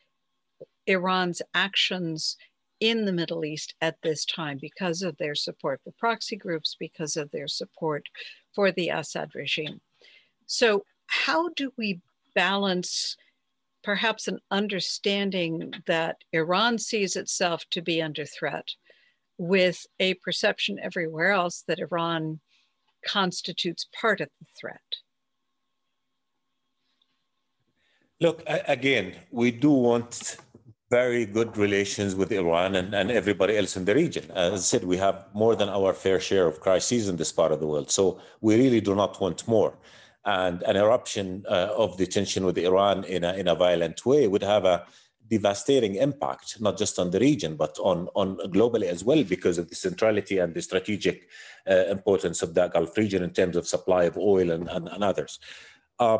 Iran's 0.88 1.42
actions 1.54 2.38
in 2.80 3.04
the 3.04 3.12
Middle 3.12 3.44
East 3.44 3.76
at 3.82 3.98
this 4.02 4.26
time 4.26 4.60
because 4.62 5.02
of 5.02 5.18
their 5.18 5.36
support 5.36 5.82
for 5.84 5.92
proxy 6.00 6.38
groups, 6.38 6.78
because 6.80 7.18
of 7.18 7.30
their 7.32 7.50
support 7.50 8.06
for 8.54 8.72
the 8.72 8.90
Assad 8.90 9.36
regime. 9.36 9.82
So, 10.46 10.86
how 11.08 11.50
do 11.50 11.74
we 11.78 12.00
balance 12.34 13.18
perhaps 13.86 14.28
an 14.28 14.40
understanding 14.50 15.72
that 15.86 16.18
Iran 16.34 16.80
sees 16.80 17.16
itself 17.16 17.64
to 17.70 17.82
be 17.82 18.02
under 18.02 18.26
threat 18.26 18.68
with 19.38 19.86
a 20.00 20.16
perception 20.16 20.80
everywhere 20.82 21.32
else 21.32 21.64
that 21.68 21.80
Iran 21.80 22.40
constitutes 23.06 23.86
part 24.02 24.22
of 24.22 24.30
the 24.40 24.48
threat? 24.60 24.90
Look, 28.20 28.42
again, 28.48 29.14
we 29.30 29.52
do 29.52 29.70
want 29.70 30.38
very 30.90 31.26
good 31.26 31.56
relations 31.58 32.16
with 32.16 32.32
Iran 32.32 32.76
and, 32.76 32.94
and 32.96 33.12
everybody 33.12 33.58
else 33.58 33.76
in 33.78 33.86
the 33.86 33.94
region. 33.94 34.32
As 34.32 34.54
I 34.54 34.58
said, 34.58 34.84
we 34.84 34.98
have 34.98 35.26
more 35.34 35.56
than 35.56 35.70
our 35.70 35.94
fair 35.94 36.20
share 36.20 36.48
of 36.48 36.60
crises 36.60 37.08
in 37.08 37.18
this 37.18 37.32
part 37.32 37.52
of 37.52 37.60
the 37.60 37.68
world. 37.68 37.92
So 37.92 38.20
we 38.42 38.56
really 38.56 38.82
do 38.82 38.96
not 38.96 39.20
want 39.22 39.48
more. 39.48 39.74
And 40.26 40.64
an 40.64 40.76
eruption 40.76 41.46
uh, 41.48 41.70
of 41.78 41.98
the 41.98 42.08
tension 42.08 42.46
with 42.46 42.58
Iran 42.58 43.04
in 43.04 43.24
a, 43.24 43.34
in 43.34 43.48
a 43.48 43.56
violent 43.56 44.06
way 44.06 44.28
would 44.28 44.42
have 44.42 44.66
a 44.66 44.86
devastating 45.28 45.96
impact, 45.96 46.60
not 46.60 46.78
just 46.78 47.00
on 47.00 47.12
the 47.12 47.20
region, 47.20 47.56
but 47.56 47.78
on, 47.80 48.08
on 48.16 48.38
globally 48.52 48.86
as 48.86 49.04
well, 49.04 49.24
because 49.24 49.58
of 49.58 49.70
the 49.70 49.76
centrality 49.76 50.40
and 50.40 50.54
the 50.54 50.62
strategic 50.62 51.30
uh, 51.70 51.86
importance 51.90 52.42
of 52.42 52.54
that 52.56 52.74
Gulf 52.74 52.98
region 52.98 53.24
in 53.24 53.32
terms 53.32 53.56
of 53.56 53.68
supply 53.68 54.04
of 54.04 54.18
oil 54.18 54.52
and, 54.52 54.68
and, 54.70 54.88
and 54.88 55.04
others. 55.04 55.40
Uh, 56.00 56.20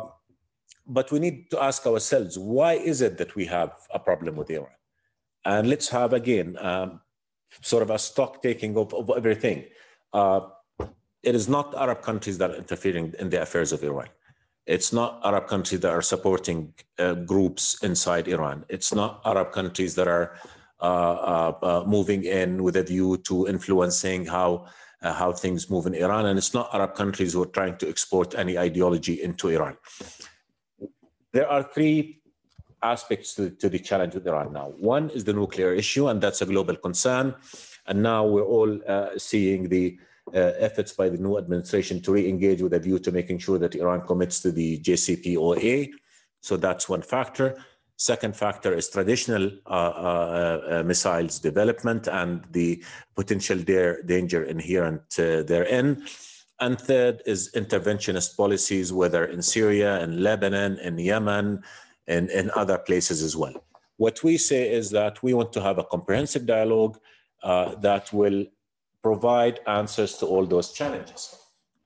but 0.86 1.10
we 1.10 1.18
need 1.18 1.50
to 1.50 1.62
ask 1.62 1.86
ourselves, 1.86 2.38
why 2.38 2.74
is 2.74 3.00
it 3.00 3.18
that 3.18 3.34
we 3.34 3.46
have 3.46 3.72
a 3.92 3.98
problem 3.98 4.36
with 4.36 4.50
Iran? 4.50 4.68
And 5.44 5.68
let's 5.68 5.88
have, 5.88 6.12
again, 6.12 6.56
um, 6.60 7.00
sort 7.60 7.82
of 7.82 7.90
a 7.90 7.98
stock 7.98 8.42
taking 8.42 8.76
of, 8.76 8.92
of 8.94 9.10
everything. 9.16 9.64
Uh, 10.12 10.40
it 11.22 11.34
is 11.34 11.48
not 11.48 11.74
Arab 11.74 12.02
countries 12.02 12.38
that 12.38 12.50
are 12.50 12.56
interfering 12.56 13.14
in 13.18 13.30
the 13.30 13.40
affairs 13.42 13.72
of 13.72 13.82
Iran. 13.82 14.08
It's 14.66 14.92
not 14.92 15.20
Arab 15.24 15.46
countries 15.46 15.80
that 15.80 15.92
are 15.92 16.02
supporting 16.02 16.74
uh, 16.98 17.14
groups 17.14 17.82
inside 17.82 18.26
Iran. 18.28 18.64
It's 18.68 18.92
not 18.92 19.22
Arab 19.24 19.52
countries 19.52 19.94
that 19.94 20.08
are 20.08 20.36
uh, 20.80 20.84
uh, 20.84 21.52
uh 21.62 21.84
moving 21.86 22.24
in 22.24 22.62
with 22.62 22.76
a 22.76 22.82
view 22.82 23.16
to 23.28 23.46
influencing 23.46 24.26
how 24.26 24.66
uh, 25.02 25.12
how 25.12 25.32
things 25.32 25.70
move 25.70 25.86
in 25.86 25.94
Iran, 25.94 26.26
and 26.26 26.38
it's 26.38 26.54
not 26.54 26.74
Arab 26.74 26.94
countries 26.94 27.32
who 27.32 27.42
are 27.42 27.52
trying 27.58 27.76
to 27.78 27.88
export 27.88 28.34
any 28.34 28.58
ideology 28.58 29.22
into 29.22 29.48
Iran. 29.48 29.76
There 31.32 31.48
are 31.48 31.62
three 31.62 32.20
aspects 32.82 33.34
to, 33.34 33.50
to 33.50 33.68
the 33.68 33.78
challenge 33.78 34.14
with 34.14 34.26
Iran 34.26 34.52
now. 34.52 34.72
One 34.78 35.10
is 35.10 35.24
the 35.24 35.32
nuclear 35.32 35.72
issue, 35.72 36.08
and 36.08 36.20
that's 36.20 36.42
a 36.42 36.46
global 36.46 36.76
concern. 36.76 37.34
And 37.86 38.02
now 38.02 38.26
we're 38.26 38.50
all 38.56 38.80
uh, 38.88 39.10
seeing 39.16 39.68
the 39.68 39.98
efforts 40.34 40.92
by 40.92 41.08
the 41.08 41.18
new 41.18 41.38
administration 41.38 42.00
to 42.02 42.12
re-engage 42.12 42.60
with 42.60 42.74
a 42.74 42.78
view 42.78 42.98
to 42.98 43.12
making 43.12 43.38
sure 43.38 43.58
that 43.58 43.74
Iran 43.74 44.00
commits 44.06 44.40
to 44.40 44.50
the 44.50 44.78
JCPOA. 44.80 45.90
So 46.40 46.56
that's 46.56 46.88
one 46.88 47.02
factor. 47.02 47.56
Second 47.98 48.36
factor 48.36 48.74
is 48.74 48.90
traditional 48.90 49.50
uh, 49.66 49.70
uh, 49.70 50.60
uh, 50.70 50.82
missiles 50.84 51.38
development 51.38 52.08
and 52.08 52.44
the 52.50 52.82
potential 53.14 53.56
there, 53.56 54.02
danger 54.02 54.44
inherent 54.44 55.02
uh, 55.18 55.42
therein. 55.44 56.04
And 56.60 56.78
third 56.78 57.22
is 57.24 57.50
interventionist 57.54 58.36
policies, 58.36 58.92
whether 58.92 59.24
in 59.24 59.40
Syria, 59.40 60.02
in 60.02 60.22
Lebanon, 60.22 60.78
in 60.78 60.98
Yemen, 60.98 61.62
and 62.06 62.30
in 62.30 62.50
other 62.54 62.76
places 62.76 63.22
as 63.22 63.34
well. 63.34 63.64
What 63.96 64.22
we 64.22 64.36
say 64.36 64.70
is 64.70 64.90
that 64.90 65.22
we 65.22 65.32
want 65.32 65.54
to 65.54 65.62
have 65.62 65.78
a 65.78 65.84
comprehensive 65.84 66.44
dialogue 66.44 66.98
uh, 67.42 67.76
that 67.76 68.12
will 68.12 68.44
provide 69.06 69.60
answers 69.80 70.12
to 70.18 70.24
all 70.26 70.44
those 70.44 70.68
challenges. 70.72 71.22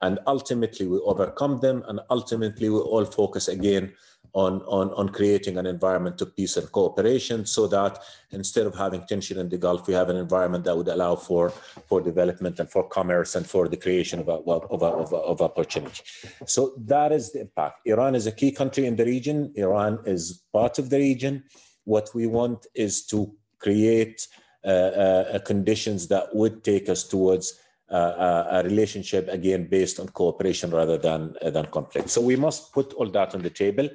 And 0.01 0.19
ultimately, 0.27 0.87
we 0.93 0.99
overcome 1.13 1.55
them, 1.67 1.85
and 1.89 2.01
ultimately, 2.09 2.69
we 2.71 2.81
all 2.93 3.05
focus 3.05 3.49
again 3.49 3.93
on, 4.33 4.63
on, 4.79 4.87
on 5.01 5.07
creating 5.11 5.59
an 5.59 5.67
environment 5.67 6.23
of 6.23 6.35
peace 6.35 6.57
and 6.57 6.73
cooperation 6.73 7.45
so 7.45 7.67
that 7.67 7.99
instead 8.31 8.67
of 8.67 8.75
having 8.75 9.03
tension 9.13 9.37
in 9.39 9.49
the 9.51 9.59
Gulf, 9.59 9.87
we 9.87 9.93
have 9.93 10.09
an 10.09 10.17
environment 10.17 10.65
that 10.65 10.77
would 10.79 10.89
allow 10.89 11.15
for, 11.17 11.51
for 11.89 12.01
development 12.01 12.59
and 12.61 12.71
for 12.71 12.85
commerce 12.89 13.35
and 13.35 13.47
for 13.47 13.69
the 13.69 13.77
creation 13.77 14.19
of, 14.21 14.29
a, 14.29 14.39
of, 14.77 14.83
a, 14.83 14.93
of, 15.03 15.13
a, 15.13 15.17
of 15.17 15.43
opportunity. 15.43 16.03
So 16.47 16.73
that 16.95 17.13
is 17.13 17.33
the 17.33 17.41
impact. 17.41 17.81
Iran 17.85 18.15
is 18.15 18.27
a 18.27 18.33
key 18.41 18.53
country 18.53 18.87
in 18.87 18.97
the 18.97 19.05
region. 19.05 19.53
Iran 19.57 19.99
is 20.07 20.43
part 20.53 20.79
of 20.79 20.89
the 20.89 20.99
region. 20.99 21.45
What 21.85 22.09
we 22.15 22.27
want 22.27 22.67
is 22.75 23.05
to 23.07 23.19
create 23.59 24.27
Uh, 24.63 24.69
uh, 24.69 25.25
uh, 25.33 25.39
conditions 25.39 26.07
that 26.09 26.35
would 26.35 26.63
take 26.63 26.91
us 26.91 27.05
towards 27.05 27.59
uh, 27.91 28.45
a 28.51 28.63
relationship 28.63 29.27
again 29.29 29.67
based 29.67 29.99
on 29.99 30.07
cooperation 30.11 30.71
rather 30.71 30.99
than 30.99 31.35
than 31.41 31.65
conflict. 31.65 32.11
So 32.11 32.21
we 32.21 32.37
must 32.37 32.71
put 32.75 32.93
all 32.93 33.09
that 33.09 33.35
on 33.35 33.41
the 33.41 33.49
table, 33.49 33.89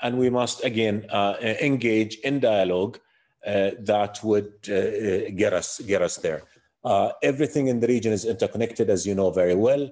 and 0.00 0.16
we 0.16 0.30
must 0.30 0.62
again 0.62 1.06
engage 1.42 2.18
in 2.18 2.38
dialogue 2.38 3.00
that 3.44 4.20
would 4.22 4.62
get 4.62 5.52
us 5.52 5.80
get 5.80 6.02
us 6.02 6.18
there. 6.18 6.42
everything 7.24 7.66
in 7.66 7.80
the 7.80 7.88
region 7.88 8.12
is 8.12 8.24
interconnected, 8.24 8.90
as 8.90 9.04
you 9.04 9.16
know 9.16 9.32
very 9.32 9.56
well, 9.56 9.90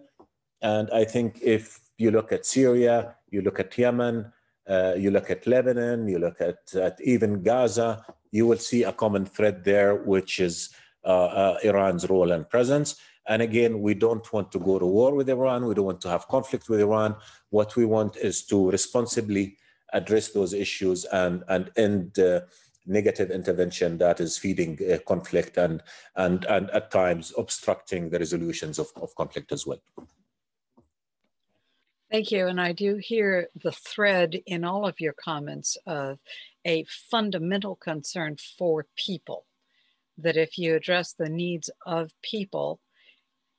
and 0.63 0.89
I 0.93 1.05
think 1.05 1.41
if 1.43 1.81
you 1.99 2.13
look 2.13 2.31
at 2.31 2.47
Syria, 2.47 3.17
you 3.31 3.43
look 3.43 3.59
at 3.59 3.77
Yemen, 3.77 4.33
uh, 4.69 4.95
you 4.97 5.11
look 5.11 5.31
at 5.31 5.47
Lebanon, 5.47 6.09
you 6.09 6.19
look 6.19 6.41
at, 6.41 6.75
at 6.75 7.01
even 7.01 7.43
Gaza, 7.43 8.05
you 8.31 8.47
will 8.47 8.59
see 8.59 8.85
a 8.85 8.93
common 8.93 9.27
thread 9.27 9.65
there, 9.65 9.97
which 9.97 10.41
is 10.41 10.71
uh, 11.05 11.25
uh, 11.25 11.59
Iran's 11.65 12.09
role 12.09 12.33
and 12.33 12.49
presence. 12.49 12.97
And 13.27 13.43
again, 13.43 13.81
we 13.81 13.95
don't 13.95 14.31
want 14.33 14.51
to 14.53 14.59
go 14.59 14.79
to 14.79 14.87
war 14.87 15.15
with 15.15 15.29
Iran. 15.29 15.67
We 15.67 15.75
don't 15.75 15.85
want 15.85 16.01
to 16.03 16.09
have 16.09 16.29
conflict 16.29 16.69
with 16.69 16.81
Iran. 16.81 17.17
What 17.51 17.77
we 17.77 17.85
want 17.85 18.17
is 18.17 18.45
to 18.47 18.71
responsibly 18.71 19.57
address 19.93 20.29
those 20.29 20.53
issues 20.53 21.05
and, 21.07 21.43
and 21.49 21.71
end 21.77 22.19
negative 22.87 23.31
intervention 23.31 23.99
that 23.99 24.21
is 24.21 24.37
feeding 24.37 24.79
uh, 24.93 24.99
conflict 25.07 25.57
and, 25.57 25.83
and, 26.17 26.45
and 26.47 26.71
at 26.71 26.91
times 26.91 27.33
obstructing 27.39 28.11
the 28.11 28.19
resolutions 28.19 28.79
of, 28.79 28.89
of 28.97 29.15
conflict 29.15 29.53
as 29.53 29.67
well. 29.67 29.81
Thank 32.11 32.33
you. 32.33 32.49
And 32.49 32.61
I 32.61 32.73
do 32.73 32.97
hear 32.97 33.49
the 33.63 33.71
thread 33.71 34.43
in 34.47 34.65
all 34.65 34.85
of 34.85 34.99
your 34.99 35.13
comments 35.13 35.77
of 35.87 36.19
a 36.67 36.85
fundamental 37.11 37.77
concern 37.77 38.37
for 38.59 38.87
people. 38.97 39.47
That 40.19 40.37
if 40.37 40.59
you 40.59 40.75
address 40.75 41.13
the 41.13 41.29
needs 41.29 41.71
of 41.87 42.11
people, 42.23 42.81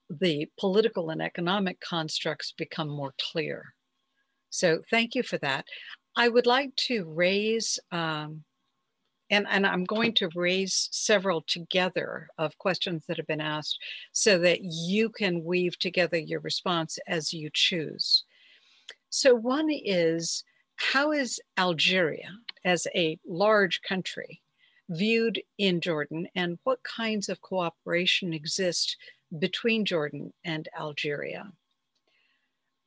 the 0.09 0.49
political 0.59 1.09
and 1.09 1.21
economic 1.21 1.79
constructs 1.79 2.51
become 2.51 2.89
more 2.89 3.13
clear. 3.31 3.73
So 4.49 4.81
thank 4.89 5.15
you 5.15 5.23
for 5.23 5.37
that. 5.37 5.65
I 6.17 6.27
would 6.27 6.45
like 6.45 6.75
to 6.87 7.05
raise, 7.05 7.79
um, 7.93 8.43
and, 9.29 9.47
and 9.49 9.65
I'm 9.65 9.85
going 9.85 10.13
to 10.15 10.29
raise 10.35 10.89
several 10.91 11.41
together 11.47 12.27
of 12.37 12.57
questions 12.57 13.05
that 13.07 13.15
have 13.15 13.27
been 13.27 13.39
asked 13.39 13.79
so 14.11 14.37
that 14.39 14.59
you 14.61 15.09
can 15.09 15.45
weave 15.45 15.79
together 15.79 16.17
your 16.17 16.41
response 16.41 16.99
as 17.07 17.31
you 17.31 17.49
choose. 17.53 18.25
So 19.13 19.35
one 19.35 19.67
is, 19.69 20.45
how 20.77 21.11
is 21.11 21.41
Algeria 21.57 22.29
as 22.63 22.87
a 22.95 23.19
large 23.27 23.81
country 23.81 24.41
viewed 24.87 25.41
in 25.57 25.81
Jordan 25.81 26.29
and 26.33 26.57
what 26.63 26.81
kinds 26.83 27.27
of 27.27 27.41
cooperation 27.41 28.31
exist 28.31 28.95
between 29.37 29.83
Jordan 29.83 30.31
and 30.45 30.69
Algeria? 30.79 31.51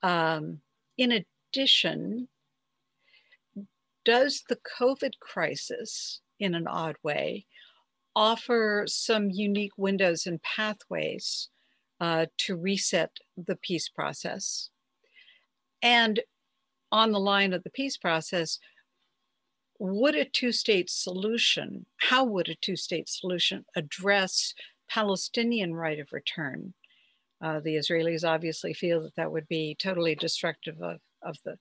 Um, 0.02 0.60
in 0.96 1.12
addition, 1.52 2.28
does 4.06 4.44
the 4.48 4.58
COVID 4.80 5.18
crisis, 5.20 6.22
in 6.40 6.54
an 6.54 6.66
odd 6.66 6.96
way, 7.02 7.44
offer 8.16 8.84
some 8.86 9.28
unique 9.28 9.76
windows 9.76 10.24
and 10.24 10.42
pathways 10.42 11.50
uh, 12.00 12.26
to 12.38 12.56
reset 12.56 13.10
the 13.36 13.56
peace 13.56 13.90
process? 13.90 14.70
And 15.84 16.18
on 16.90 17.12
the 17.12 17.20
line 17.20 17.52
of 17.52 17.62
the 17.62 17.70
peace 17.70 17.98
process, 17.98 18.58
would 19.78 20.14
a 20.14 20.24
two 20.24 20.50
state 20.50 20.88
solution, 20.88 21.84
how 21.98 22.24
would 22.24 22.48
a 22.48 22.54
two 22.54 22.74
state 22.74 23.08
solution 23.08 23.66
address 23.76 24.54
Palestinian 24.88 25.74
right 25.74 26.00
of 26.00 26.08
return? 26.10 26.72
Uh, 27.42 27.60
the 27.60 27.76
Israelis 27.76 28.26
obviously 28.26 28.72
feel 28.72 29.02
that 29.02 29.14
that 29.16 29.30
would 29.30 29.46
be 29.48 29.76
totally 29.78 30.14
destructive 30.14 30.80
of, 30.80 31.00
of 31.22 31.36
the 31.44 31.58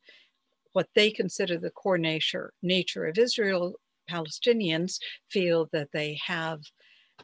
what 0.72 0.88
they 0.96 1.12
consider 1.12 1.58
the 1.58 1.70
core 1.70 2.00
nature, 2.00 2.52
nature 2.64 3.06
of 3.06 3.18
Israel, 3.18 3.76
Palestinians 4.10 4.98
feel 5.30 5.70
that 5.72 5.90
they 5.92 6.20
have 6.26 6.62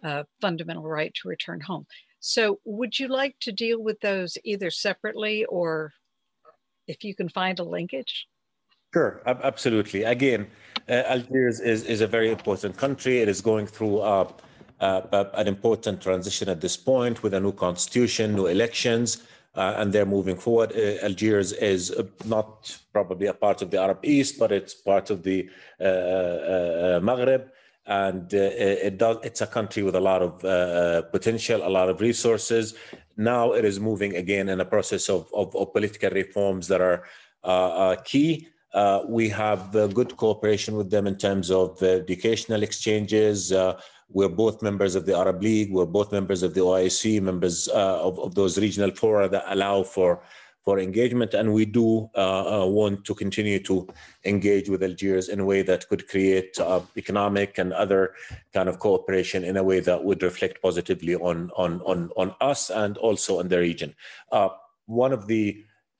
a 0.03 0.25
fundamental 0.41 0.83
right 0.83 1.13
to 1.15 1.27
return 1.27 1.61
home. 1.61 1.87
So, 2.19 2.59
would 2.65 2.99
you 2.99 3.07
like 3.07 3.35
to 3.39 3.51
deal 3.51 3.81
with 3.81 3.99
those 4.01 4.37
either 4.43 4.69
separately 4.69 5.45
or 5.45 5.93
if 6.89 7.03
you 7.03 7.13
can 7.15 7.29
find 7.29 7.59
a 7.59 7.63
linkage? 7.63 8.27
Sure, 8.93 9.21
absolutely. 9.25 10.01
Again, 10.03 10.47
uh, 10.89 11.03
Algiers 11.13 11.59
is, 11.59 11.83
is 11.83 12.01
a 12.01 12.07
very 12.07 12.31
important 12.31 12.75
country. 12.75 13.19
It 13.19 13.29
is 13.29 13.39
going 13.39 13.67
through 13.67 13.99
uh, 13.99 14.31
uh, 14.79 15.25
an 15.35 15.47
important 15.47 16.01
transition 16.01 16.49
at 16.49 16.59
this 16.59 16.75
point 16.75 17.21
with 17.21 17.33
a 17.35 17.39
new 17.39 17.51
constitution, 17.51 18.35
new 18.35 18.47
elections 18.47 19.21
uh, 19.55 19.75
and 19.77 19.91
they're 19.93 20.05
moving 20.05 20.35
forward. 20.35 20.71
Uh, 20.71 21.05
Algiers 21.05 21.51
is 21.53 21.91
uh, 21.91 22.03
not 22.25 22.77
probably 22.93 23.27
a 23.27 23.33
part 23.33 23.61
of 23.61 23.69
the 23.71 23.79
Arab 23.79 23.99
East, 24.03 24.39
but 24.39 24.51
it's 24.51 24.73
part 24.73 25.09
of 25.09 25.23
the 25.23 25.49
Maghreb, 25.79 27.49
and 27.85 28.31
it 28.33 28.97
does. 28.97 29.17
It's 29.23 29.41
a 29.41 29.47
country 29.47 29.83
with 29.83 29.95
a 29.95 29.99
lot 29.99 30.21
of 30.21 31.11
potential, 31.11 31.65
a 31.65 31.69
lot 31.69 31.89
of 31.89 31.99
resources. 31.99 32.75
Now 33.19 33.51
it 33.51 33.65
is 33.65 33.79
moving 33.79 34.15
again 34.15 34.49
in 34.49 34.59
a 34.61 34.65
process 34.65 35.09
of, 35.09 35.29
of, 35.33 35.55
of 35.55 35.73
political 35.73 36.09
reforms 36.09 36.67
that 36.69 36.81
are 36.81 37.03
uh, 37.43 37.47
uh, 37.83 37.95
key. 38.03 38.47
Uh, 38.73 39.01
we 39.07 39.29
have 39.29 39.71
good 39.93 40.15
cooperation 40.15 40.75
with 40.75 40.89
them 40.89 41.05
in 41.05 41.17
terms 41.17 41.51
of 41.51 41.81
educational 41.83 42.63
exchanges 42.63 43.51
we're 44.11 44.29
both 44.29 44.61
members 44.61 44.95
of 44.95 45.05
the 45.05 45.15
Arab 45.15 45.41
League. 45.41 45.71
We're 45.71 45.85
both 45.85 46.11
members 46.11 46.41
of 46.41 46.53
the 46.53 46.61
OIC, 46.61 47.21
members 47.21 47.69
uh, 47.69 48.01
of, 48.01 48.19
of, 48.19 48.33
those 48.33 48.57
regional 48.57 48.91
fora 48.91 49.29
that 49.29 49.45
allow 49.47 49.83
for 49.83 50.21
for 50.69 50.77
engagement. 50.77 51.33
And 51.33 51.51
we 51.51 51.65
do 51.65 52.11
uh, 52.13 52.61
uh, 52.61 52.67
want 52.67 53.03
to 53.05 53.15
continue 53.15 53.59
to 53.69 53.87
engage 54.23 54.69
with 54.69 54.83
Algiers 54.83 55.27
in 55.27 55.39
a 55.39 55.45
way 55.51 55.63
that 55.63 55.89
could 55.89 56.07
create 56.07 56.59
uh, 56.59 56.81
economic 56.95 57.57
and 57.57 57.73
other 57.73 58.13
kind 58.53 58.69
of 58.69 58.77
cooperation 58.77 59.43
in 59.43 59.57
a 59.57 59.63
way 59.63 59.79
that 59.79 60.03
would 60.03 60.21
reflect 60.21 60.61
positively 60.61 61.15
on 61.15 61.37
on 61.63 61.71
on, 61.91 61.99
on 62.21 62.35
us 62.51 62.69
and 62.69 62.93
also 63.07 63.39
on 63.39 63.47
the 63.47 63.57
region. 63.69 63.95
Uh, 64.31 64.49
one 64.85 65.11
of 65.11 65.25
the 65.25 65.45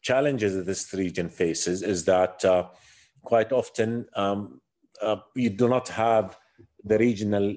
challenges 0.10 0.54
that 0.54 0.68
this 0.68 0.94
region 0.94 1.30
faces 1.30 1.82
is 1.82 2.06
that 2.06 2.36
quite 3.32 3.52
often 3.52 4.06
um, 4.16 4.62
you 5.34 5.50
do 5.50 5.68
not 5.68 5.88
have 5.88 6.38
the 6.92 6.98
regional 7.08 7.56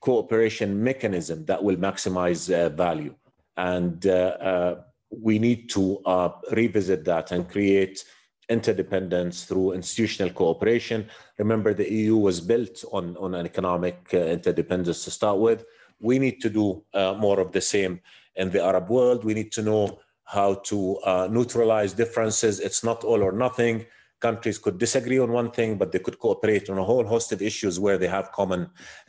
cooperation 0.00 0.82
mechanism 0.90 1.44
that 1.44 1.62
will 1.62 1.76
maximize 1.88 2.42
uh, 2.48 2.70
value. 2.70 3.14
And 3.58 4.06
uh, 4.06 4.36
uh, 4.50 4.74
we 5.20 5.38
need 5.38 5.68
to 5.70 5.98
uh, 6.04 6.30
revisit 6.52 7.04
that 7.04 7.32
and 7.32 7.48
create 7.48 8.04
interdependence 8.48 9.44
through 9.44 9.72
institutional 9.72 10.32
cooperation. 10.32 11.08
Remember, 11.38 11.74
the 11.74 11.90
EU 11.92 12.16
was 12.16 12.40
built 12.40 12.84
on, 12.92 13.16
on 13.16 13.34
an 13.34 13.44
economic 13.44 13.98
uh, 14.14 14.18
interdependence 14.18 15.04
to 15.04 15.10
start 15.10 15.38
with. 15.38 15.64
We 16.00 16.18
need 16.18 16.40
to 16.42 16.50
do 16.50 16.84
uh, 16.94 17.14
more 17.14 17.40
of 17.40 17.52
the 17.52 17.60
same 17.60 18.00
in 18.36 18.50
the 18.50 18.62
Arab 18.62 18.88
world. 18.88 19.24
We 19.24 19.34
need 19.34 19.50
to 19.52 19.62
know 19.62 19.98
how 20.24 20.54
to 20.54 21.28
neutralize 21.30 21.92
differences. 21.92 22.58
It's 22.58 22.82
not 22.82 23.04
all 23.04 23.22
or 23.22 23.30
nothing 23.30 23.86
countries 24.26 24.58
could 24.64 24.78
disagree 24.86 25.20
on 25.24 25.30
one 25.40 25.50
thing, 25.58 25.70
but 25.80 25.88
they 25.92 26.02
could 26.06 26.18
cooperate 26.24 26.66
on 26.72 26.78
a 26.78 26.86
whole 26.90 27.06
host 27.14 27.28
of 27.34 27.40
issues 27.50 27.74
where 27.84 27.98
they 28.02 28.10
have 28.18 28.26
common, 28.40 28.62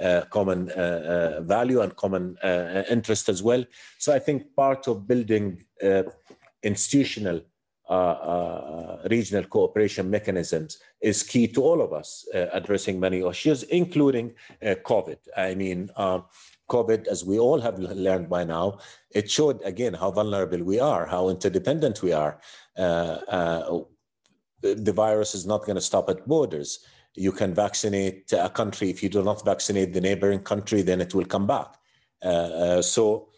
uh, 0.08 0.22
common 0.38 0.60
uh, 0.72 1.02
uh, 1.14 1.42
value 1.56 1.80
and 1.84 1.92
common 2.04 2.26
uh, 2.44 2.84
interest 2.98 3.26
as 3.34 3.40
well. 3.50 3.64
So 4.04 4.10
I 4.18 4.20
think 4.26 4.40
part 4.64 4.82
of 4.92 5.08
building 5.12 5.46
uh, 5.88 6.04
institutional 6.72 7.40
uh, 7.90 8.98
regional 9.16 9.46
cooperation 9.56 10.06
mechanisms 10.18 10.72
is 11.12 11.18
key 11.32 11.46
to 11.56 11.62
all 11.68 11.80
of 11.82 11.92
us 11.94 12.10
addressing 12.60 12.96
many 13.00 13.20
issues, 13.32 13.60
including 13.82 14.26
COVID. 14.92 15.20
I 15.48 15.50
mean, 15.56 15.80
COVID, 16.76 17.02
as 17.14 17.20
we 17.24 17.40
all 17.40 17.62
have 17.68 17.80
learned 17.80 18.28
by 18.38 18.44
now, 18.44 18.80
it 19.20 19.32
showed 19.32 19.62
again 19.72 19.94
how 20.02 20.12
vulnerable 20.12 20.64
we 20.72 20.78
are, 20.94 21.06
how 21.16 21.30
interdependent 21.30 21.98
we 22.08 22.12
are. 22.12 22.34
Uh, 22.78 23.18
uh, 23.38 23.80
the 24.62 24.94
virus 24.94 25.36
is 25.36 25.46
not 25.46 25.66
going 25.66 25.76
to 25.76 25.82
stop 25.82 26.10
at 26.10 26.28
borders. 26.28 26.80
You 27.16 27.32
can 27.32 27.54
vaccinate 27.54 28.32
a 28.34 28.50
country. 28.50 28.90
If 28.90 29.02
you 29.02 29.10
do 29.10 29.24
not 29.24 29.44
vaccinate 29.46 29.94
the 29.94 30.02
neighboring 30.02 30.42
country, 30.42 30.82
then 30.82 31.02
it 31.02 31.14
will 31.14 31.26
come 31.26 31.48
back. 31.48 31.76
Uh, 32.24 32.28
uh, 32.28 32.82
so 32.82 33.30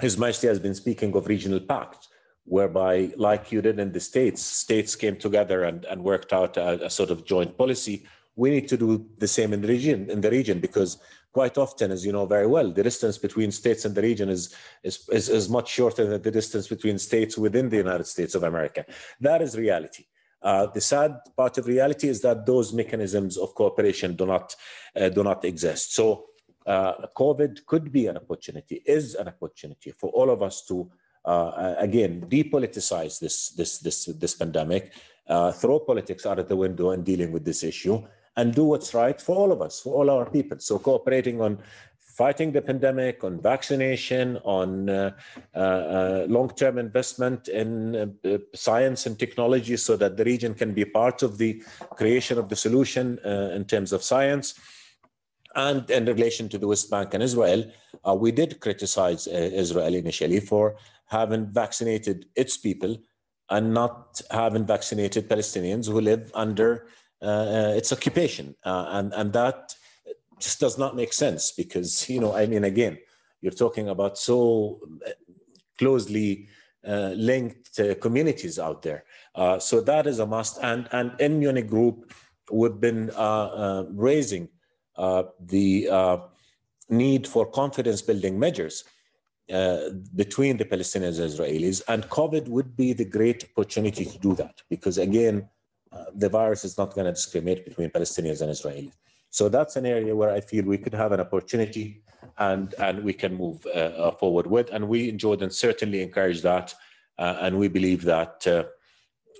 His 0.00 0.18
Majesty 0.18 0.46
has 0.48 0.58
been 0.58 0.74
speaking 0.74 1.14
of 1.14 1.26
regional 1.26 1.60
pact, 1.60 2.08
whereby, 2.44 3.12
like 3.16 3.50
you 3.52 3.60
did 3.62 3.78
in 3.78 3.92
the 3.92 4.00
States, 4.00 4.42
states 4.42 4.94
came 4.94 5.16
together 5.16 5.64
and, 5.64 5.84
and 5.86 6.02
worked 6.02 6.32
out 6.32 6.56
a, 6.56 6.86
a 6.86 6.90
sort 6.90 7.10
of 7.10 7.24
joint 7.24 7.56
policy. 7.56 8.06
We 8.36 8.50
need 8.50 8.68
to 8.68 8.76
do 8.76 9.06
the 9.18 9.28
same 9.28 9.52
in 9.52 9.62
the 9.62 9.68
region, 9.68 10.10
in 10.10 10.20
the 10.20 10.30
region, 10.30 10.60
because 10.60 10.98
quite 11.32 11.58
often, 11.58 11.90
as 11.90 12.04
you 12.04 12.12
know 12.12 12.26
very 12.26 12.46
well, 12.46 12.70
the 12.70 12.82
distance 12.82 13.18
between 13.18 13.50
states 13.50 13.84
and 13.84 13.94
the 13.94 14.02
region 14.02 14.28
is, 14.28 14.54
is, 14.82 15.08
is, 15.10 15.28
is 15.28 15.48
much 15.48 15.68
shorter 15.70 16.06
than 16.06 16.22
the 16.22 16.30
distance 16.30 16.66
between 16.68 16.98
states 16.98 17.36
within 17.36 17.68
the 17.68 17.76
United 17.76 18.06
States 18.06 18.34
of 18.34 18.42
America. 18.42 18.84
That 19.20 19.42
is 19.42 19.56
reality. 19.56 20.06
Uh, 20.42 20.66
the 20.66 20.80
sad 20.80 21.18
part 21.36 21.58
of 21.58 21.66
reality 21.66 22.08
is 22.08 22.20
that 22.20 22.46
those 22.46 22.72
mechanisms 22.72 23.36
of 23.36 23.54
cooperation 23.54 24.14
do 24.14 24.26
not 24.26 24.54
uh, 24.94 25.08
do 25.08 25.22
not 25.24 25.44
exist. 25.44 25.94
So 25.94 26.26
uh, 26.66 27.06
COVID 27.16 27.66
could 27.66 27.92
be 27.92 28.06
an 28.06 28.16
opportunity, 28.16 28.82
is 28.86 29.14
an 29.14 29.28
opportunity 29.28 29.92
for 29.92 30.10
all 30.10 30.30
of 30.30 30.42
us 30.42 30.64
to 30.66 30.90
uh, 31.24 31.74
again 31.78 32.26
depoliticize 32.28 33.18
this 33.18 33.50
this 33.50 33.78
this 33.78 34.04
this 34.04 34.34
pandemic, 34.34 34.92
uh, 35.28 35.52
throw 35.52 35.80
politics 35.80 36.26
out 36.26 36.38
of 36.38 36.48
the 36.48 36.56
window 36.56 36.90
in 36.90 37.02
dealing 37.02 37.32
with 37.32 37.44
this 37.44 37.64
issue, 37.64 38.02
and 38.36 38.54
do 38.54 38.64
what's 38.64 38.94
right 38.94 39.20
for 39.20 39.36
all 39.36 39.52
of 39.52 39.62
us, 39.62 39.80
for 39.80 39.94
all 39.94 40.10
our 40.10 40.30
people. 40.30 40.58
So 40.58 40.78
cooperating 40.78 41.40
on 41.40 41.58
fighting 42.16 42.50
the 42.52 42.62
pandemic, 42.62 43.22
on 43.22 43.40
vaccination, 43.42 44.38
on 44.38 44.88
uh, 44.88 45.10
uh, 45.54 45.58
uh, 45.58 46.26
long-term 46.28 46.78
investment 46.78 47.48
in 47.48 48.16
uh, 48.24 48.38
science 48.54 49.04
and 49.04 49.18
technology 49.18 49.76
so 49.76 49.96
that 49.96 50.16
the 50.16 50.24
region 50.24 50.54
can 50.54 50.72
be 50.72 50.84
part 50.84 51.22
of 51.22 51.36
the 51.36 51.62
creation 51.90 52.38
of 52.38 52.48
the 52.48 52.56
solution 52.56 53.18
uh, 53.24 53.50
in 53.54 53.64
terms 53.66 53.92
of 53.92 54.02
science. 54.02 54.54
And 55.54 55.88
in 55.90 56.06
relation 56.06 56.48
to 56.50 56.58
the 56.58 56.66
West 56.66 56.90
Bank 56.90 57.12
and 57.14 57.22
Israel, 57.22 57.70
we 58.16 58.30
did 58.30 58.60
criticize 58.60 59.26
Israel 59.26 59.94
initially 59.94 60.40
for 60.40 60.76
having 61.06 61.46
vaccinated 61.46 62.26
its 62.34 62.58
people 62.58 62.98
and 63.48 63.72
not 63.72 64.20
having 64.30 64.66
vaccinated 64.66 65.30
Palestinians 65.30 65.86
who 65.86 66.00
live 66.00 66.30
under 66.34 66.88
uh 67.22 67.72
its 67.74 67.90
occupation. 67.90 68.54
Uh, 68.64 68.86
and, 68.96 69.14
and 69.14 69.32
that 69.32 69.74
just 70.38 70.60
does 70.60 70.78
not 70.78 70.96
make 70.96 71.12
sense 71.12 71.52
because, 71.52 72.08
you 72.08 72.20
know, 72.20 72.34
I 72.34 72.46
mean, 72.46 72.64
again, 72.64 72.98
you're 73.40 73.52
talking 73.52 73.88
about 73.88 74.18
so 74.18 74.80
closely 75.78 76.48
uh, 76.86 77.12
linked 77.16 77.78
uh, 77.80 77.94
communities 77.96 78.58
out 78.58 78.82
there. 78.82 79.04
Uh, 79.34 79.58
so 79.58 79.80
that 79.80 80.06
is 80.06 80.18
a 80.18 80.26
must. 80.26 80.58
And, 80.62 80.88
and 80.92 81.20
in 81.20 81.38
Munich 81.38 81.68
Group, 81.68 82.12
we've 82.50 82.80
been 82.80 83.10
raising 83.90 84.48
the 84.96 86.28
need 86.88 87.26
for 87.26 87.46
confidence 87.46 88.02
building 88.02 88.38
measures 88.38 88.84
uh, 89.52 89.90
between 90.14 90.56
the 90.56 90.64
Palestinians 90.64 91.20
and 91.20 91.30
Israelis. 91.30 91.82
And 91.88 92.04
COVID 92.08 92.48
would 92.48 92.76
be 92.76 92.92
the 92.92 93.04
great 93.04 93.44
opportunity 93.44 94.04
to 94.04 94.18
do 94.18 94.34
that 94.34 94.62
because, 94.68 94.98
again, 94.98 95.48
uh, 95.92 96.04
the 96.14 96.28
virus 96.28 96.64
is 96.64 96.76
not 96.76 96.94
going 96.94 97.06
to 97.06 97.12
discriminate 97.12 97.64
between 97.64 97.90
Palestinians 97.90 98.42
and 98.42 98.50
Israelis. 98.50 98.92
So 99.36 99.50
that's 99.50 99.76
an 99.76 99.84
area 99.84 100.16
where 100.16 100.30
I 100.30 100.40
feel 100.40 100.64
we 100.64 100.78
could 100.78 100.94
have 100.94 101.12
an 101.12 101.20
opportunity 101.20 102.00
and 102.38 102.74
and 102.78 103.04
we 103.04 103.12
can 103.12 103.34
move 103.34 103.66
uh, 103.66 103.92
uh, 104.04 104.10
forward 104.12 104.46
with. 104.46 104.70
And 104.70 104.88
we 104.88 105.10
in 105.10 105.18
Jordan 105.18 105.50
certainly 105.50 106.00
encourage 106.00 106.40
that, 106.40 106.72
uh, 107.18 107.36
and 107.42 107.58
we 107.58 107.68
believe 107.68 108.02
that 108.04 108.46
uh, 108.46 108.64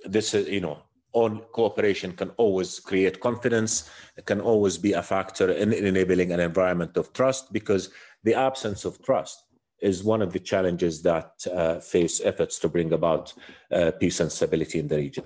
this 0.05 0.35
is 0.35 0.47
you 0.49 0.61
know 0.61 0.77
on 1.13 1.41
cooperation 1.51 2.11
can 2.11 2.29
always 2.37 2.79
create 2.79 3.19
confidence. 3.21 3.89
It 4.17 4.25
can 4.27 4.39
always 4.39 4.77
be 4.77 4.93
a 4.93 5.01
factor 5.01 5.49
in, 5.49 5.73
in 5.73 5.85
enabling 5.87 6.31
an 6.31 6.41
environment 6.41 6.95
of 6.95 7.11
trust 7.13 7.51
because 7.51 7.89
the 8.23 8.35
absence 8.35 8.85
of 8.85 9.01
trust 9.03 9.45
is 9.81 10.03
one 10.03 10.21
of 10.21 10.31
the 10.31 10.43
challenges 10.51 11.01
that 11.01 11.31
uh, 11.51 11.79
face 11.79 12.21
efforts 12.23 12.59
to 12.59 12.69
bring 12.69 12.93
about 12.93 13.33
uh, 13.71 13.89
peace 13.99 14.19
and 14.19 14.31
stability 14.31 14.77
in 14.77 14.87
the 14.87 14.97
region. 14.97 15.23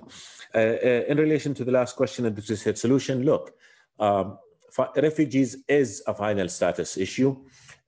Uh, 0.54 0.58
uh 0.58 1.12
in 1.12 1.18
relation 1.18 1.52
to 1.52 1.62
the 1.62 1.72
last 1.72 1.94
question 1.94 2.24
and 2.24 2.36
the 2.36 2.42
two-state 2.42 2.78
solution, 2.78 3.22
look, 3.22 3.52
um, 3.98 4.38
refugees 4.96 5.56
is 5.68 6.02
a 6.06 6.14
final 6.14 6.48
status 6.48 6.96
issue. 6.96 7.36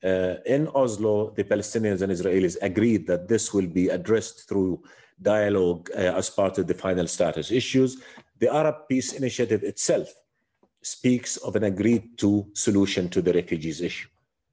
Uh, 0.05 0.37
in 0.47 0.68
Oslo, 0.74 1.30
the 1.30 1.45
Palestinians 1.45 2.03
and 2.03 2.12
Israelis 2.12 2.57
agreed 2.61 3.07
that 3.07 3.26
this 3.26 3.55
will 3.55 3.66
be 3.66 3.89
addressed 3.89 4.49
through 4.49 4.82
dialogue 5.22 5.89
uh, 5.95 6.01
as 6.20 6.28
part 6.28 6.59
of 6.59 6.66
the 6.66 6.74
final 6.74 7.07
status 7.07 7.51
issues. 7.51 8.03
The 8.39 8.53
Arab 8.53 8.89
Peace 8.89 9.14
Initiative 9.14 9.62
itself 9.62 10.12
speaks 10.82 11.39
of 11.39 11.57
an 11.57 11.64
agreed 11.64 12.18
to 12.18 12.47
solution 12.53 13.09
to 13.09 13.22
the 13.22 13.32
refugees 13.32 13.80
issue. 13.80 14.09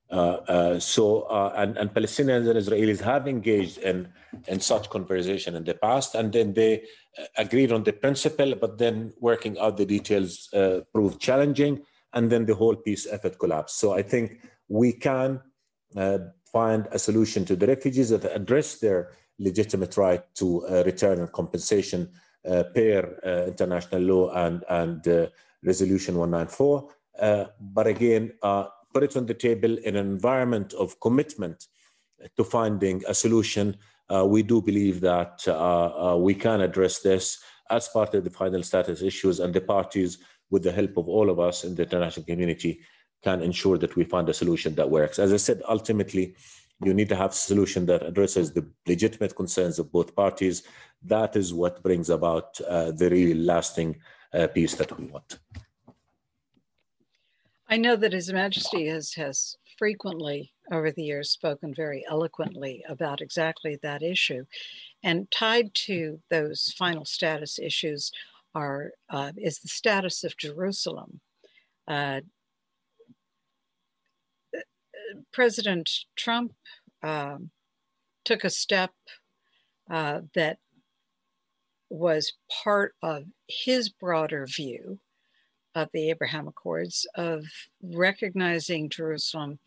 Uh, 0.09 0.39
uh, 0.47 0.79
so, 0.79 1.21
uh, 1.23 1.53
and, 1.55 1.77
and, 1.77 1.93
Palestinians 1.93 2.49
and 2.49 2.59
Israelis 2.59 2.99
have 2.99 3.29
engaged 3.29 3.77
in, 3.77 4.09
in 4.47 4.59
such 4.59 4.89
conversation 4.89 5.55
in 5.55 5.63
the 5.63 5.73
past, 5.73 6.15
and 6.15 6.33
then 6.33 6.53
they 6.53 6.81
uh, 7.17 7.23
agreed 7.37 7.71
on 7.71 7.83
the 7.83 7.93
principle, 7.93 8.53
but 8.55 8.77
then 8.77 9.13
working 9.21 9.57
out 9.57 9.77
the 9.77 9.85
details 9.85 10.49
proved 10.93 11.19
challenging, 11.21 11.81
and 12.13 12.29
then 12.29 12.45
the 12.45 12.55
whole 12.55 12.75
peace 12.75 13.07
effort 13.09 13.39
collapsed. 13.39 13.79
So, 13.79 13.93
I 13.93 14.01
think 14.01 14.39
we 14.67 14.93
can 14.93 15.41
uh, 15.95 16.19
find 16.51 16.87
a 16.91 16.99
solution 16.99 17.45
to 17.45 17.55
the 17.55 17.67
refugees 17.67 18.09
that 18.09 18.25
address 18.25 18.79
their 18.79 19.11
legitimate 19.39 19.97
right 19.97 20.23
to 20.35 20.65
uh, 20.67 20.83
return 20.85 21.19
and 21.19 21.31
compensation 21.31 22.09
uh, 22.43 22.63
per 22.73 23.19
uh, 23.23 23.47
international 23.47 24.01
law 24.01 24.31
and, 24.33 24.63
and 24.69 25.07
uh, 25.07 25.27
Resolution 25.63 26.17
194. 26.17 26.89
Uh, 27.19 27.45
but 27.59 27.87
again, 27.87 28.31
put 28.93 29.03
it 29.03 29.15
on 29.15 29.25
the 29.25 29.33
table 29.33 29.77
in 29.79 29.95
an 29.95 30.07
environment 30.07 30.73
of 30.73 30.99
commitment 30.99 31.67
to 32.35 32.43
finding 32.43 33.03
a 33.07 33.13
solution. 33.13 33.77
we 34.25 34.41
do 34.43 34.61
believe 34.61 35.01
that 35.01 35.37
we 36.19 36.33
can 36.33 36.61
address 36.61 36.99
this 36.99 37.39
as 37.69 37.87
part 37.87 38.13
of 38.15 38.23
the 38.23 38.29
final 38.29 38.63
status 38.63 39.01
issues 39.01 39.39
and 39.39 39.53
the 39.53 39.61
parties, 39.61 40.17
with 40.51 40.63
the 40.63 40.71
help 40.71 40.97
of 40.97 41.07
all 41.09 41.29
of 41.29 41.39
us 41.39 41.63
in 41.63 41.73
the 41.75 41.83
international 41.83 42.25
community, 42.25 42.81
can 43.23 43.41
ensure 43.41 43.77
that 43.77 43.95
we 43.95 44.03
find 44.03 44.27
a 44.29 44.33
solution 44.33 44.75
that 44.75 44.89
works. 44.89 45.17
As 45.19 45.31
I 45.33 45.37
said, 45.37 45.61
ultimately, 45.67 46.35
you 46.83 46.93
need 46.93 47.09
to 47.09 47.15
have 47.15 47.31
a 47.31 47.35
solution 47.51 47.85
that 47.85 48.03
addresses 48.03 48.51
the 48.51 48.67
legitimate 48.87 49.35
concerns 49.35 49.77
of 49.79 49.91
both 49.91 50.15
parties. 50.15 50.63
That 51.03 51.35
is 51.35 51.53
what 51.53 51.83
brings 51.83 52.09
about 52.09 52.59
uh, 52.61 52.91
the 52.91 53.09
really 53.09 53.35
lasting 53.35 53.99
uh, 54.33 54.47
peace 54.47 54.75
that 54.75 54.97
we 54.97 55.05
want. 55.05 55.39
I 57.67 57.77
know 57.77 57.95
that 57.95 58.13
His 58.13 58.33
Majesty 58.33 58.87
has, 58.87 59.13
has 59.13 59.55
frequently 59.77 60.51
over 60.71 60.91
the 60.91 61.03
years 61.03 61.29
spoken 61.29 61.73
very 61.73 62.03
eloquently 62.09 62.83
about 62.87 63.21
exactly 63.21 63.77
that 63.81 64.01
issue. 64.01 64.45
And 65.03 65.29
tied 65.31 65.73
to 65.85 66.19
those 66.29 66.73
final 66.77 67.05
status 67.05 67.59
issues 67.59 68.11
are 68.53 68.91
uh, 69.09 69.31
is 69.37 69.59
the 69.59 69.67
status 69.67 70.23
of 70.23 70.37
Jerusalem. 70.37 71.19
Uh, 71.87 72.21
President 75.33 75.89
Trump 76.15 76.53
um, 77.03 77.51
took 78.25 78.43
a 78.43 78.49
step 78.49 78.91
uh, 79.89 80.21
that 80.35 80.57
was 81.89 82.33
part 82.63 82.93
of 83.03 83.25
his 83.47 83.89
broader 83.89 84.45
view 84.45 84.99
of 85.75 85.89
the 85.93 86.09
Abraham 86.09 86.47
Accords 86.47 87.05
of 87.15 87.45
recognizing 87.81 88.89
Jerusalem 88.89 89.59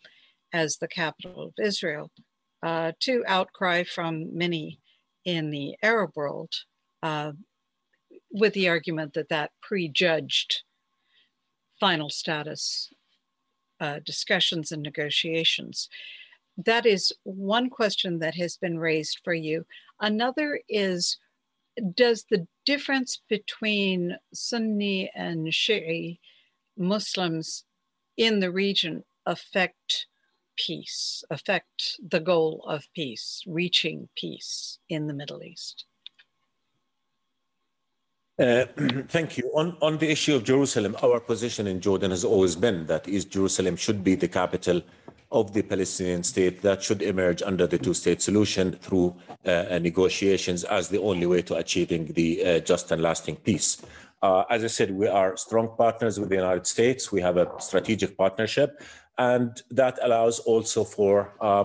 as 0.52 0.76
the 0.76 0.88
capital 0.88 1.42
of 1.42 1.52
Israel 1.62 2.10
uh, 2.62 2.92
to 3.00 3.24
outcry 3.26 3.84
from 3.84 4.36
many 4.36 4.80
in 5.24 5.50
the 5.50 5.76
Arab 5.82 6.12
world 6.14 6.52
uh, 7.02 7.32
with 8.34 8.52
the 8.52 8.68
argument 8.68 9.14
that 9.14 9.28
that 9.28 9.52
prejudged 9.62 10.62
final 11.78 12.10
status 12.10 12.92
uh, 13.80 14.00
discussions 14.04 14.72
and 14.72 14.82
negotiations. 14.82 15.88
That 16.56 16.84
is 16.84 17.12
one 17.22 17.70
question 17.70 18.18
that 18.18 18.34
has 18.34 18.56
been 18.56 18.78
raised 18.78 19.20
for 19.22 19.34
you. 19.34 19.64
Another 20.00 20.60
is 20.68 21.16
Does 21.94 22.24
the 22.28 22.46
difference 22.64 23.20
between 23.28 24.16
Sunni 24.32 25.10
and 25.14 25.48
Shi'i 25.48 26.18
Muslims 26.76 27.64
in 28.16 28.40
the 28.40 28.50
region 28.50 29.04
affect 29.26 30.06
peace, 30.56 31.22
affect 31.30 32.00
the 32.08 32.20
goal 32.20 32.64
of 32.68 32.92
peace, 32.94 33.44
reaching 33.46 34.08
peace 34.16 34.78
in 34.88 35.06
the 35.06 35.14
Middle 35.14 35.42
East? 35.42 35.84
Uh, 38.38 38.64
thank 39.08 39.38
you. 39.38 39.50
On, 39.54 39.76
on 39.80 39.98
the 39.98 40.10
issue 40.10 40.34
of 40.34 40.44
Jerusalem, 40.44 40.96
our 41.02 41.20
position 41.20 41.66
in 41.66 41.80
Jordan 41.80 42.10
has 42.10 42.24
always 42.24 42.56
been 42.56 42.86
that 42.86 43.08
East 43.08 43.30
Jerusalem 43.30 43.76
should 43.76 44.02
be 44.02 44.14
the 44.16 44.28
capital 44.28 44.82
of 45.30 45.52
the 45.52 45.62
Palestinian 45.62 46.22
state 46.22 46.62
that 46.62 46.82
should 46.82 47.02
emerge 47.02 47.42
under 47.42 47.66
the 47.66 47.78
two-state 47.78 48.22
solution 48.22 48.72
through 48.72 49.14
uh, 49.44 49.78
negotiations 49.80 50.62
as 50.64 50.88
the 50.88 51.00
only 51.00 51.26
way 51.26 51.42
to 51.42 51.56
achieving 51.56 52.06
the 52.12 52.44
uh, 52.44 52.58
just 52.60 52.90
and 52.92 53.02
lasting 53.02 53.36
peace. 53.36 53.82
Uh, 54.22 54.44
as 54.48 54.64
I 54.64 54.68
said, 54.68 54.90
we 54.92 55.06
are 55.06 55.36
strong 55.36 55.74
partners 55.76 56.18
with 56.18 56.28
the 56.28 56.36
United 56.36 56.66
States. 56.66 57.12
We 57.12 57.20
have 57.20 57.36
a 57.36 57.50
strategic 57.58 58.16
partnership, 58.16 58.80
and 59.18 59.60
that 59.70 59.98
allows 60.02 60.38
also 60.40 60.84
for 60.84 61.34
uh, 61.40 61.64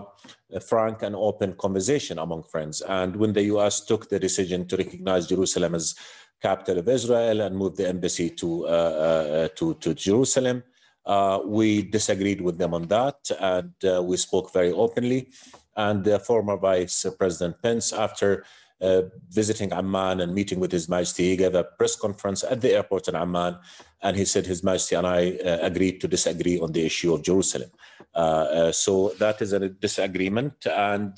a 0.51 0.59
frank 0.59 1.03
and 1.03 1.15
open 1.15 1.53
conversation 1.53 2.19
among 2.19 2.43
friends. 2.43 2.81
And 2.81 3.15
when 3.15 3.33
the 3.33 3.43
U.S. 3.43 3.85
took 3.85 4.09
the 4.09 4.19
decision 4.19 4.67
to 4.67 4.77
recognize 4.77 5.27
Jerusalem 5.27 5.75
as 5.75 5.95
capital 6.41 6.79
of 6.79 6.87
Israel 6.87 7.41
and 7.41 7.55
moved 7.55 7.77
the 7.77 7.87
embassy 7.87 8.29
to, 8.31 8.65
uh, 8.65 8.69
uh, 8.69 9.47
to, 9.55 9.73
to, 9.75 9.93
Jerusalem. 9.93 10.63
Uh, 11.05 11.39
we 11.45 11.81
disagreed 11.81 12.41
with 12.41 12.57
them 12.57 12.73
on 12.73 12.87
that 12.87 13.19
and 13.39 13.73
we 14.05 14.17
spoke 14.17 14.53
very 14.53 14.71
openly. 14.71 15.29
And 15.75 16.03
the 16.03 16.19
former 16.19 16.57
Vice 16.57 17.05
President 17.17 17.61
Pence, 17.61 17.93
after 17.93 18.43
uh, 18.81 19.01
visiting 19.29 19.73
Amman 19.73 20.21
and 20.21 20.33
meeting 20.33 20.57
with 20.57 20.71
His 20.71 20.87
Majesty. 20.87 21.31
He 21.31 21.35
gave 21.35 21.53
a 21.53 21.65
press 21.65 21.97
conference 21.97 22.45
at 22.45 22.61
the 22.61 22.71
airport 22.71 23.09
in 23.09 23.15
Amman, 23.15 23.57
and 24.01 24.15
he 24.15 24.23
said 24.23 24.45
His 24.45 24.63
Majesty 24.63 24.95
and 24.95 25.05
I 25.05 25.31
uh, 25.31 25.57
agreed 25.61 25.99
to 25.99 26.07
disagree 26.07 26.61
on 26.61 26.71
the 26.71 26.85
issue 26.85 27.13
of 27.13 27.21
Jerusalem. 27.21 27.71
Uh, 28.15 28.71
so 28.71 29.09
that 29.19 29.41
is 29.41 29.51
a 29.51 29.67
disagreement, 29.67 30.65
and 30.65 31.13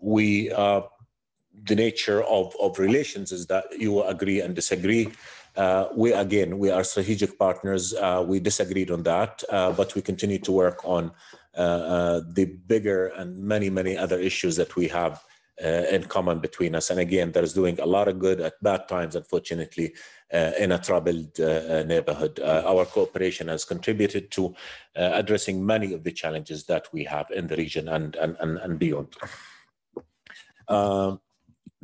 we 0.00 0.50
the 1.66 1.74
nature 1.74 2.22
of, 2.24 2.54
of 2.60 2.78
relations 2.78 3.32
is 3.32 3.46
that 3.46 3.64
you 3.78 4.02
agree 4.02 4.40
and 4.40 4.54
disagree. 4.54 5.10
Uh, 5.56 5.88
we 5.94 6.12
again, 6.12 6.58
we 6.58 6.70
are 6.70 6.82
strategic 6.82 7.38
partners. 7.38 7.94
Uh, 7.94 8.24
we 8.26 8.40
disagreed 8.40 8.90
on 8.90 9.02
that, 9.04 9.42
uh, 9.50 9.72
but 9.72 9.94
we 9.94 10.02
continue 10.02 10.38
to 10.38 10.52
work 10.52 10.80
on 10.84 11.12
uh, 11.56 11.60
uh, 11.60 12.20
the 12.32 12.44
bigger 12.44 13.06
and 13.08 13.38
many, 13.38 13.70
many 13.70 13.96
other 13.96 14.18
issues 14.18 14.56
that 14.56 14.74
we 14.74 14.88
have 14.88 15.22
uh, 15.64 15.84
in 15.92 16.02
common 16.02 16.40
between 16.40 16.74
us. 16.74 16.90
And 16.90 16.98
again, 16.98 17.30
there's 17.30 17.54
doing 17.54 17.78
a 17.78 17.86
lot 17.86 18.08
of 18.08 18.18
good 18.18 18.40
at 18.40 18.54
bad 18.60 18.88
times, 18.88 19.14
unfortunately, 19.14 19.94
in 20.58 20.72
a 20.72 20.78
troubled 20.78 21.38
neighborhood. 21.38 22.40
our 22.40 22.84
cooperation 22.86 23.46
has 23.46 23.64
contributed 23.64 24.32
to 24.32 24.52
addressing 24.96 25.64
many 25.64 25.92
of 25.94 26.02
the 26.02 26.10
challenges 26.10 26.64
that 26.64 26.92
we 26.92 27.04
have 27.04 27.30
in 27.30 27.46
the 27.46 27.54
region 27.54 27.86
and, 27.88 28.16
and, 28.16 28.36
and, 28.40 28.58
and 28.58 28.78
beyond. 28.80 29.14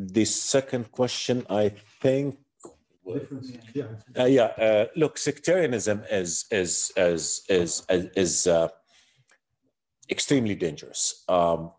The 0.00 0.24
second 0.24 0.90
question, 0.92 1.46
I 1.50 1.72
think, 2.00 2.38
uh, 4.18 4.24
yeah, 4.24 4.44
uh, 4.44 4.86
look, 4.96 5.18
sectarianism 5.18 6.04
is 6.10 6.46
is 6.50 6.92
is 6.96 7.42
is 7.48 7.84
is, 7.88 8.08
is 8.16 8.46
uh, 8.46 8.68
extremely 10.08 10.54
dangerous. 10.54 11.24
Um, 11.28 11.72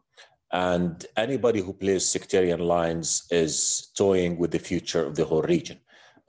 and 0.52 1.06
anybody 1.16 1.62
who 1.62 1.74
plays 1.74 2.08
sectarian 2.08 2.60
lines 2.60 3.28
is 3.32 3.92
toying 3.98 4.38
with 4.38 4.52
the 4.52 4.60
future 4.60 5.06
of 5.06 5.16
the 5.16 5.26
whole 5.26 5.44
region. 5.44 5.80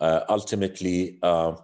Uh, 0.01 0.21
ultimately, 0.29 1.19
uh, 1.23 1.57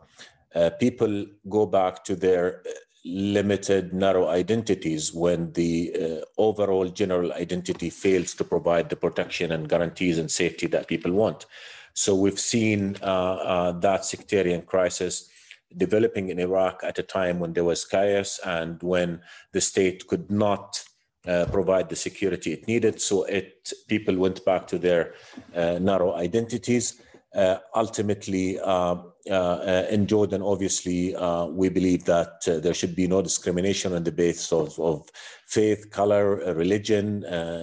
uh, 0.55 0.71
people 0.81 1.27
go 1.49 1.67
back 1.67 2.05
to 2.05 2.17
their 2.17 2.63
limited, 3.09 3.93
narrow 3.93 4.29
identities 4.29 5.13
when 5.13 5.53
the 5.53 5.95
uh, 5.95 6.25
overall 6.37 6.89
general 6.89 7.33
identity 7.33 7.91
fails 7.91 8.35
to 8.35 8.45
provide 8.45 8.91
the 8.91 8.97
protection 8.97 9.53
and 9.53 9.69
guarantees 9.69 10.19
and 10.19 10.31
safety 10.31 10.67
that 10.67 10.89
people 10.89 11.13
want. 11.13 11.47
So 11.95 12.15
we've 12.15 12.39
seen 12.39 12.97
uh, 13.03 13.05
uh, 13.05 13.73
that 13.81 14.05
sectarian 14.05 14.63
crisis 14.63 15.29
developing 15.77 16.29
in 16.29 16.39
Iraq 16.39 16.81
at 16.85 16.99
a 16.99 17.03
time 17.03 17.41
when 17.41 17.53
there 17.53 17.65
was 17.65 17.85
chaos 17.85 18.41
and 18.45 18.83
when 18.83 19.21
the 19.53 19.61
state 19.61 20.07
could 20.07 20.31
not 20.31 20.83
uh, 21.27 21.47
provide 21.47 21.89
the 21.89 21.97
security 21.97 22.53
it 22.53 22.67
needed. 22.69 23.01
So 23.01 23.25
it 23.25 23.73
people 23.89 24.17
went 24.17 24.45
back 24.45 24.67
to 24.69 24.79
their 24.79 25.15
uh, 25.55 25.79
narrow 25.81 26.15
identities. 26.15 27.03
Uh, 27.39 27.61
ultimately, 27.77 28.59
uh, 28.59 28.97
uh, 29.31 29.87
in 29.91 30.09
Jordan, 30.09 30.43
obviously, 30.43 31.15
we 31.51 31.69
believe 31.69 32.05
that 32.05 32.43
there 32.45 32.75
should 32.75 32.97
be 32.97 33.07
no 33.07 33.23
discrimination 33.23 33.93
on 33.93 34.03
the 34.03 34.11
basis 34.11 34.51
of, 34.53 34.77
of 34.81 35.09
faith, 35.47 35.89
color, 35.91 36.55
religion, 36.55 37.21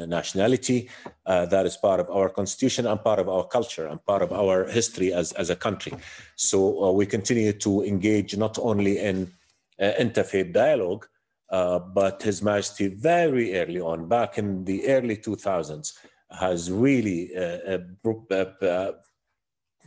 nationality. 0.08 0.90
that 1.26 1.66
is 1.66 1.76
part 1.76 2.00
of 2.00 2.10
our 2.10 2.30
constitution 2.30 2.88
and 2.88 3.04
part 3.04 3.20
of 3.20 3.28
our 3.28 3.46
culture 3.48 3.88
and 3.88 4.00
part 4.06 4.22
of 4.22 4.32
our 4.32 4.66
history 4.66 5.12
as, 5.12 5.34
as 5.34 5.50
a 5.50 5.58
country. 5.58 5.92
So 6.38 6.92
we 6.92 7.06
continue 7.06 7.52
to 7.52 7.84
engage 7.84 8.38
not 8.38 8.58
only 8.58 9.00
in 9.00 9.30
interfaith 9.78 10.54
dialogue, 10.54 11.06
uh, 11.50 11.80
but 11.80 12.24
His 12.24 12.42
Majesty 12.42 12.88
very 12.88 13.60
early 13.60 13.82
on, 13.82 14.08
back 14.08 14.38
in 14.38 14.64
the 14.64 14.88
early 14.88 15.18
2000s, 15.18 15.92
has 16.32 16.72
really 16.72 17.36
uh, 17.36 17.78
uh, 18.64 18.92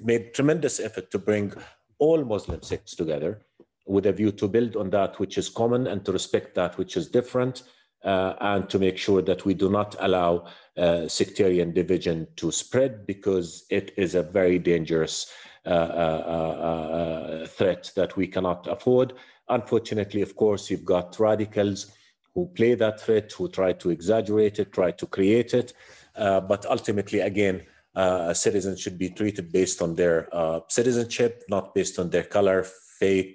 made 0.01 0.35
tremendous 0.35 0.81
effort 0.81 1.11
to 1.11 1.19
bring 1.19 1.53
all 1.99 2.25
Muslim 2.25 2.63
sects 2.63 2.95
together 2.95 3.41
with 3.87 4.07
a 4.07 4.13
view 4.13 4.31
to 4.33 4.47
build 4.47 4.77
on 4.77 4.91
that 4.91 5.19
which 5.19 5.39
is 5.39 5.49
common 5.49 5.87
and 5.87 6.05
to 6.05 6.13
respect 6.13 6.55
that 6.55 6.77
which 6.77 6.97
is 6.97 7.09
different 7.09 7.63
uh, 8.05 8.35
and 8.41 8.69
to 8.71 8.79
make 8.79 8.99
sure 8.99 9.23
that 9.23 9.45
we 9.45 9.55
do 9.55 9.71
not 9.71 9.97
allow 10.01 10.47
uh, 10.77 11.09
sectarian 11.09 11.73
division 11.73 12.27
to 12.37 12.53
spread 12.53 13.07
because 13.07 13.65
it 13.71 13.93
is 13.97 14.15
a 14.15 14.23
very 14.23 14.59
dangerous 14.59 15.33
uh, 15.67 15.71
uh, 15.71 17.43
uh 17.43 17.47
threat 17.47 17.91
that 17.97 18.17
we 18.17 18.27
cannot 18.27 18.67
afford. 18.69 19.13
Unfortunately, 19.49 20.23
of 20.23 20.37
course, 20.37 20.71
you've 20.71 20.85
got 20.85 21.19
radicals 21.19 21.91
who 22.35 22.47
play 22.55 22.75
that 22.75 23.01
threat, 23.01 23.33
who 23.33 23.49
try 23.49 23.73
to 23.73 23.91
exaggerate 23.91 24.59
it, 24.61 24.73
try 24.73 24.91
to 24.93 25.07
create 25.07 25.55
it. 25.55 25.73
Uh, 26.15 26.41
but 26.41 26.65
ultimately, 26.67 27.21
again, 27.21 27.63
uh, 27.99 28.33
citizens 28.33 28.81
should 28.81 28.97
be 28.97 29.11
treated 29.11 29.51
based 29.51 29.83
on 29.83 29.97
their 29.97 30.29
uh, 30.33 30.61
citizenship, 30.69 31.43
not 31.49 31.75
based 31.75 31.99
on 31.99 32.11
their 32.11 32.23
color, 32.23 32.65
faith, 33.01 33.35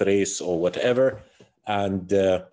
race, 0.00 0.40
or 0.40 0.60
whatever. 0.60 1.22
And 1.66 2.12
uh, 2.12 2.44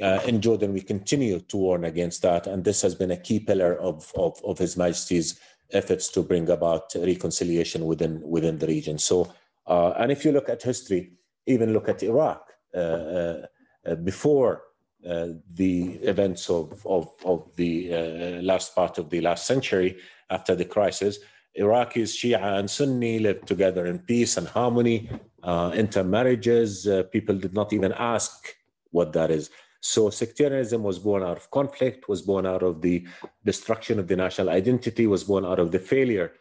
uh, 0.00 0.20
in 0.26 0.40
Jordan, 0.40 0.72
we 0.72 0.80
continue 0.80 1.40
to 1.40 1.56
warn 1.58 1.84
against 1.84 2.22
that. 2.22 2.46
And 2.46 2.64
this 2.64 2.80
has 2.80 2.94
been 2.94 3.10
a 3.10 3.18
key 3.18 3.40
pillar 3.40 3.78
of, 3.78 4.10
of, 4.16 4.40
of 4.44 4.56
His 4.56 4.78
Majesty's 4.78 5.38
efforts 5.72 6.08
to 6.08 6.22
bring 6.22 6.48
about 6.48 6.94
reconciliation 6.94 7.84
within, 7.84 8.22
within 8.24 8.58
the 8.58 8.66
region. 8.66 8.96
So, 8.96 9.30
uh, 9.66 9.90
and 9.98 10.10
if 10.10 10.24
you 10.24 10.32
look 10.32 10.48
at 10.48 10.62
history, 10.62 11.12
even 11.46 11.74
look 11.74 11.90
at 11.90 12.02
Iraq 12.02 12.50
uh, 12.74 12.78
uh, 12.78 13.94
before 14.02 14.62
uh, 15.06 15.28
the 15.52 15.98
events 16.02 16.48
of, 16.48 16.86
of, 16.86 17.10
of 17.26 17.54
the 17.56 18.40
last 18.40 18.74
part 18.74 18.96
of 18.96 19.10
the 19.10 19.20
last 19.20 19.46
century 19.46 19.98
after 20.30 20.54
the 20.54 20.64
crisis, 20.64 21.18
Iraqis, 21.58 22.16
Shia 22.18 22.58
and 22.58 22.68
Sunni 22.68 23.18
lived 23.20 23.46
together 23.46 23.86
in 23.86 24.00
peace 24.00 24.36
and 24.36 24.48
harmony, 24.48 25.08
uh, 25.42 25.72
intermarriages. 25.74 26.86
Uh, 26.86 27.04
people 27.04 27.36
did 27.36 27.54
not 27.54 27.72
even 27.72 27.92
ask 27.92 28.54
what 28.90 29.12
that 29.12 29.30
is. 29.30 29.50
So 29.80 30.10
sectarianism 30.10 30.82
was 30.82 30.98
born 30.98 31.22
out 31.22 31.36
of 31.36 31.50
conflict, 31.50 32.08
was 32.08 32.22
born 32.22 32.46
out 32.46 32.62
of 32.62 32.80
the 32.80 33.06
destruction 33.44 33.98
of 33.98 34.08
the 34.08 34.16
national 34.16 34.48
identity, 34.48 35.06
was 35.06 35.24
born 35.24 35.44
out 35.44 35.58
of 35.58 35.70
the 35.70 35.78
failure 35.78 36.32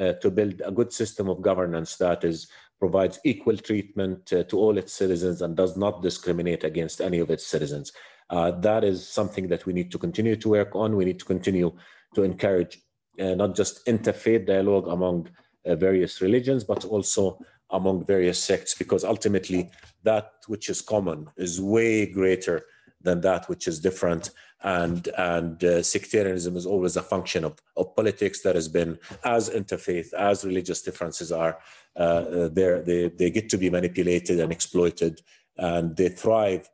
uh, 0.00 0.12
to 0.14 0.30
build 0.30 0.62
a 0.64 0.70
good 0.70 0.92
system 0.92 1.28
of 1.28 1.42
governance 1.42 1.96
that 1.96 2.24
is 2.24 2.48
provides 2.78 3.20
equal 3.24 3.56
treatment 3.56 4.32
uh, 4.32 4.42
to 4.44 4.58
all 4.58 4.76
its 4.76 4.92
citizens 4.92 5.40
and 5.42 5.56
does 5.56 5.76
not 5.76 6.02
discriminate 6.02 6.64
against 6.64 7.00
any 7.00 7.20
of 7.20 7.30
its 7.30 7.46
citizens. 7.46 7.92
Uh, 8.28 8.50
that 8.50 8.82
is 8.82 9.08
something 9.08 9.46
that 9.46 9.66
we 9.66 9.72
need 9.72 9.90
to 9.92 9.98
continue 9.98 10.34
to 10.34 10.48
work 10.48 10.74
on. 10.74 10.96
We 10.96 11.04
need 11.04 11.20
to 11.20 11.24
continue 11.24 11.72
to 12.16 12.24
encourage 12.24 12.80
not 13.18 13.54
just 13.54 13.84
interfaith 13.86 14.46
dialogue 14.46 14.88
among 14.88 15.28
uh, 15.66 15.76
various 15.76 16.20
religions, 16.20 16.64
but 16.64 16.84
also 16.84 17.38
among 17.70 18.04
various 18.04 18.38
sects, 18.42 18.74
because 18.74 19.04
ultimately 19.04 19.70
that 20.02 20.32
which 20.46 20.68
is 20.68 20.80
common 20.80 21.26
is 21.36 21.60
way 21.60 22.06
greater 22.06 22.62
than 23.00 23.20
that 23.20 23.48
which 23.48 23.66
is 23.66 23.80
different. 23.80 24.30
And, 24.64 25.08
and 25.18 25.62
uh, 25.64 25.82
sectarianism 25.82 26.56
is 26.56 26.66
always 26.66 26.96
a 26.96 27.02
function 27.02 27.44
of, 27.44 27.58
of 27.76 27.96
politics 27.96 28.42
that 28.42 28.54
has 28.54 28.68
been 28.68 28.98
as 29.24 29.50
interfaith, 29.50 30.12
as 30.12 30.44
religious 30.44 30.82
differences 30.82 31.32
are, 31.32 31.58
uh, 31.96 32.48
they, 32.48 33.10
they 33.16 33.30
get 33.30 33.48
to 33.50 33.58
be 33.58 33.70
manipulated 33.70 34.38
and 34.38 34.52
exploited, 34.52 35.20
and 35.56 35.96
they 35.96 36.08
thrive 36.08 36.68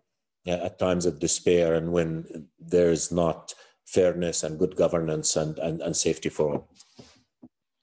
uh, 0.46 0.50
at 0.50 0.78
times 0.78 1.06
of 1.06 1.18
despair 1.18 1.74
and 1.74 1.92
when 1.92 2.48
there's 2.58 3.10
not 3.10 3.54
fairness 3.88 4.42
and 4.42 4.58
good 4.58 4.76
governance 4.76 5.36
and, 5.36 5.58
and, 5.58 5.80
and 5.80 5.96
safety 5.96 6.28
for 6.28 6.52
all. 6.52 6.68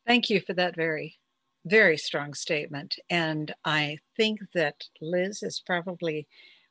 Thank 0.06 0.30
you 0.30 0.40
for 0.40 0.54
that 0.54 0.76
very, 0.76 1.18
very 1.66 1.98
strong 1.98 2.36
statement. 2.36 2.96
And 3.10 3.54
I 3.66 3.98
think 4.16 4.40
that 4.54 4.84
Liz 5.02 5.42
is 5.42 5.64
probably 5.66 6.28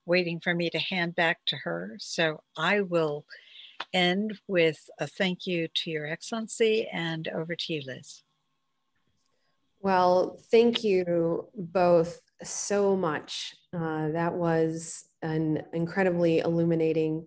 waiting 0.06 0.38
for 0.38 0.54
me 0.54 0.70
to 0.70 0.78
hand 0.78 1.16
back 1.16 1.38
to 1.46 1.56
her. 1.56 1.96
So 1.98 2.42
I 2.56 2.82
will 2.82 3.26
end 3.92 4.38
with 4.46 4.78
a 5.00 5.06
thank 5.08 5.46
you 5.46 5.66
to 5.74 5.90
Your 5.90 6.06
Excellency 6.06 6.86
and 6.92 7.26
over 7.28 7.56
to 7.56 7.72
you, 7.72 7.82
Liz. 7.84 8.22
Well, 9.80 10.38
thank 10.50 10.84
you 10.84 11.48
both 11.56 12.20
so 12.42 12.96
much. 12.96 13.54
Uh, 13.72 14.10
that 14.10 14.32
was 14.32 15.04
an 15.22 15.64
incredibly 15.72 16.38
illuminating, 16.38 17.26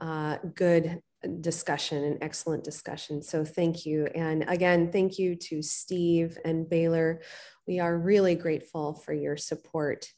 uh, 0.00 0.36
good 0.54 1.02
discussion, 1.40 2.04
an 2.04 2.18
excellent 2.20 2.64
discussion. 2.64 3.22
So 3.22 3.44
thank 3.44 3.84
you. 3.84 4.06
And 4.14 4.44
again, 4.48 4.92
thank 4.92 5.18
you 5.18 5.34
to 5.36 5.62
Steve 5.62 6.38
and 6.44 6.68
Baylor. 6.68 7.22
We 7.66 7.80
are 7.80 7.98
really 7.98 8.34
grateful 8.34 8.94
for 8.94 9.12
your 9.12 9.36
support. 9.36 10.12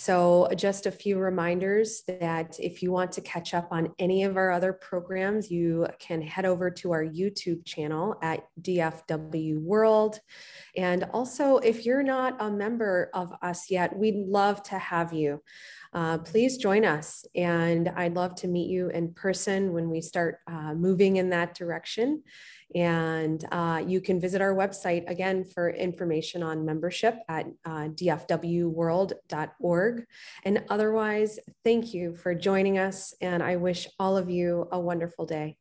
So, 0.00 0.48
just 0.54 0.86
a 0.86 0.92
few 0.92 1.18
reminders 1.18 2.02
that 2.06 2.56
if 2.60 2.84
you 2.84 2.92
want 2.92 3.10
to 3.10 3.20
catch 3.20 3.52
up 3.52 3.66
on 3.72 3.92
any 3.98 4.22
of 4.22 4.36
our 4.36 4.52
other 4.52 4.72
programs, 4.72 5.50
you 5.50 5.88
can 5.98 6.22
head 6.22 6.44
over 6.44 6.70
to 6.70 6.92
our 6.92 7.02
YouTube 7.04 7.64
channel 7.64 8.16
at 8.22 8.46
DFW 8.62 9.60
World. 9.60 10.20
And 10.76 11.02
also, 11.12 11.56
if 11.56 11.84
you're 11.84 12.04
not 12.04 12.36
a 12.38 12.48
member 12.48 13.10
of 13.12 13.32
us 13.42 13.72
yet, 13.72 13.98
we'd 13.98 14.14
love 14.14 14.62
to 14.64 14.78
have 14.78 15.12
you. 15.12 15.42
Uh, 15.92 16.18
please 16.18 16.58
join 16.58 16.84
us. 16.84 17.24
And 17.34 17.88
I'd 17.88 18.14
love 18.14 18.36
to 18.36 18.46
meet 18.46 18.70
you 18.70 18.90
in 18.90 19.14
person 19.14 19.72
when 19.72 19.90
we 19.90 20.00
start 20.00 20.38
uh, 20.46 20.74
moving 20.74 21.16
in 21.16 21.30
that 21.30 21.56
direction. 21.56 22.22
And 22.74 23.44
uh, 23.50 23.82
you 23.86 24.00
can 24.00 24.20
visit 24.20 24.40
our 24.40 24.54
website 24.54 25.08
again 25.08 25.44
for 25.44 25.70
information 25.70 26.42
on 26.42 26.64
membership 26.64 27.18
at 27.28 27.46
uh, 27.64 27.88
dfwworld.org. 27.88 30.04
And 30.44 30.64
otherwise, 30.68 31.38
thank 31.64 31.94
you 31.94 32.16
for 32.16 32.34
joining 32.34 32.78
us. 32.78 33.14
And 33.20 33.42
I 33.42 33.56
wish 33.56 33.88
all 33.98 34.16
of 34.16 34.30
you 34.30 34.68
a 34.70 34.78
wonderful 34.78 35.26
day. 35.26 35.56